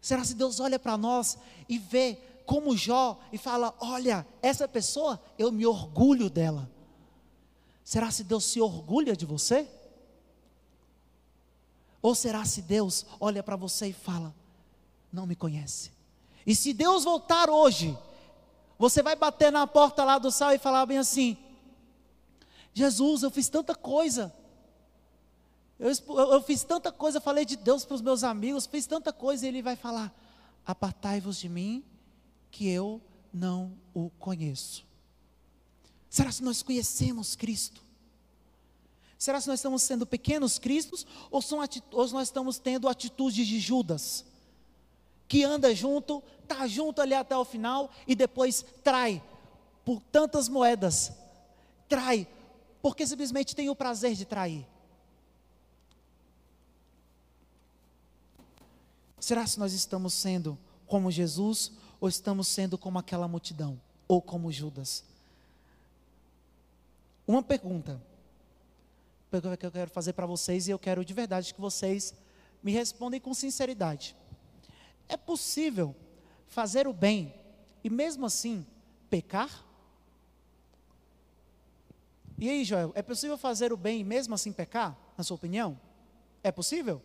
Será 0.00 0.24
se 0.24 0.34
Deus 0.34 0.58
olha 0.58 0.78
para 0.78 0.98
nós 0.98 1.38
e 1.68 1.78
vê 1.78 2.18
como 2.44 2.76
Jó 2.76 3.20
e 3.32 3.38
fala: 3.38 3.74
Olha, 3.78 4.26
essa 4.42 4.66
pessoa, 4.66 5.22
eu 5.38 5.52
me 5.52 5.64
orgulho 5.64 6.28
dela. 6.28 6.68
Será 7.84 8.10
se 8.10 8.24
Deus 8.24 8.44
se 8.44 8.60
orgulha 8.60 9.16
de 9.16 9.24
você? 9.24 9.68
Ou 12.00 12.14
será 12.14 12.44
se 12.44 12.60
Deus 12.60 13.06
olha 13.20 13.42
para 13.42 13.54
você 13.54 13.88
e 13.88 13.92
fala: 13.92 14.34
não 15.12 15.26
me 15.26 15.36
conhece. 15.36 15.92
E 16.46 16.54
se 16.54 16.72
Deus 16.72 17.04
voltar 17.04 17.50
hoje, 17.50 17.96
você 18.78 19.02
vai 19.02 19.14
bater 19.14 19.52
na 19.52 19.66
porta 19.66 20.02
lá 20.04 20.18
do 20.18 20.30
céu 20.30 20.50
e 20.50 20.58
falar 20.58 20.86
bem 20.86 20.98
assim: 20.98 21.36
Jesus, 22.72 23.22
eu 23.22 23.30
fiz 23.30 23.48
tanta 23.48 23.74
coisa. 23.74 24.34
Eu, 25.78 25.90
eu, 25.90 26.42
fiz 26.42 26.62
tanta 26.62 26.92
coisa, 26.92 27.20
falei 27.20 27.44
de 27.44 27.56
Deus 27.56 27.84
para 27.84 27.94
os 27.94 28.00
meus 28.00 28.22
amigos, 28.22 28.66
fiz 28.66 28.86
tanta 28.86 29.12
coisa, 29.12 29.44
e 29.44 29.48
Ele 29.48 29.62
vai 29.62 29.76
falar: 29.76 30.12
Apartai-vos 30.64 31.38
de 31.38 31.48
mim, 31.48 31.84
que 32.50 32.68
eu 32.68 33.00
não 33.32 33.72
o 33.92 34.10
conheço. 34.10 34.84
Será 36.08 36.30
que 36.30 36.42
nós 36.42 36.62
conhecemos 36.62 37.34
Cristo? 37.34 37.82
Será 39.18 39.40
que 39.40 39.46
nós 39.46 39.60
estamos 39.60 39.82
sendo 39.82 40.04
pequenos 40.04 40.58
cristos 40.58 41.06
ou, 41.30 41.40
são 41.40 41.60
ou 41.92 42.08
nós 42.08 42.28
estamos 42.28 42.58
tendo 42.58 42.88
atitudes 42.88 43.46
de 43.46 43.60
Judas? 43.60 44.24
Que 45.32 45.44
anda 45.44 45.74
junto, 45.74 46.22
está 46.42 46.66
junto 46.66 47.00
ali 47.00 47.14
até 47.14 47.34
o 47.34 47.42
final 47.42 47.90
e 48.06 48.14
depois 48.14 48.62
trai 48.84 49.22
por 49.82 49.98
tantas 50.12 50.46
moedas. 50.46 51.10
Trai, 51.88 52.28
porque 52.82 53.06
simplesmente 53.06 53.56
tem 53.56 53.70
o 53.70 53.74
prazer 53.74 54.14
de 54.14 54.26
trair. 54.26 54.66
Será 59.18 59.46
que 59.46 59.58
nós 59.58 59.72
estamos 59.72 60.12
sendo 60.12 60.58
como 60.86 61.10
Jesus 61.10 61.72
ou 61.98 62.10
estamos 62.10 62.46
sendo 62.46 62.76
como 62.76 62.98
aquela 62.98 63.26
multidão 63.26 63.80
ou 64.06 64.20
como 64.20 64.52
Judas? 64.52 65.02
Uma 67.26 67.42
pergunta 67.42 67.98
que 69.58 69.64
eu 69.64 69.72
quero 69.72 69.90
fazer 69.90 70.12
para 70.12 70.26
vocês 70.26 70.68
e 70.68 70.72
eu 70.72 70.78
quero 70.78 71.02
de 71.02 71.14
verdade 71.14 71.54
que 71.54 71.60
vocês 71.62 72.12
me 72.62 72.70
respondem 72.70 73.18
com 73.18 73.32
sinceridade. 73.32 74.14
É 75.08 75.16
possível 75.16 75.94
fazer 76.46 76.86
o 76.86 76.92
bem 76.92 77.34
e 77.82 77.90
mesmo 77.90 78.26
assim 78.26 78.66
pecar? 79.10 79.64
E 82.38 82.48
aí, 82.48 82.64
Joel, 82.64 82.92
é 82.94 83.02
possível 83.02 83.38
fazer 83.38 83.72
o 83.72 83.76
bem 83.76 84.00
e 84.00 84.04
mesmo 84.04 84.34
assim 84.34 84.52
pecar, 84.52 84.96
na 85.16 85.22
sua 85.22 85.36
opinião? 85.36 85.78
É 86.42 86.50
possível? 86.50 87.00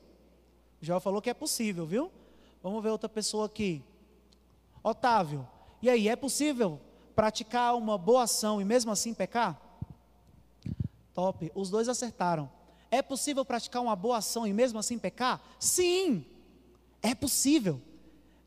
Joel 0.81 0.99
falou 0.99 1.21
que 1.21 1.29
é 1.29 1.33
possível, 1.33 1.85
viu? 1.85 2.11
Vamos 2.63 2.81
ver 2.81 2.89
outra 2.89 3.07
pessoa 3.07 3.45
aqui. 3.45 3.83
Otávio, 4.81 5.47
e 5.81 5.89
aí, 5.89 6.07
é 6.07 6.15
possível 6.15 6.79
praticar 7.15 7.75
uma 7.75 7.97
boa 7.97 8.23
ação 8.23 8.59
e 8.61 8.65
mesmo 8.65 8.91
assim 8.91 9.13
pecar? 9.13 9.61
Top, 11.13 11.51
os 11.53 11.69
dois 11.69 11.89
acertaram. 11.89 12.49
É 12.89 13.01
possível 13.01 13.43
praticar 13.43 13.81
uma 13.81 13.95
boa 13.95 14.17
ação 14.17 14.47
e 14.47 14.53
mesmo 14.53 14.79
assim 14.79 14.97
pecar? 14.97 15.41
Sim, 15.59 16.25
é 17.01 17.13
possível. 17.13 17.81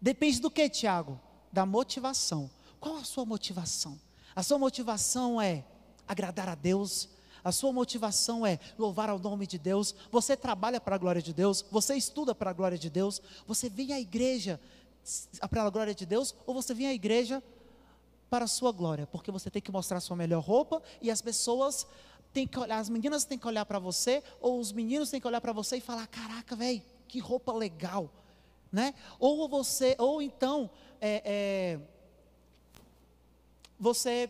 Depende 0.00 0.40
do 0.40 0.50
que, 0.50 0.68
Tiago? 0.68 1.20
Da 1.52 1.66
motivação. 1.66 2.50
Qual 2.78 2.96
a 2.96 3.04
sua 3.04 3.24
motivação? 3.24 4.00
A 4.34 4.42
sua 4.42 4.58
motivação 4.58 5.40
é 5.40 5.64
agradar 6.06 6.48
a 6.48 6.54
Deus, 6.54 7.08
a 7.42 7.52
sua 7.52 7.72
motivação 7.72 8.46
é 8.46 8.58
louvar 8.78 9.08
ao 9.08 9.18
nome 9.18 9.46
de 9.46 9.58
Deus, 9.58 9.94
você 10.10 10.36
trabalha 10.36 10.80
para 10.80 10.94
a 10.94 10.98
glória 10.98 11.22
de 11.22 11.32
Deus, 11.32 11.64
você 11.70 11.94
estuda 11.94 12.34
para 12.34 12.50
a 12.50 12.52
glória 12.52 12.78
de 12.78 12.90
Deus, 12.90 13.20
você 13.46 13.68
vem 13.68 13.92
à 13.92 14.00
igreja 14.00 14.60
para 15.48 15.62
a 15.62 15.70
glória 15.70 15.94
de 15.94 16.04
Deus, 16.04 16.34
ou 16.46 16.54
você 16.54 16.74
vem 16.74 16.86
à 16.86 16.92
igreja 16.92 17.42
para 18.28 18.44
a 18.44 18.48
sua 18.48 18.70
glória, 18.70 19.06
porque 19.06 19.30
você 19.30 19.50
tem 19.50 19.60
que 19.60 19.72
mostrar 19.72 19.98
a 19.98 20.00
sua 20.00 20.16
melhor 20.16 20.42
roupa 20.42 20.82
e 21.00 21.10
as 21.10 21.20
pessoas 21.20 21.86
têm 22.32 22.46
que 22.46 22.58
olhar, 22.58 22.78
as 22.78 22.88
meninas 22.88 23.24
têm 23.24 23.38
que 23.38 23.46
olhar 23.46 23.64
para 23.64 23.78
você, 23.78 24.22
ou 24.40 24.60
os 24.60 24.72
meninos 24.72 25.10
têm 25.10 25.20
que 25.20 25.26
olhar 25.26 25.40
para 25.40 25.52
você 25.52 25.78
e 25.78 25.80
falar: 25.80 26.06
caraca, 26.06 26.54
velho, 26.54 26.82
que 27.08 27.18
roupa 27.18 27.52
legal, 27.52 28.10
né? 28.72 28.94
Ou 29.18 29.48
você, 29.48 29.96
ou 29.98 30.22
então, 30.22 30.70
é, 31.00 31.22
é, 31.24 31.80
você 33.78 34.28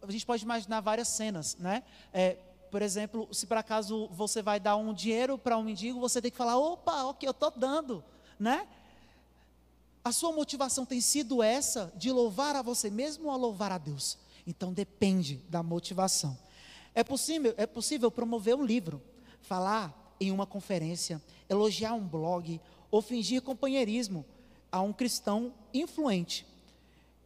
a 0.00 0.10
gente 0.12 0.24
pode 0.24 0.44
imaginar 0.44 0.80
várias 0.80 1.08
cenas, 1.08 1.56
né? 1.58 1.82
É, 2.12 2.36
por 2.70 2.82
exemplo, 2.82 3.28
se 3.32 3.46
por 3.46 3.56
acaso 3.56 4.08
você 4.08 4.42
vai 4.42 4.60
dar 4.60 4.76
um 4.76 4.92
dinheiro 4.92 5.38
para 5.38 5.56
um 5.56 5.62
mendigo, 5.62 5.98
você 5.98 6.20
tem 6.20 6.30
que 6.30 6.36
falar, 6.36 6.58
opa, 6.58 7.04
ok, 7.04 7.26
eu 7.26 7.32
estou 7.32 7.50
dando, 7.50 8.04
né? 8.38 8.66
A 10.04 10.12
sua 10.12 10.32
motivação 10.32 10.86
tem 10.86 11.00
sido 11.00 11.42
essa, 11.42 11.92
de 11.96 12.10
louvar 12.12 12.54
a 12.56 12.62
você 12.62 12.90
mesmo 12.90 13.28
ou 13.28 13.36
louvar 13.36 13.72
a 13.72 13.78
Deus? 13.78 14.18
Então 14.46 14.72
depende 14.72 15.36
da 15.48 15.62
motivação. 15.62 16.38
É 16.94 17.02
possível, 17.02 17.54
é 17.56 17.66
possível 17.66 18.10
promover 18.10 18.54
um 18.54 18.64
livro, 18.64 19.02
falar 19.42 20.14
em 20.20 20.30
uma 20.30 20.46
conferência, 20.46 21.22
elogiar 21.48 21.94
um 21.94 22.06
blog 22.06 22.60
ou 22.90 23.02
fingir 23.02 23.42
companheirismo 23.42 24.24
a 24.70 24.80
um 24.80 24.92
cristão 24.92 25.52
influente 25.72 26.46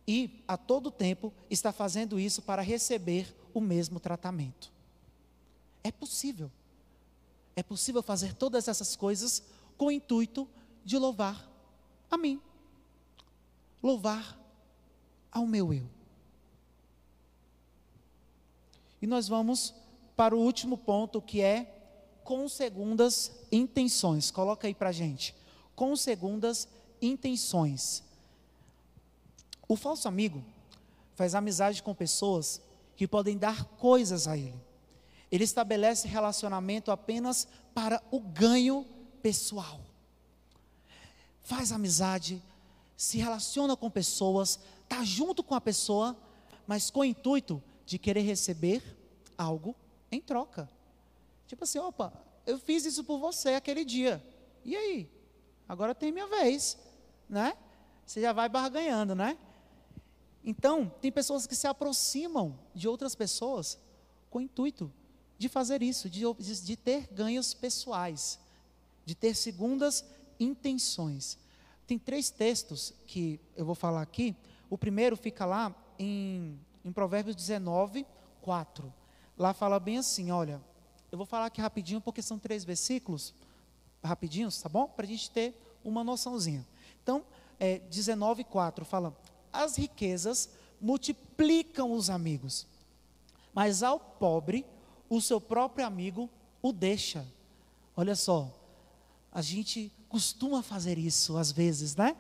e 0.07 0.43
a 0.47 0.57
todo 0.57 0.91
tempo 0.91 1.33
está 1.49 1.73
fazendo 1.73 2.19
isso 2.19 2.43
para 2.43 2.63
receber 2.63 3.35
o 3.55 3.61
mesmo 3.61 4.01
tratamento. 4.01 4.73
É 5.85 5.91
possível. 5.91 6.51
É 7.55 7.63
possível 7.63 8.03
fazer 8.03 8.35
todas 8.35 8.69
essas 8.69 8.97
coisas 8.97 9.43
com 9.77 9.87
o 9.87 9.91
intuito 9.91 10.49
de 10.85 10.99
louvar 10.99 11.49
a 12.11 12.17
mim. 12.17 12.41
Louvar 13.83 14.39
ao 15.31 15.47
meu 15.47 15.73
eu. 15.73 15.87
E 19.01 19.07
nós 19.07 19.29
vamos 19.29 19.75
para 20.17 20.37
o 20.37 20.41
último 20.41 20.79
ponto 20.79 21.21
que 21.21 21.41
é 21.41 21.65
com 22.23 22.49
segundas 22.49 23.33
intenções. 23.51 24.31
Coloca 24.31 24.67
aí 24.67 24.75
para 24.75 24.93
gente. 24.93 25.35
Com 25.75 25.97
segundas 25.97 26.69
intenções. 27.01 28.03
O 29.69 29.77
falso 29.77 30.07
amigo 30.07 30.45
faz 31.15 31.35
amizade 31.35 31.83
com 31.83 31.95
pessoas 31.95 32.61
que 32.97 33.07
podem 33.09 33.37
dar 33.39 33.65
coisas 33.65 34.29
a 34.29 34.37
ele. 34.37 34.61
Ele 35.31 35.45
estabelece 35.45 36.07
relacionamento 36.07 36.91
apenas 36.91 37.49
para 37.75 38.03
o 38.11 38.21
ganho 38.21 38.87
pessoal. 39.23 39.81
Faz 41.43 41.73
amizade, 41.73 42.43
se 42.97 43.19
relaciona 43.19 43.77
com 43.77 43.91
pessoas, 43.91 44.61
está 44.83 45.03
junto 45.05 45.43
com 45.43 45.55
a 45.55 45.61
pessoa, 45.61 46.17
mas 46.67 46.91
com 46.91 47.01
o 47.01 47.05
intuito 47.05 47.63
de 47.87 47.99
querer 47.99 48.23
receber 48.23 48.83
algo 49.37 49.75
em 50.11 50.21
troca. 50.21 50.69
Tipo 51.47 51.65
assim, 51.65 51.79
opa, 51.79 52.13
eu 52.47 52.59
fiz 52.59 52.85
isso 52.85 53.03
por 53.03 53.19
você 53.19 53.55
aquele 53.55 53.85
dia. 53.85 54.23
E 54.65 54.77
aí? 54.77 55.11
Agora 55.73 55.95
tem 55.95 56.13
minha 56.13 56.27
vez, 56.27 56.77
né? 57.27 57.57
Você 58.05 58.21
já 58.21 58.31
vai 58.35 58.47
barganhando, 58.47 59.15
né? 59.15 59.39
Então, 60.45 60.93
tem 61.01 61.11
pessoas 61.11 61.47
que 61.47 61.57
se 61.57 61.67
aproximam 61.67 62.59
de 62.75 62.87
outras 62.87 63.15
pessoas 63.15 63.79
com 64.29 64.37
o 64.37 64.43
intuito 64.43 64.93
de 65.39 65.49
fazer 65.49 65.83
isso, 65.83 66.11
de, 66.11 66.25
de 66.63 66.77
ter 66.77 67.09
ganhos 67.11 67.55
pessoais, 67.55 68.39
de 69.07 69.15
ter 69.15 69.35
segundas 69.35 70.05
intenções. 70.39 71.39
Tem 71.87 71.99
três 71.99 72.29
textos 72.29 72.93
que 73.07 73.41
eu 73.57 73.65
vou 73.65 73.75
falar 73.75 74.03
aqui. 74.03 74.37
O 74.69 74.77
primeiro 74.77 75.17
fica 75.17 75.47
lá 75.47 75.75
em, 75.99 76.61
em 76.85 76.93
Provérbios 76.93 77.35
19, 77.35 78.07
4. 78.43 78.93
Lá 79.39 79.55
fala 79.55 79.81
bem 79.81 79.97
assim: 79.97 80.31
olha, 80.31 80.61
eu 81.11 81.17
vou 81.17 81.27
falar 81.27 81.47
aqui 81.47 81.63
rapidinho, 81.63 81.99
porque 81.99 82.21
são 82.21 82.39
três 82.39 82.63
versículos, 82.63 83.33
rapidinhos, 84.03 84.61
tá 84.61 84.69
bom? 84.69 84.87
Para 84.87 85.05
a 85.05 85.09
gente 85.09 85.31
ter 85.31 85.55
uma 85.85 86.03
noçãozinha. 86.03 86.67
Então, 87.03 87.25
é, 87.59 87.79
19, 87.79 88.45
4 88.45 88.85
fala: 88.85 89.17
as 89.53 89.77
riquezas 89.77 90.51
multiplicam 90.81 91.93
os 91.93 92.11
amigos, 92.11 92.67
mas 93.55 93.83
ao 93.83 93.99
pobre, 93.99 94.67
o 95.09 95.21
seu 95.21 95.41
próprio 95.41 95.87
amigo 95.87 96.29
o 96.61 96.73
deixa. 96.73 97.27
Olha 97.97 98.17
só, 98.17 98.51
a 99.31 99.43
gente 99.43 99.93
costuma 100.09 100.63
fazer 100.63 100.99
isso 100.99 101.37
às 101.37 101.53
vezes, 101.53 101.97
né? 101.97 102.17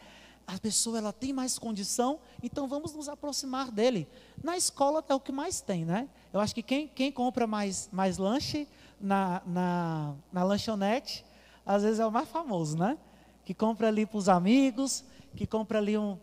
A 0.46 0.58
pessoa 0.58 0.98
ela 0.98 1.12
tem 1.12 1.32
mais 1.32 1.58
condição, 1.58 2.18
então 2.42 2.66
vamos 2.66 2.92
nos 2.92 3.08
aproximar 3.08 3.70
dele. 3.70 4.08
Na 4.42 4.56
escola 4.56 5.04
é 5.08 5.14
o 5.14 5.20
que 5.20 5.32
mais 5.32 5.60
tem, 5.60 5.84
né? 5.84 6.08
Eu 6.32 6.40
acho 6.40 6.54
que 6.54 6.62
quem, 6.62 6.88
quem 6.88 7.12
compra 7.12 7.46
mais, 7.46 7.88
mais 7.92 8.18
lanche 8.18 8.68
na, 9.00 9.40
na, 9.46 10.14
na 10.32 10.42
lanchonete, 10.42 11.24
às 11.64 11.82
vezes 11.82 12.00
é 12.00 12.06
o 12.06 12.10
mais 12.10 12.28
famoso, 12.28 12.76
né? 12.76 12.98
Que 13.44 13.54
compra 13.54 13.88
ali 13.88 14.06
para 14.06 14.18
os 14.18 14.28
amigos, 14.28 15.04
que 15.34 15.46
compra 15.46 15.78
ali 15.78 15.96
um 15.96 16.18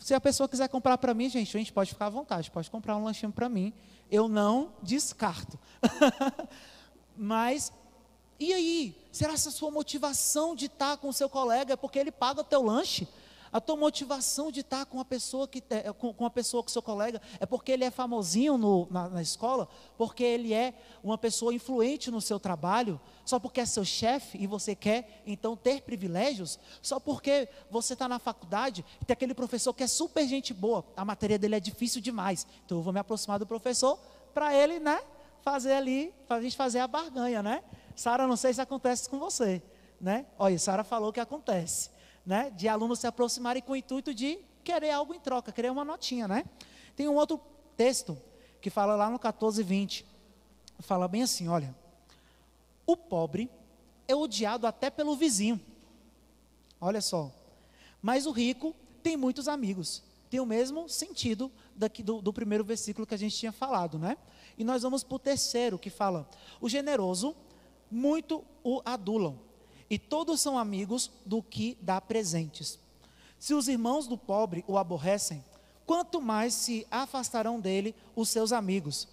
se 0.00 0.14
a 0.14 0.20
pessoa 0.20 0.48
quiser 0.48 0.68
comprar 0.68 0.96
para 0.98 1.12
mim, 1.12 1.28
gente, 1.28 1.56
a 1.56 1.58
gente 1.58 1.72
pode 1.72 1.90
ficar 1.90 2.06
à 2.06 2.10
vontade, 2.10 2.50
pode 2.50 2.70
comprar 2.70 2.96
um 2.96 3.04
lanchinho 3.04 3.32
para 3.32 3.48
mim. 3.48 3.72
Eu 4.10 4.28
não 4.28 4.72
descarto. 4.82 5.58
Mas, 7.16 7.72
e 8.38 8.52
aí? 8.52 8.96
Será 9.10 9.30
que 9.30 9.48
a 9.48 9.50
sua 9.50 9.70
motivação 9.70 10.54
de 10.54 10.66
estar 10.66 10.96
com 10.98 11.08
o 11.08 11.12
seu 11.12 11.28
colega 11.28 11.72
é 11.72 11.76
porque 11.76 11.98
ele 11.98 12.12
paga 12.12 12.40
o 12.40 12.44
teu 12.44 12.62
lanche? 12.62 13.08
A 13.52 13.60
tua 13.60 13.76
motivação 13.76 14.50
de 14.50 14.60
estar 14.60 14.84
com 14.86 15.00
a 15.00 15.04
pessoa 15.04 15.48
que 15.48 15.62
com, 15.98 16.12
com 16.12 16.24
a 16.26 16.30
pessoa 16.30 16.62
com 16.62 16.68
seu 16.68 16.82
colega 16.82 17.20
é 17.40 17.46
porque 17.46 17.72
ele 17.72 17.84
é 17.84 17.90
famosinho 17.90 18.58
no, 18.58 18.86
na, 18.90 19.08
na, 19.08 19.22
escola, 19.22 19.68
porque 19.96 20.22
ele 20.22 20.52
é 20.52 20.74
uma 21.02 21.16
pessoa 21.16 21.54
influente 21.54 22.10
no 22.10 22.20
seu 22.20 22.38
trabalho, 22.38 23.00
só 23.24 23.38
porque 23.38 23.60
é 23.60 23.66
seu 23.66 23.84
chefe 23.84 24.38
e 24.38 24.46
você 24.46 24.74
quer 24.74 25.22
então 25.26 25.56
ter 25.56 25.82
privilégios, 25.82 26.58
só 26.82 27.00
porque 27.00 27.48
você 27.70 27.94
está 27.94 28.08
na 28.08 28.18
faculdade 28.18 28.84
e 29.00 29.04
tem 29.04 29.14
aquele 29.14 29.34
professor 29.34 29.72
que 29.72 29.82
é 29.82 29.86
super 29.86 30.26
gente 30.26 30.52
boa, 30.52 30.84
a 30.96 31.04
matéria 31.04 31.38
dele 31.38 31.56
é 31.56 31.60
difícil 31.60 32.00
demais, 32.00 32.46
então 32.64 32.78
eu 32.78 32.82
vou 32.82 32.92
me 32.92 33.00
aproximar 33.00 33.38
do 33.38 33.46
professor 33.46 33.98
para 34.34 34.54
ele, 34.54 34.78
né, 34.78 35.00
fazer 35.42 35.72
ali, 35.72 36.12
para 36.26 36.36
a 36.36 36.42
gente 36.42 36.56
fazer 36.56 36.80
a 36.80 36.86
barganha, 36.86 37.42
né? 37.42 37.62
Sara, 37.96 38.26
não 38.26 38.36
sei 38.36 38.52
se 38.52 38.60
acontece 38.60 39.08
com 39.08 39.18
você, 39.18 39.62
né? 40.00 40.26
Olha, 40.38 40.58
Sara 40.58 40.84
falou 40.84 41.12
que 41.12 41.18
acontece 41.18 41.90
né, 42.28 42.50
de 42.50 42.68
alunos 42.68 42.98
se 42.98 43.06
aproximarem 43.06 43.62
com 43.62 43.72
o 43.72 43.76
intuito 43.76 44.12
de 44.12 44.38
querer 44.62 44.90
algo 44.90 45.14
em 45.14 45.18
troca, 45.18 45.50
querer 45.50 45.72
uma 45.72 45.82
notinha, 45.82 46.28
né? 46.28 46.44
Tem 46.94 47.08
um 47.08 47.14
outro 47.14 47.40
texto 47.74 48.18
que 48.60 48.68
fala 48.68 48.94
lá 48.94 49.08
no 49.08 49.18
14, 49.18 49.62
20, 49.62 50.04
fala 50.80 51.08
bem 51.08 51.22
assim, 51.22 51.48
olha, 51.48 51.74
o 52.86 52.94
pobre 52.94 53.50
é 54.06 54.14
odiado 54.14 54.66
até 54.66 54.90
pelo 54.90 55.16
vizinho, 55.16 55.58
olha 56.78 57.00
só, 57.00 57.32
mas 58.02 58.26
o 58.26 58.30
rico 58.30 58.76
tem 59.02 59.16
muitos 59.16 59.48
amigos, 59.48 60.02
tem 60.28 60.38
o 60.38 60.44
mesmo 60.44 60.86
sentido 60.86 61.50
daqui 61.74 62.02
do, 62.02 62.20
do 62.20 62.30
primeiro 62.30 62.62
versículo 62.62 63.06
que 63.06 63.14
a 63.14 63.18
gente 63.18 63.38
tinha 63.38 63.52
falado, 63.52 63.98
né? 63.98 64.18
E 64.58 64.64
nós 64.64 64.82
vamos 64.82 65.02
para 65.02 65.16
o 65.16 65.18
terceiro, 65.18 65.78
que 65.78 65.88
fala, 65.88 66.28
o 66.60 66.68
generoso 66.68 67.34
muito 67.90 68.44
o 68.62 68.82
adulam, 68.84 69.47
e 69.90 69.98
todos 69.98 70.40
são 70.40 70.58
amigos 70.58 71.10
do 71.24 71.42
que 71.42 71.76
dá 71.80 72.00
presentes. 72.00 72.78
Se 73.38 73.54
os 73.54 73.68
irmãos 73.68 74.06
do 74.06 74.18
pobre 74.18 74.64
o 74.66 74.76
aborrecem, 74.76 75.44
quanto 75.86 76.20
mais 76.20 76.52
se 76.52 76.86
afastarão 76.90 77.58
dele 77.58 77.94
os 78.14 78.28
seus 78.28 78.52
amigos. 78.52 79.08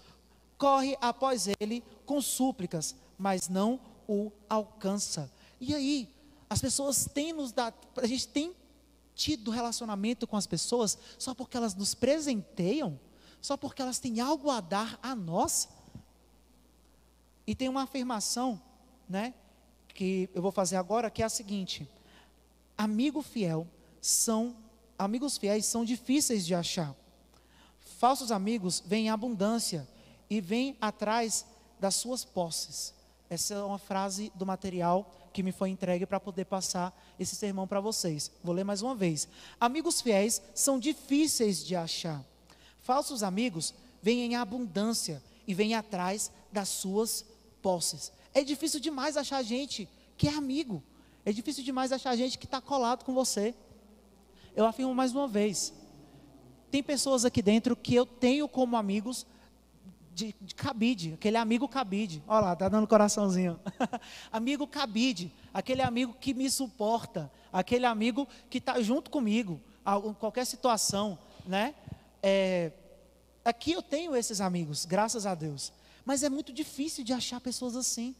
Corre 0.57 0.97
após 0.99 1.47
ele 1.59 1.83
com 2.05 2.21
súplicas, 2.21 2.95
mas 3.17 3.47
não 3.47 3.79
o 4.07 4.31
alcança. 4.49 5.31
E 5.59 5.73
aí, 5.73 6.09
as 6.49 6.59
pessoas 6.59 7.05
têm 7.05 7.31
nos 7.31 7.51
dado, 7.51 7.75
a 7.95 8.05
gente 8.05 8.27
tem 8.27 8.53
tido 9.15 9.51
relacionamento 9.51 10.27
com 10.27 10.35
as 10.35 10.45
pessoas 10.45 10.97
só 11.17 11.33
porque 11.33 11.55
elas 11.55 11.73
nos 11.73 11.95
presenteiam, 11.95 12.99
só 13.41 13.55
porque 13.55 13.81
elas 13.81 13.99
têm 13.99 14.19
algo 14.19 14.49
a 14.49 14.59
dar 14.59 14.99
a 15.01 15.15
nós. 15.15 15.69
E 17.47 17.55
tem 17.55 17.69
uma 17.69 17.83
afirmação, 17.83 18.61
né, 19.07 19.33
que 19.95 20.29
eu 20.35 20.41
vou 20.41 20.51
fazer 20.51 20.75
agora, 20.75 21.09
que 21.09 21.23
é 21.23 21.25
a 21.25 21.29
seguinte: 21.29 21.89
amigo 22.77 23.23
fiel 23.23 23.65
são 23.99 24.55
amigos 24.99 25.37
fiéis 25.37 25.65
são 25.65 25.83
difíceis 25.83 26.45
de 26.45 26.53
achar. 26.53 26.93
Falsos 27.97 28.31
amigos 28.31 28.83
vêm 28.85 29.07
em 29.07 29.09
abundância 29.09 29.87
e 30.29 30.39
vêm 30.39 30.77
atrás 30.79 31.45
das 31.79 31.95
suas 31.95 32.23
posses. 32.23 32.93
Essa 33.29 33.55
é 33.55 33.63
uma 33.63 33.79
frase 33.79 34.31
do 34.35 34.45
material 34.45 35.11
que 35.33 35.41
me 35.41 35.51
foi 35.51 35.69
entregue 35.69 36.05
para 36.05 36.19
poder 36.19 36.45
passar 36.45 36.95
esse 37.19 37.35
sermão 37.35 37.67
para 37.67 37.79
vocês. 37.79 38.31
Vou 38.43 38.53
ler 38.53 38.63
mais 38.63 38.81
uma 38.81 38.95
vez. 38.95 39.27
Amigos 39.59 40.01
fiéis 40.01 40.41
são 40.53 40.79
difíceis 40.79 41.65
de 41.65 41.75
achar. 41.75 42.23
Falsos 42.79 43.23
amigos 43.23 43.73
vêm 44.01 44.21
em 44.21 44.35
abundância 44.35 45.21
e 45.47 45.53
vêm 45.53 45.73
atrás 45.73 46.31
das 46.51 46.69
suas 46.69 47.25
posses. 47.61 48.11
É 48.35 48.43
difícil 48.43 48.81
demais 48.81 49.15
achar 49.15 49.41
gente 49.41 49.87
que 50.17 50.27
é 50.27 50.33
amigo. 50.33 50.83
É 51.25 51.31
difícil 51.31 51.63
demais 51.63 51.93
achar 51.93 52.13
gente 52.17 52.37
que 52.37 52.45
está 52.45 52.59
colado 52.59 53.05
com 53.05 53.13
você. 53.13 53.55
Eu 54.53 54.65
afirmo 54.65 54.93
mais 54.93 55.13
uma 55.13 55.25
vez: 55.25 55.73
tem 56.69 56.83
pessoas 56.83 57.23
aqui 57.23 57.41
dentro 57.41 57.77
que 57.77 57.95
eu 57.95 58.05
tenho 58.05 58.49
como 58.49 58.75
amigos 58.75 59.25
de, 60.13 60.35
de 60.41 60.53
cabide, 60.53 61.13
aquele 61.13 61.37
amigo 61.37 61.65
cabide. 61.69 62.21
Olha 62.27 62.47
lá, 62.47 62.55
tá 62.57 62.67
dando 62.67 62.85
coraçãozinho. 62.85 63.57
amigo 64.29 64.67
cabide, 64.67 65.31
aquele 65.53 65.81
amigo 65.81 66.13
que 66.19 66.33
me 66.33 66.51
suporta, 66.51 67.31
aquele 67.53 67.85
amigo 67.85 68.27
que 68.49 68.57
está 68.57 68.81
junto 68.81 69.09
comigo, 69.09 69.61
em 70.05 70.13
qualquer 70.13 70.45
situação, 70.45 71.17
né? 71.45 71.73
É, 72.21 72.73
aqui 73.45 73.71
eu 73.71 73.81
tenho 73.81 74.13
esses 74.13 74.41
amigos, 74.41 74.83
graças 74.83 75.25
a 75.25 75.33
Deus. 75.33 75.71
Mas 76.03 76.21
é 76.21 76.29
muito 76.29 76.51
difícil 76.51 77.01
de 77.03 77.13
achar 77.13 77.39
pessoas 77.39 77.77
assim. 77.77 78.13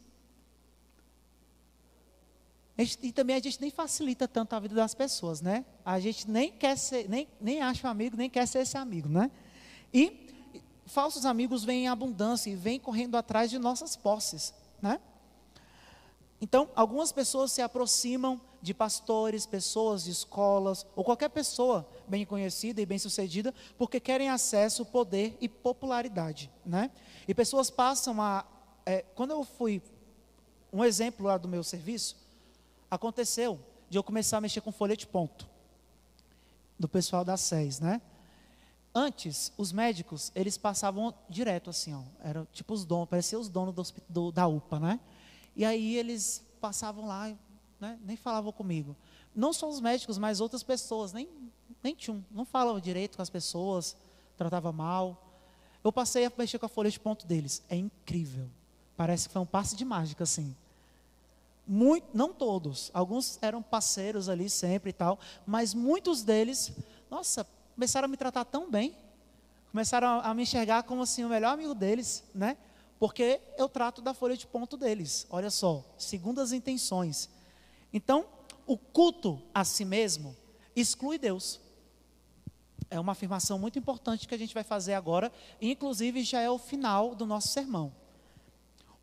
E 2.78 3.10
também 3.10 3.36
a 3.36 3.40
gente 3.40 3.58
nem 3.60 3.70
facilita 3.70 4.28
tanto 4.28 4.54
a 4.54 4.60
vida 4.60 4.74
das 4.74 4.94
pessoas, 4.94 5.40
né? 5.40 5.64
A 5.82 5.98
gente 5.98 6.30
nem 6.30 6.52
quer 6.52 6.76
ser, 6.76 7.08
nem, 7.08 7.26
nem 7.40 7.62
acha 7.62 7.86
um 7.86 7.90
amigo, 7.90 8.16
nem 8.16 8.28
quer 8.28 8.46
ser 8.46 8.58
esse 8.58 8.76
amigo, 8.76 9.08
né? 9.08 9.30
E 9.94 10.28
falsos 10.84 11.24
amigos 11.24 11.64
vêm 11.64 11.84
em 11.84 11.88
abundância 11.88 12.50
e 12.50 12.54
vêm 12.54 12.78
correndo 12.78 13.16
atrás 13.16 13.50
de 13.50 13.58
nossas 13.58 13.96
posses, 13.96 14.52
né? 14.80 15.00
Então, 16.38 16.68
algumas 16.76 17.12
pessoas 17.12 17.50
se 17.50 17.62
aproximam 17.62 18.38
de 18.60 18.74
pastores, 18.74 19.46
pessoas 19.46 20.04
de 20.04 20.10
escolas, 20.10 20.86
ou 20.94 21.02
qualquer 21.02 21.30
pessoa 21.30 21.88
bem 22.06 22.26
conhecida 22.26 22.80
e 22.80 22.86
bem 22.86 22.98
sucedida, 22.98 23.54
porque 23.78 23.98
querem 23.98 24.28
acesso, 24.28 24.84
poder 24.84 25.34
e 25.40 25.48
popularidade, 25.48 26.50
né? 26.64 26.90
E 27.26 27.34
pessoas 27.34 27.70
passam 27.70 28.20
a. 28.20 28.44
É, 28.84 29.02
quando 29.14 29.30
eu 29.30 29.44
fui. 29.44 29.82
Um 30.72 30.84
exemplo 30.84 31.24
lá 31.24 31.38
do 31.38 31.48
meu 31.48 31.64
serviço, 31.64 32.16
aconteceu 32.90 33.60
de 33.88 33.98
eu 33.98 34.02
começar 34.02 34.38
a 34.38 34.40
mexer 34.40 34.60
com 34.60 34.72
folha 34.72 34.96
de 34.96 35.06
ponto 35.06 35.48
do 36.78 36.88
pessoal 36.88 37.24
da 37.24 37.36
SES, 37.36 37.80
né? 37.80 38.00
Antes, 38.94 39.52
os 39.58 39.72
médicos, 39.72 40.32
eles 40.34 40.56
passavam 40.56 41.12
direto 41.28 41.68
assim, 41.68 41.94
ó, 41.94 42.02
era 42.20 42.46
tipo 42.52 42.72
os 42.72 42.84
donos, 42.84 43.08
parecia 43.08 43.38
os 43.38 43.48
donos 43.48 43.74
do, 43.74 44.02
do, 44.08 44.32
da 44.32 44.46
UPA, 44.46 44.80
né? 44.80 45.00
E 45.54 45.64
aí 45.64 45.96
eles 45.96 46.42
passavam 46.60 47.06
lá, 47.06 47.28
né? 47.78 47.98
nem 48.02 48.16
falavam 48.16 48.52
comigo. 48.52 48.96
Não 49.34 49.52
só 49.52 49.68
os 49.68 49.80
médicos, 49.80 50.16
mas 50.16 50.40
outras 50.40 50.62
pessoas, 50.62 51.12
nem, 51.12 51.28
nem 51.82 51.94
tinham, 51.94 52.24
não 52.30 52.44
falavam 52.44 52.80
direito 52.80 53.16
com 53.16 53.22
as 53.22 53.28
pessoas, 53.30 53.96
tratava 54.36 54.72
mal. 54.72 55.22
Eu 55.84 55.92
passei 55.92 56.24
a 56.24 56.32
mexer 56.36 56.58
com 56.58 56.66
a 56.66 56.68
folha 56.68 56.90
de 56.90 56.98
ponto 56.98 57.26
deles, 57.26 57.62
é 57.68 57.76
incrível. 57.76 58.48
Parece 58.96 59.28
que 59.28 59.32
foi 59.32 59.42
um 59.42 59.46
passe 59.46 59.76
de 59.76 59.84
mágica, 59.84 60.24
assim. 60.24 60.56
Muito, 61.66 62.06
não 62.14 62.32
todos, 62.32 62.92
alguns 62.94 63.38
eram 63.42 63.60
parceiros 63.60 64.28
ali 64.28 64.48
sempre 64.48 64.90
e 64.90 64.92
tal, 64.92 65.18
mas 65.44 65.74
muitos 65.74 66.22
deles, 66.22 66.70
nossa, 67.10 67.44
começaram 67.74 68.06
a 68.06 68.08
me 68.08 68.16
tratar 68.16 68.44
tão 68.44 68.70
bem, 68.70 68.96
começaram 69.72 70.06
a, 70.06 70.30
a 70.30 70.34
me 70.34 70.44
enxergar 70.44 70.84
como 70.84 71.02
assim 71.02 71.24
o 71.24 71.28
melhor 71.28 71.54
amigo 71.54 71.74
deles, 71.74 72.22
né? 72.32 72.56
Porque 73.00 73.40
eu 73.58 73.68
trato 73.68 74.00
da 74.00 74.14
folha 74.14 74.36
de 74.36 74.46
ponto 74.46 74.76
deles. 74.76 75.26
Olha 75.28 75.50
só, 75.50 75.84
segundo 75.98 76.40
as 76.40 76.52
intenções. 76.52 77.28
Então, 77.92 78.26
o 78.66 78.78
culto 78.78 79.42
a 79.52 79.64
si 79.64 79.84
mesmo 79.84 80.36
exclui 80.74 81.18
Deus. 81.18 81.60
É 82.88 83.00
uma 83.00 83.12
afirmação 83.12 83.58
muito 83.58 83.78
importante 83.78 84.28
que 84.28 84.34
a 84.34 84.38
gente 84.38 84.54
vai 84.54 84.62
fazer 84.62 84.94
agora, 84.94 85.32
inclusive 85.60 86.22
já 86.22 86.40
é 86.40 86.48
o 86.48 86.58
final 86.58 87.14
do 87.14 87.26
nosso 87.26 87.48
sermão. 87.48 87.92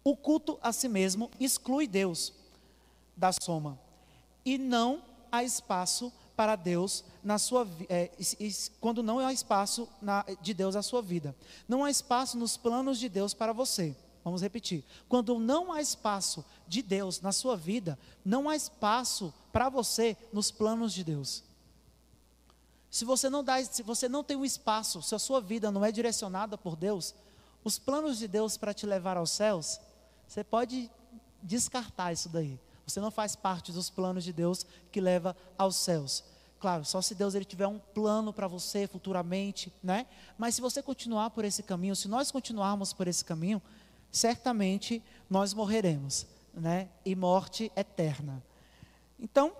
O 0.01 0.15
culto 0.15 0.57
a 0.61 0.71
si 0.71 0.87
mesmo 0.87 1.29
exclui 1.39 1.87
Deus 1.87 2.33
da 3.15 3.31
soma. 3.31 3.79
E 4.45 4.57
não 4.57 5.01
há 5.31 5.43
espaço 5.43 6.11
para 6.35 6.55
Deus 6.55 7.03
na 7.23 7.37
sua 7.37 7.67
é, 7.89 8.11
quando 8.79 9.03
não 9.03 9.19
há 9.19 9.31
espaço 9.31 9.87
na, 10.01 10.25
de 10.41 10.53
Deus 10.53 10.75
na 10.75 10.81
sua 10.81 11.01
vida. 11.01 11.35
Não 11.67 11.83
há 11.83 11.91
espaço 11.91 12.37
nos 12.37 12.57
planos 12.57 12.99
de 12.99 13.07
Deus 13.07 13.33
para 13.33 13.53
você. 13.53 13.95
Vamos 14.23 14.41
repetir. 14.41 14.83
Quando 15.09 15.37
não 15.37 15.71
há 15.71 15.81
espaço 15.81 16.45
de 16.67 16.81
Deus 16.81 17.19
na 17.19 17.31
sua 17.31 17.57
vida, 17.57 17.99
não 18.23 18.49
há 18.49 18.55
espaço 18.55 19.33
para 19.51 19.69
você 19.69 20.15
nos 20.31 20.49
planos 20.49 20.93
de 20.93 21.03
Deus. 21.03 21.43
Se 22.89 23.05
você 23.05 23.29
não 23.29 23.43
dá, 23.43 23.63
se 23.63 23.83
você 23.83 24.07
não 24.07 24.23
tem 24.23 24.37
um 24.37 24.45
espaço, 24.45 25.01
se 25.01 25.13
a 25.13 25.19
sua 25.19 25.41
vida 25.41 25.71
não 25.71 25.83
é 25.83 25.91
direcionada 25.91 26.57
por 26.57 26.75
Deus, 26.75 27.13
os 27.63 27.79
planos 27.79 28.17
de 28.17 28.27
Deus 28.27 28.55
para 28.55 28.73
te 28.73 28.85
levar 28.85 29.17
aos 29.17 29.31
céus, 29.31 29.79
você 30.27 30.43
pode 30.43 30.89
descartar 31.41 32.13
isso 32.13 32.29
daí. 32.29 32.59
Você 32.85 32.99
não 32.99 33.11
faz 33.11 33.35
parte 33.35 33.71
dos 33.71 33.89
planos 33.89 34.23
de 34.23 34.33
Deus 34.33 34.65
que 34.91 34.99
leva 34.99 35.35
aos 35.57 35.75
céus. 35.77 36.23
Claro, 36.59 36.85
só 36.85 37.01
se 37.01 37.13
Deus 37.13 37.35
ele 37.35 37.43
tiver 37.43 37.67
um 37.67 37.79
plano 37.79 38.31
para 38.31 38.47
você 38.47 38.87
futuramente, 38.87 39.71
né? 39.83 40.07
Mas 40.37 40.55
se 40.55 40.61
você 40.61 40.81
continuar 40.81 41.29
por 41.31 41.43
esse 41.43 41.61
caminho, 41.61 41.95
se 41.95 42.07
nós 42.07 42.31
continuarmos 42.31 42.93
por 42.93 43.07
esse 43.07 43.25
caminho, 43.25 43.61
certamente 44.11 45.03
nós 45.29 45.53
morreremos, 45.53 46.25
né? 46.53 46.89
E 47.03 47.15
morte 47.15 47.71
eterna. 47.75 48.41
Então, 49.19 49.53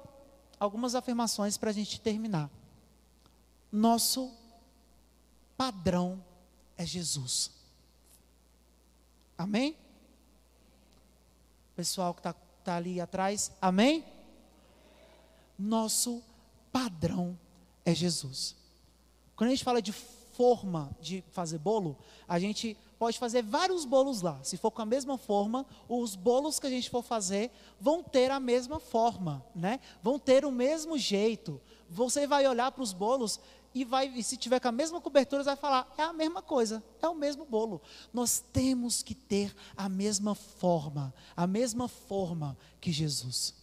algumas 0.60 0.96
afirmações 0.96 1.58
para 1.58 1.72
a 1.72 1.74
gente 1.74 2.00
terminar. 2.00 2.50
Nosso 3.72 4.32
padrão 5.58 6.24
é 6.78 6.86
Jesus. 6.86 7.52
Amém? 9.38 9.76
Pessoal 11.76 12.14
que 12.14 12.20
está 12.20 12.34
está 12.64 12.78
ali 12.78 13.02
atrás. 13.02 13.52
Amém? 13.62 14.06
Nosso 15.60 16.24
padrão 16.72 17.38
é 17.86 17.94
Jesus. 17.94 18.56
Quando 19.36 19.50
a 19.50 19.52
gente 19.52 19.64
fala 19.64 19.82
de 19.82 19.92
forma 19.92 20.90
de 21.00 21.24
fazer 21.32 21.60
bolo, 21.60 21.98
a 22.28 22.40
gente 22.40 22.78
pode 22.98 23.20
fazer 23.20 23.44
vários 23.44 23.84
bolos 23.84 24.22
lá. 24.22 24.40
Se 24.44 24.56
for 24.56 24.72
com 24.72 24.82
a 24.82 24.86
mesma 24.86 25.18
forma, 25.18 25.66
os 25.90 26.16
bolos 26.16 26.58
que 26.58 26.68
a 26.68 26.70
gente 26.70 26.90
for 26.90 27.04
fazer 27.04 27.52
vão 27.80 28.02
ter 28.02 28.32
a 28.32 28.40
mesma 28.40 28.80
forma, 28.80 29.46
né? 29.54 29.80
Vão 30.02 30.18
ter 30.18 30.46
o 30.46 30.52
mesmo 30.52 30.98
jeito. 30.98 31.60
Você 31.94 32.28
vai 32.28 32.48
olhar 32.48 32.72
para 32.72 32.84
os 32.84 32.92
bolos 32.92 33.40
e 33.74 33.84
vai, 33.86 34.08
e 34.08 34.24
se 34.24 34.38
tiver 34.38 34.60
com 34.60 34.68
a 34.68 34.72
mesma 34.72 35.02
cobertura, 35.02 35.44
você 35.44 35.50
vai 35.50 35.56
falar, 35.56 35.94
é 35.98 36.04
a 36.04 36.14
mesma 36.14 36.42
coisa, 36.42 36.84
é 37.02 37.08
o 37.08 37.16
mesmo 37.16 37.46
bolo. 37.46 37.82
Nós 38.12 38.44
temos 38.52 39.02
que 39.02 39.16
ter 39.16 39.56
a 39.76 39.88
mesma 39.88 40.36
forma, 40.36 41.14
a 41.36 41.48
mesma 41.48 41.88
forma 41.88 42.58
que 42.80 42.92
Jesus. 42.92 43.54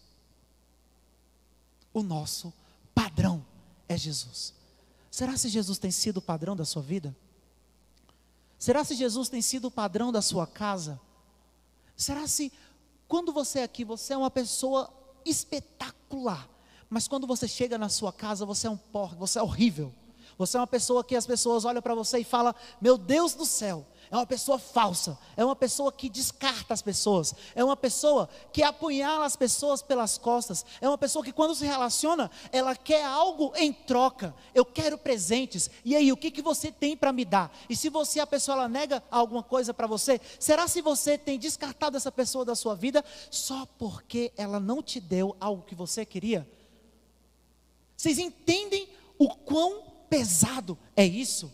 O 1.93 2.03
nosso 2.03 2.53
padrão 2.95 3.45
é 3.89 3.97
Jesus. 3.97 4.55
Será 5.11 5.37
se 5.37 5.49
Jesus 5.49 5.79
tem 5.79 5.91
sido 5.91 6.19
o 6.19 6.23
padrão 6.23 6.57
da 6.57 6.65
sua 6.65 6.83
vida? 6.83 7.17
Será 8.59 8.85
se 8.85 8.95
Jesus 8.95 9.29
tem 9.29 9.43
sido 9.43 9.67
o 9.67 9.71
padrão 9.71 10.13
da 10.13 10.23
sua 10.23 10.47
casa? 10.47 11.01
Será 11.97 12.27
se 12.27 12.53
quando 13.09 13.33
você 13.33 13.61
é 13.61 13.63
aqui, 13.65 13.85
você 13.85 14.13
é 14.13 14.17
uma 14.17 14.31
pessoa 14.31 14.93
espetacular, 15.25 16.49
mas 16.91 17.07
quando 17.07 17.27
você 17.27 17.47
chega 17.47 17.79
na 17.79 17.89
sua 17.89 18.13
casa, 18.13 18.45
você 18.45 18.67
é 18.67 18.71
um 18.71 18.77
porco, 18.77 19.15
você 19.15 19.39
é 19.39 19.43
horrível. 19.43 19.95
Você 20.41 20.57
é 20.57 20.61
uma 20.61 20.67
pessoa 20.67 21.05
que 21.05 21.15
as 21.15 21.27
pessoas 21.27 21.67
olham 21.67 21.83
para 21.83 21.95
você 21.95 22.19
e 22.19 22.25
falam: 22.25 22.55
Meu 22.81 22.97
Deus 22.97 23.35
do 23.35 23.45
céu, 23.45 23.87
é 24.11 24.17
uma 24.17 24.25
pessoa 24.25 24.59
falsa, 24.59 25.19
é 25.37 25.45
uma 25.45 25.55
pessoa 25.55 25.93
que 25.93 26.09
descarta 26.09 26.73
as 26.73 26.81
pessoas, 26.81 27.35
é 27.55 27.63
uma 27.63 27.77
pessoa 27.77 28.27
que 28.51 28.63
apunhala 28.63 29.27
as 29.27 29.37
pessoas 29.37 29.83
pelas 29.83 30.17
costas, 30.17 30.65
é 30.81 30.89
uma 30.89 30.97
pessoa 30.97 31.23
que 31.23 31.31
quando 31.31 31.55
se 31.55 31.67
relaciona, 31.67 32.31
ela 32.51 32.75
quer 32.75 33.05
algo 33.05 33.53
em 33.55 33.71
troca. 33.71 34.35
Eu 34.55 34.65
quero 34.65 34.97
presentes. 34.97 35.69
E 35.85 35.95
aí, 35.95 36.11
o 36.11 36.17
que, 36.17 36.31
que 36.31 36.41
você 36.41 36.73
tem 36.73 36.97
para 36.97 37.13
me 37.13 37.27
dar? 37.27 37.55
E 37.69 37.77
se 37.77 37.91
você, 37.91 38.19
a 38.19 38.27
pessoa, 38.27 38.57
ela 38.57 38.69
nega 38.69 39.03
alguma 39.11 39.43
coisa 39.43 39.75
para 39.75 39.87
você, 39.87 40.19
será 40.39 40.67
se 40.67 40.81
você 40.81 41.19
tem 41.19 41.39
descartado 41.39 41.99
essa 41.99 42.11
pessoa 42.11 42.47
da 42.47 42.55
sua 42.55 42.75
vida 42.75 43.05
só 43.31 43.67
porque 43.79 44.33
ela 44.39 44.59
não 44.59 44.83
te 44.83 45.01
deu 45.01 45.37
algo 45.39 45.63
que 45.67 45.75
você 45.75 46.07
queria? 46.07 46.49
Vocês 48.01 48.19
entendem 48.19 48.89
o 49.19 49.29
quão 49.29 49.83
pesado 50.09 50.79
é 50.97 51.05
isso? 51.05 51.53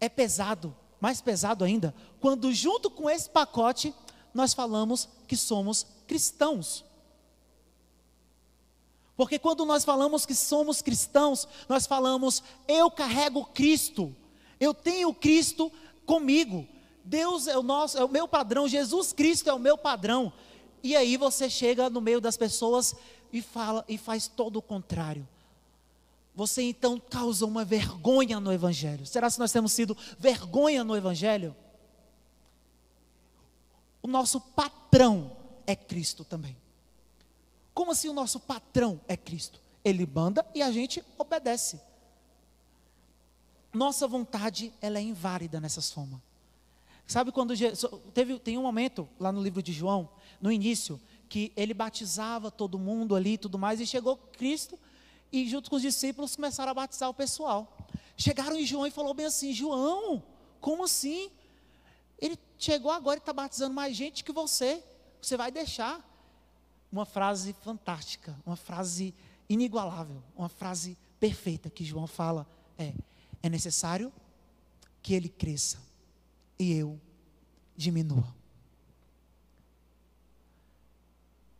é 0.00 0.08
pesado, 0.08 0.74
mais 1.00 1.20
pesado 1.20 1.64
ainda, 1.64 1.94
quando 2.20 2.52
junto 2.52 2.90
com 2.90 3.08
esse 3.08 3.28
pacote 3.28 3.94
nós 4.32 4.52
falamos 4.52 5.08
que 5.26 5.36
somos 5.36 5.86
cristãos. 6.06 6.84
Porque 9.16 9.38
quando 9.38 9.64
nós 9.64 9.84
falamos 9.84 10.26
que 10.26 10.34
somos 10.34 10.82
cristãos, 10.82 11.48
nós 11.68 11.86
falamos, 11.86 12.42
eu 12.68 12.90
carrego 12.90 13.46
Cristo, 13.46 14.14
eu 14.60 14.74
tenho 14.74 15.14
Cristo 15.14 15.72
comigo. 16.04 16.68
Deus 17.02 17.46
é 17.46 17.56
o 17.56 17.62
nosso, 17.62 17.96
é 17.96 18.04
o 18.04 18.08
meu 18.08 18.28
padrão, 18.28 18.68
Jesus 18.68 19.12
Cristo 19.12 19.48
é 19.48 19.54
o 19.54 19.58
meu 19.58 19.78
padrão. 19.78 20.32
E 20.82 20.94
aí 20.94 21.16
você 21.16 21.48
chega 21.48 21.88
no 21.88 22.00
meio 22.00 22.20
das 22.20 22.36
pessoas 22.36 22.94
e 23.36 23.42
fala 23.42 23.84
e 23.88 23.98
faz 23.98 24.26
todo 24.28 24.56
o 24.56 24.62
contrário. 24.62 25.26
Você 26.34 26.62
então 26.62 27.00
causa 27.00 27.46
uma 27.46 27.64
vergonha 27.64 28.38
no 28.38 28.52
evangelho. 28.52 29.06
Será 29.06 29.30
que 29.30 29.38
nós 29.38 29.52
temos 29.52 29.72
sido 29.72 29.96
vergonha 30.18 30.84
no 30.84 30.96
evangelho? 30.96 31.56
O 34.02 34.08
nosso 34.08 34.40
patrão 34.40 35.34
é 35.66 35.74
Cristo 35.74 36.24
também. 36.24 36.56
Como 37.72 37.90
assim 37.90 38.08
o 38.08 38.12
nosso 38.12 38.38
patrão 38.38 39.00
é 39.08 39.16
Cristo? 39.16 39.60
Ele 39.84 40.06
manda 40.06 40.46
e 40.54 40.62
a 40.62 40.70
gente 40.70 41.02
obedece. 41.18 41.80
Nossa 43.72 44.06
vontade, 44.06 44.72
ela 44.80 44.98
é 44.98 45.02
inválida 45.02 45.60
nessa 45.60 45.80
soma. 45.80 46.22
Sabe 47.06 47.30
quando 47.30 47.54
teve 48.12 48.38
tem 48.38 48.58
um 48.58 48.62
momento 48.62 49.08
lá 49.18 49.30
no 49.30 49.42
livro 49.42 49.62
de 49.62 49.72
João, 49.72 50.08
no 50.40 50.50
início, 50.50 51.00
que 51.28 51.52
ele 51.56 51.74
batizava 51.74 52.50
todo 52.50 52.78
mundo 52.78 53.14
ali 53.14 53.34
e 53.34 53.38
tudo 53.38 53.58
mais, 53.58 53.80
e 53.80 53.86
chegou 53.86 54.16
Cristo 54.16 54.78
e 55.32 55.48
junto 55.48 55.68
com 55.68 55.76
os 55.76 55.82
discípulos 55.82 56.36
começaram 56.36 56.70
a 56.70 56.74
batizar 56.74 57.08
o 57.08 57.14
pessoal. 57.14 57.76
Chegaram 58.16 58.56
em 58.56 58.64
João 58.64 58.86
e 58.86 58.90
falou 58.90 59.12
bem 59.12 59.26
assim: 59.26 59.52
João, 59.52 60.22
como 60.60 60.84
assim? 60.84 61.30
Ele 62.18 62.38
chegou 62.58 62.90
agora 62.90 63.18
e 63.18 63.20
está 63.20 63.32
batizando 63.32 63.74
mais 63.74 63.96
gente 63.96 64.24
que 64.24 64.32
você. 64.32 64.82
Você 65.20 65.36
vai 65.36 65.50
deixar 65.50 66.04
uma 66.90 67.04
frase 67.04 67.52
fantástica, 67.62 68.38
uma 68.46 68.56
frase 68.56 69.14
inigualável, 69.48 70.22
uma 70.36 70.48
frase 70.48 70.96
perfeita 71.20 71.68
que 71.68 71.84
João 71.84 72.06
fala 72.06 72.46
é: 72.78 72.94
é 73.42 73.48
necessário 73.48 74.12
que 75.02 75.14
ele 75.14 75.28
cresça 75.28 75.78
e 76.58 76.72
eu 76.72 76.98
diminua. 77.76 78.34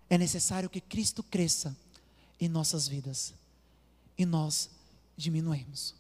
É 0.09 0.16
necessário 0.16 0.70
que 0.70 0.80
Cristo 0.80 1.22
cresça 1.22 1.76
em 2.40 2.48
nossas 2.48 2.86
vidas 2.86 3.34
e 4.16 4.24
nós 4.24 4.70
diminuímos. 5.16 5.94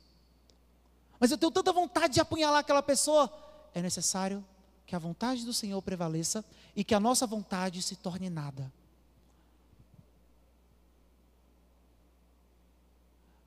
Mas 1.18 1.30
eu 1.30 1.38
tenho 1.38 1.50
tanta 1.50 1.72
vontade 1.72 2.14
de 2.14 2.20
apunhalar 2.20 2.60
aquela 2.60 2.82
pessoa. 2.82 3.32
É 3.74 3.82
necessário 3.82 4.44
que 4.86 4.94
a 4.94 4.98
vontade 4.98 5.44
do 5.44 5.52
Senhor 5.52 5.80
prevaleça 5.82 6.44
e 6.74 6.84
que 6.84 6.94
a 6.94 7.00
nossa 7.00 7.26
vontade 7.26 7.82
se 7.82 7.96
torne 7.96 8.30
nada. 8.30 8.70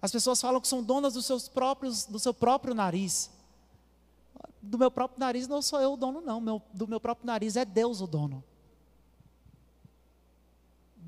As 0.02 0.12
pessoas 0.12 0.40
falam 0.40 0.62
que 0.62 0.68
são 0.68 0.82
donas 0.82 1.14
dos 1.14 1.26
seus 1.26 1.48
próprios, 1.48 2.06
do 2.06 2.20
seu 2.20 2.34
próprio 2.34 2.74
nariz. 2.74 3.30
Do 4.62 4.78
meu 4.78 4.90
próprio 4.90 5.20
nariz 5.20 5.48
não 5.48 5.62
sou 5.62 5.80
eu 5.80 5.94
o 5.94 5.98
dono, 5.98 6.22
não. 6.22 6.40
Meu, 6.40 6.62
do 6.74 6.88
meu 6.88 7.00
próprio 7.00 7.26
nariz 7.26 7.56
é 7.56 7.66
Deus 7.66 8.02
o 8.02 8.08
dono. 8.08 8.44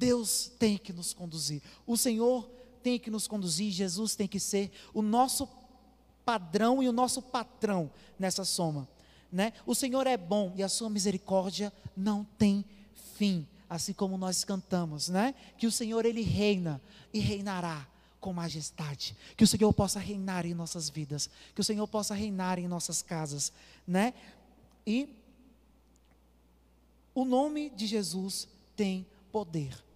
Deus 0.02 0.52
tem 0.58 0.80
que 0.80 0.92
nos 0.92 1.14
conduzir. 1.14 1.62
O 1.86 1.96
Senhor 1.96 2.50
tem 2.82 2.98
que 2.98 3.12
nos 3.12 3.28
conduzir. 3.28 3.72
Jesus 3.72 4.16
tem 4.16 4.28
que 4.28 4.40
ser 4.40 4.72
o 4.96 5.04
nosso 5.04 5.48
padrão 6.26 6.82
e 6.82 6.90
o 6.90 6.92
nosso 6.92 7.22
patrão 7.22 7.92
nessa 8.18 8.44
soma. 8.44 8.90
Né? 9.32 9.54
O 9.64 9.76
Senhor 9.76 10.08
é 10.08 10.18
bom 10.18 10.54
e 10.56 10.64
a 10.64 10.68
sua 10.68 10.90
misericórdia 10.90 11.72
não 11.96 12.24
tem 12.24 12.66
fim, 13.16 13.48
assim 13.70 13.94
como 13.94 14.18
nós 14.18 14.44
cantamos, 14.44 15.08
né? 15.08 15.36
Que 15.56 15.68
o 15.68 15.72
Senhor 15.72 16.04
ele 16.04 16.24
reina 16.24 16.82
e 17.14 17.20
reinará 17.20 17.88
com 18.20 18.34
majestade. 18.34 19.16
Que 19.38 19.44
o 19.44 19.48
Senhor 19.48 19.72
possa 19.72 20.00
reinar 20.00 20.48
em 20.48 20.56
nossas 20.56 20.90
vidas, 20.90 21.30
que 21.54 21.62
o 21.62 21.64
Senhor 21.64 21.88
possa 21.88 22.16
reinar 22.16 22.58
em 22.58 22.68
nossas 22.68 23.04
casas, 23.04 23.54
né? 23.86 24.16
E 24.86 25.16
o 27.14 27.24
nome 27.24 27.70
de 27.70 27.86
Jesus 27.86 28.48
tem 28.76 29.06
poder. 29.32 29.91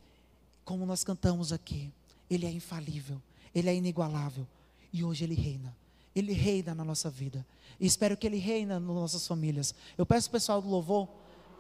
Como 0.66 0.86
nós 0.86 1.04
cantamos 1.04 1.54
aqui, 1.54 1.94
ele 2.28 2.48
é 2.48 2.52
infalível, 2.52 3.22
ele 3.54 3.70
é 3.70 3.76
inigualável 3.76 4.48
e 4.92 5.04
hoje 5.04 5.24
ele 5.24 5.36
reina. 5.36 5.78
Ele 6.16 6.34
reina 6.34 6.74
na 6.74 6.84
nossa 6.84 7.10
vida. 7.10 7.46
E 7.80 7.86
espero 7.86 8.18
que 8.18 8.26
ele 8.26 8.38
reina 8.38 8.80
nas 8.80 8.96
nossas 8.96 9.28
famílias. 9.28 9.76
Eu 9.98 10.06
peço 10.06 10.28
o 10.28 10.32
pessoal 10.32 10.62
do 10.62 10.68
louvor, 10.68 11.08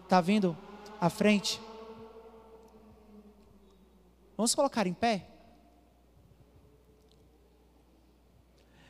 tá 0.10 0.20
vindo 0.20 0.58
à 1.00 1.10
frente. 1.10 1.62
Vamos 4.36 4.56
colocar 4.56 4.88
em 4.88 4.94
pé? 4.94 5.28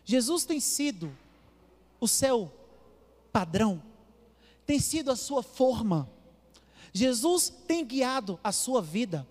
Jesus 0.05 0.45
tem 0.45 0.59
sido 0.59 1.11
o 1.99 2.07
seu 2.07 2.51
padrão, 3.33 3.81
tem 4.65 4.79
sido 4.79 5.11
a 5.11 5.15
sua 5.15 5.43
forma. 5.43 6.09
Jesus 6.93 7.49
tem 7.49 7.83
guiado 7.83 8.39
a 8.43 8.51
sua 8.51 8.81
vida. 8.81 9.27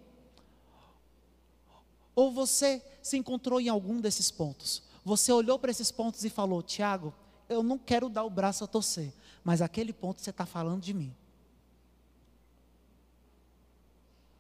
Ou 2.15 2.33
você 2.33 2.83
se 3.03 3.17
encontrou 3.17 3.61
em 3.61 3.69
algum 3.69 4.01
desses 4.01 4.31
pontos? 4.31 4.83
Você 5.05 5.33
olhou 5.33 5.59
para 5.59 5.71
esses 5.71 5.91
pontos 5.91 6.25
e 6.25 6.31
falou: 6.31 6.63
Tiago, 6.63 7.13
eu 7.49 7.63
não 7.63 7.79
quero 7.79 8.09
dar 8.09 8.25
o 8.25 8.31
braço 8.31 8.65
a 8.65 8.67
torcer, 8.67 9.13
mas 9.43 9.61
aquele 9.61 9.93
ponto 9.93 10.21
você 10.21 10.31
está 10.31 10.47
falando 10.47 10.83
de 10.83 10.95
mim. 10.95 11.15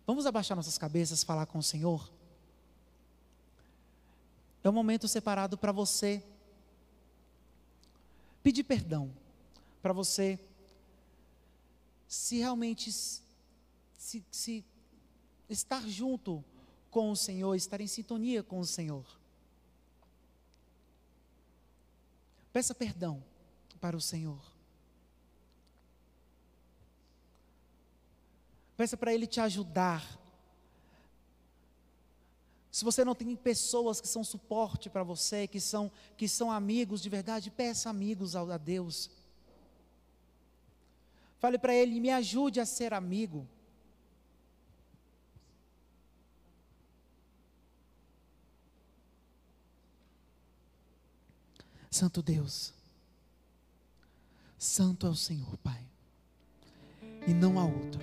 Vamos 0.07 0.27
abaixar 0.27 0.57
nossas 0.57 0.79
cabeças, 0.79 1.25
falar 1.25 1.47
com 1.47 1.59
o 1.59 1.63
Senhor? 1.63 2.11
É 4.63 4.69
um 4.69 4.73
momento 4.73 5.09
separado 5.09 5.59
para 5.59 5.73
você 5.73 6.23
pedir 8.43 8.65
perdão, 8.65 9.11
para 9.83 9.93
você 9.93 10.39
se 12.07 12.37
realmente 12.39 12.93
se, 12.93 14.25
se 14.31 14.65
estar 15.49 15.87
junto 15.89 16.45
com 16.95 17.11
o 17.11 17.17
Senhor, 17.17 17.57
estar 17.57 17.81
em 17.81 17.89
sintonia 17.89 18.41
com 18.41 18.61
o 18.61 18.65
Senhor. 18.65 19.05
Peça 22.53 22.73
perdão 22.73 23.21
para 23.81 23.97
o 23.97 24.01
Senhor. 24.01 24.41
Peça 28.77 28.97
para 28.97 29.13
Ele 29.13 29.27
te 29.27 29.41
ajudar 29.41 30.21
se 32.71 32.85
você 32.85 33.05
não 33.05 33.15
tem 33.15 33.35
pessoas 33.35 34.01
que 34.01 34.07
são 34.07 34.23
suporte 34.23 34.89
para 34.89 35.03
você, 35.03 35.49
que 35.49 35.61
são, 35.61 35.91
que 36.17 36.29
são 36.29 36.51
amigos 36.51 37.01
de 37.03 37.09
verdade, 37.09 37.51
peça 37.51 37.91
amigos 37.91 38.37
a 38.37 38.57
Deus. 38.57 39.11
Fale 41.39 41.59
para 41.59 41.75
Ele, 41.75 41.99
me 41.99 42.11
ajude 42.11 42.61
a 42.61 42.67
ser 42.67 42.95
amigo. 42.95 43.49
Santo 51.95 52.23
Deus, 52.23 52.73
Santo 54.59 55.07
é 55.07 55.11
o 55.11 55.15
Senhor, 55.15 55.57
Pai, 55.59 55.81
e 57.27 57.33
não 57.33 57.59
há 57.59 57.65
outro. 57.65 58.01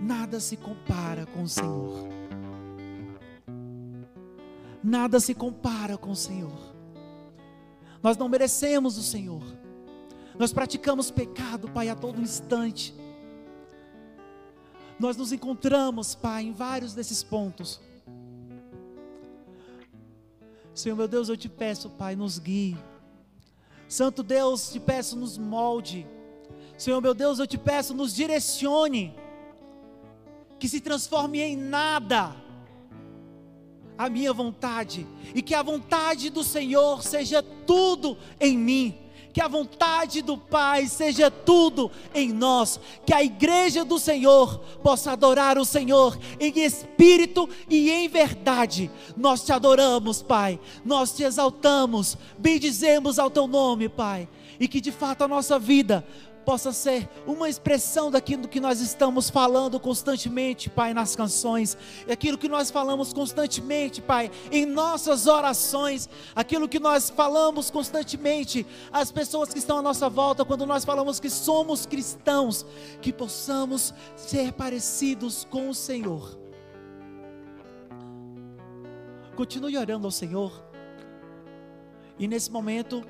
Nada 0.00 0.40
se 0.40 0.56
compara 0.56 1.26
com 1.26 1.42
o 1.42 1.48
Senhor 1.48 2.14
nada 4.84 5.18
se 5.18 5.34
compara 5.34 5.96
com 5.96 6.10
o 6.10 6.16
Senhor. 6.16 6.74
Nós 8.02 8.18
não 8.18 8.28
merecemos 8.28 8.98
o 8.98 9.02
Senhor. 9.02 9.42
Nós 10.38 10.52
praticamos 10.52 11.10
pecado, 11.10 11.70
Pai, 11.70 11.88
a 11.88 11.96
todo 11.96 12.20
instante. 12.20 12.94
Nós 15.00 15.16
nos 15.16 15.32
encontramos, 15.32 16.14
Pai, 16.14 16.44
em 16.44 16.52
vários 16.52 16.92
desses 16.92 17.22
pontos. 17.22 17.80
Senhor 20.74 20.96
meu 20.96 21.06
Deus, 21.06 21.28
eu 21.28 21.36
te 21.36 21.48
peço, 21.48 21.88
Pai, 21.90 22.16
nos 22.16 22.38
guie. 22.38 22.76
Santo 23.88 24.22
Deus, 24.22 24.72
te 24.72 24.80
peço, 24.80 25.16
nos 25.16 25.38
molde. 25.38 26.06
Senhor 26.76 27.00
meu 27.00 27.14
Deus, 27.14 27.38
eu 27.38 27.46
te 27.46 27.56
peço, 27.56 27.94
nos 27.94 28.14
direcione. 28.14 29.14
Que 30.58 30.68
se 30.68 30.80
transforme 30.80 31.40
em 31.40 31.56
nada 31.56 32.34
a 33.96 34.08
minha 34.08 34.32
vontade 34.32 35.06
e 35.34 35.40
que 35.40 35.54
a 35.54 35.62
vontade 35.62 36.28
do 36.30 36.42
Senhor 36.42 37.02
seja 37.02 37.42
tudo 37.42 38.18
em 38.40 38.58
mim. 38.58 39.03
Que 39.34 39.40
a 39.40 39.48
vontade 39.48 40.22
do 40.22 40.38
Pai 40.38 40.86
seja 40.86 41.28
tudo 41.28 41.90
em 42.14 42.32
nós, 42.32 42.78
que 43.04 43.12
a 43.12 43.20
igreja 43.20 43.84
do 43.84 43.98
Senhor 43.98 44.60
possa 44.80 45.10
adorar 45.10 45.58
o 45.58 45.64
Senhor 45.64 46.16
em 46.38 46.60
espírito 46.60 47.48
e 47.68 47.90
em 47.90 48.08
verdade. 48.08 48.88
Nós 49.16 49.44
te 49.44 49.52
adoramos, 49.52 50.22
Pai, 50.22 50.60
nós 50.84 51.12
te 51.12 51.24
exaltamos, 51.24 52.16
bendizemos 52.38 53.18
ao 53.18 53.28
teu 53.28 53.48
nome, 53.48 53.88
Pai, 53.88 54.28
e 54.60 54.68
que 54.68 54.80
de 54.80 54.92
fato 54.92 55.24
a 55.24 55.28
nossa 55.28 55.58
vida 55.58 56.06
possa 56.44 56.72
ser 56.72 57.08
uma 57.26 57.48
expressão 57.48 58.10
daquilo 58.10 58.46
que 58.46 58.60
nós 58.60 58.80
estamos 58.80 59.30
falando 59.30 59.80
constantemente, 59.80 60.68
Pai, 60.68 60.92
nas 60.92 61.16
canções, 61.16 61.76
aquilo 62.08 62.38
que 62.38 62.48
nós 62.48 62.70
falamos 62.70 63.12
constantemente, 63.12 64.02
Pai, 64.02 64.30
em 64.52 64.66
nossas 64.66 65.26
orações, 65.26 66.08
aquilo 66.34 66.68
que 66.68 66.78
nós 66.78 67.10
falamos 67.10 67.70
constantemente 67.70 68.66
às 68.92 69.10
pessoas 69.10 69.52
que 69.52 69.58
estão 69.58 69.78
à 69.78 69.82
nossa 69.82 70.08
volta, 70.08 70.44
quando 70.44 70.66
nós 70.66 70.84
falamos 70.84 71.18
que 71.18 71.30
somos 71.30 71.86
cristãos, 71.86 72.64
que 73.00 73.12
possamos 73.12 73.94
ser 74.16 74.52
parecidos 74.52 75.46
com 75.50 75.68
o 75.68 75.74
Senhor. 75.74 76.38
Continue 79.34 79.76
orando 79.76 80.06
ao 80.06 80.12
Senhor. 80.12 80.62
E 82.18 82.28
nesse 82.28 82.50
momento, 82.50 83.04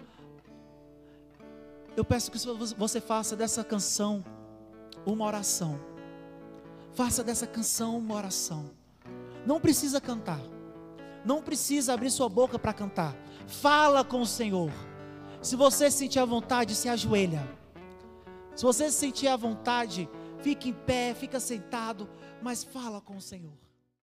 eu 1.97 2.05
peço 2.05 2.31
que 2.31 2.39
você 2.77 3.01
faça 3.01 3.37
dessa 3.37 3.63
canção 3.63 4.25
uma 5.07 5.25
oração. 5.25 5.79
Faça 6.93 7.23
dessa 7.23 7.47
canção 7.47 7.99
uma 7.99 8.15
oração. 8.15 8.71
Não 9.47 9.61
precisa 9.61 10.01
cantar. 10.01 10.41
Não 11.25 11.43
precisa 11.43 11.95
abrir 11.95 12.11
sua 12.11 12.29
boca 12.29 12.59
para 12.59 12.73
cantar. 12.73 13.17
Fala 13.47 14.05
com 14.05 14.21
o 14.21 14.27
Senhor. 14.27 14.71
Se 15.41 15.57
você 15.57 15.91
sentir 15.91 16.19
a 16.19 16.25
vontade, 16.25 16.75
se 16.75 16.89
ajoelha. 16.89 17.47
Se 18.55 18.65
você 18.65 18.91
sentir 18.91 19.29
a 19.29 19.37
vontade, 19.37 20.09
fique 20.41 20.71
em 20.71 20.73
pé, 20.73 21.15
fica 21.15 21.41
sentado, 21.41 22.09
mas 22.41 22.63
fala 22.63 23.01
com 23.01 23.17
o 23.17 23.21
Senhor. 23.21 23.64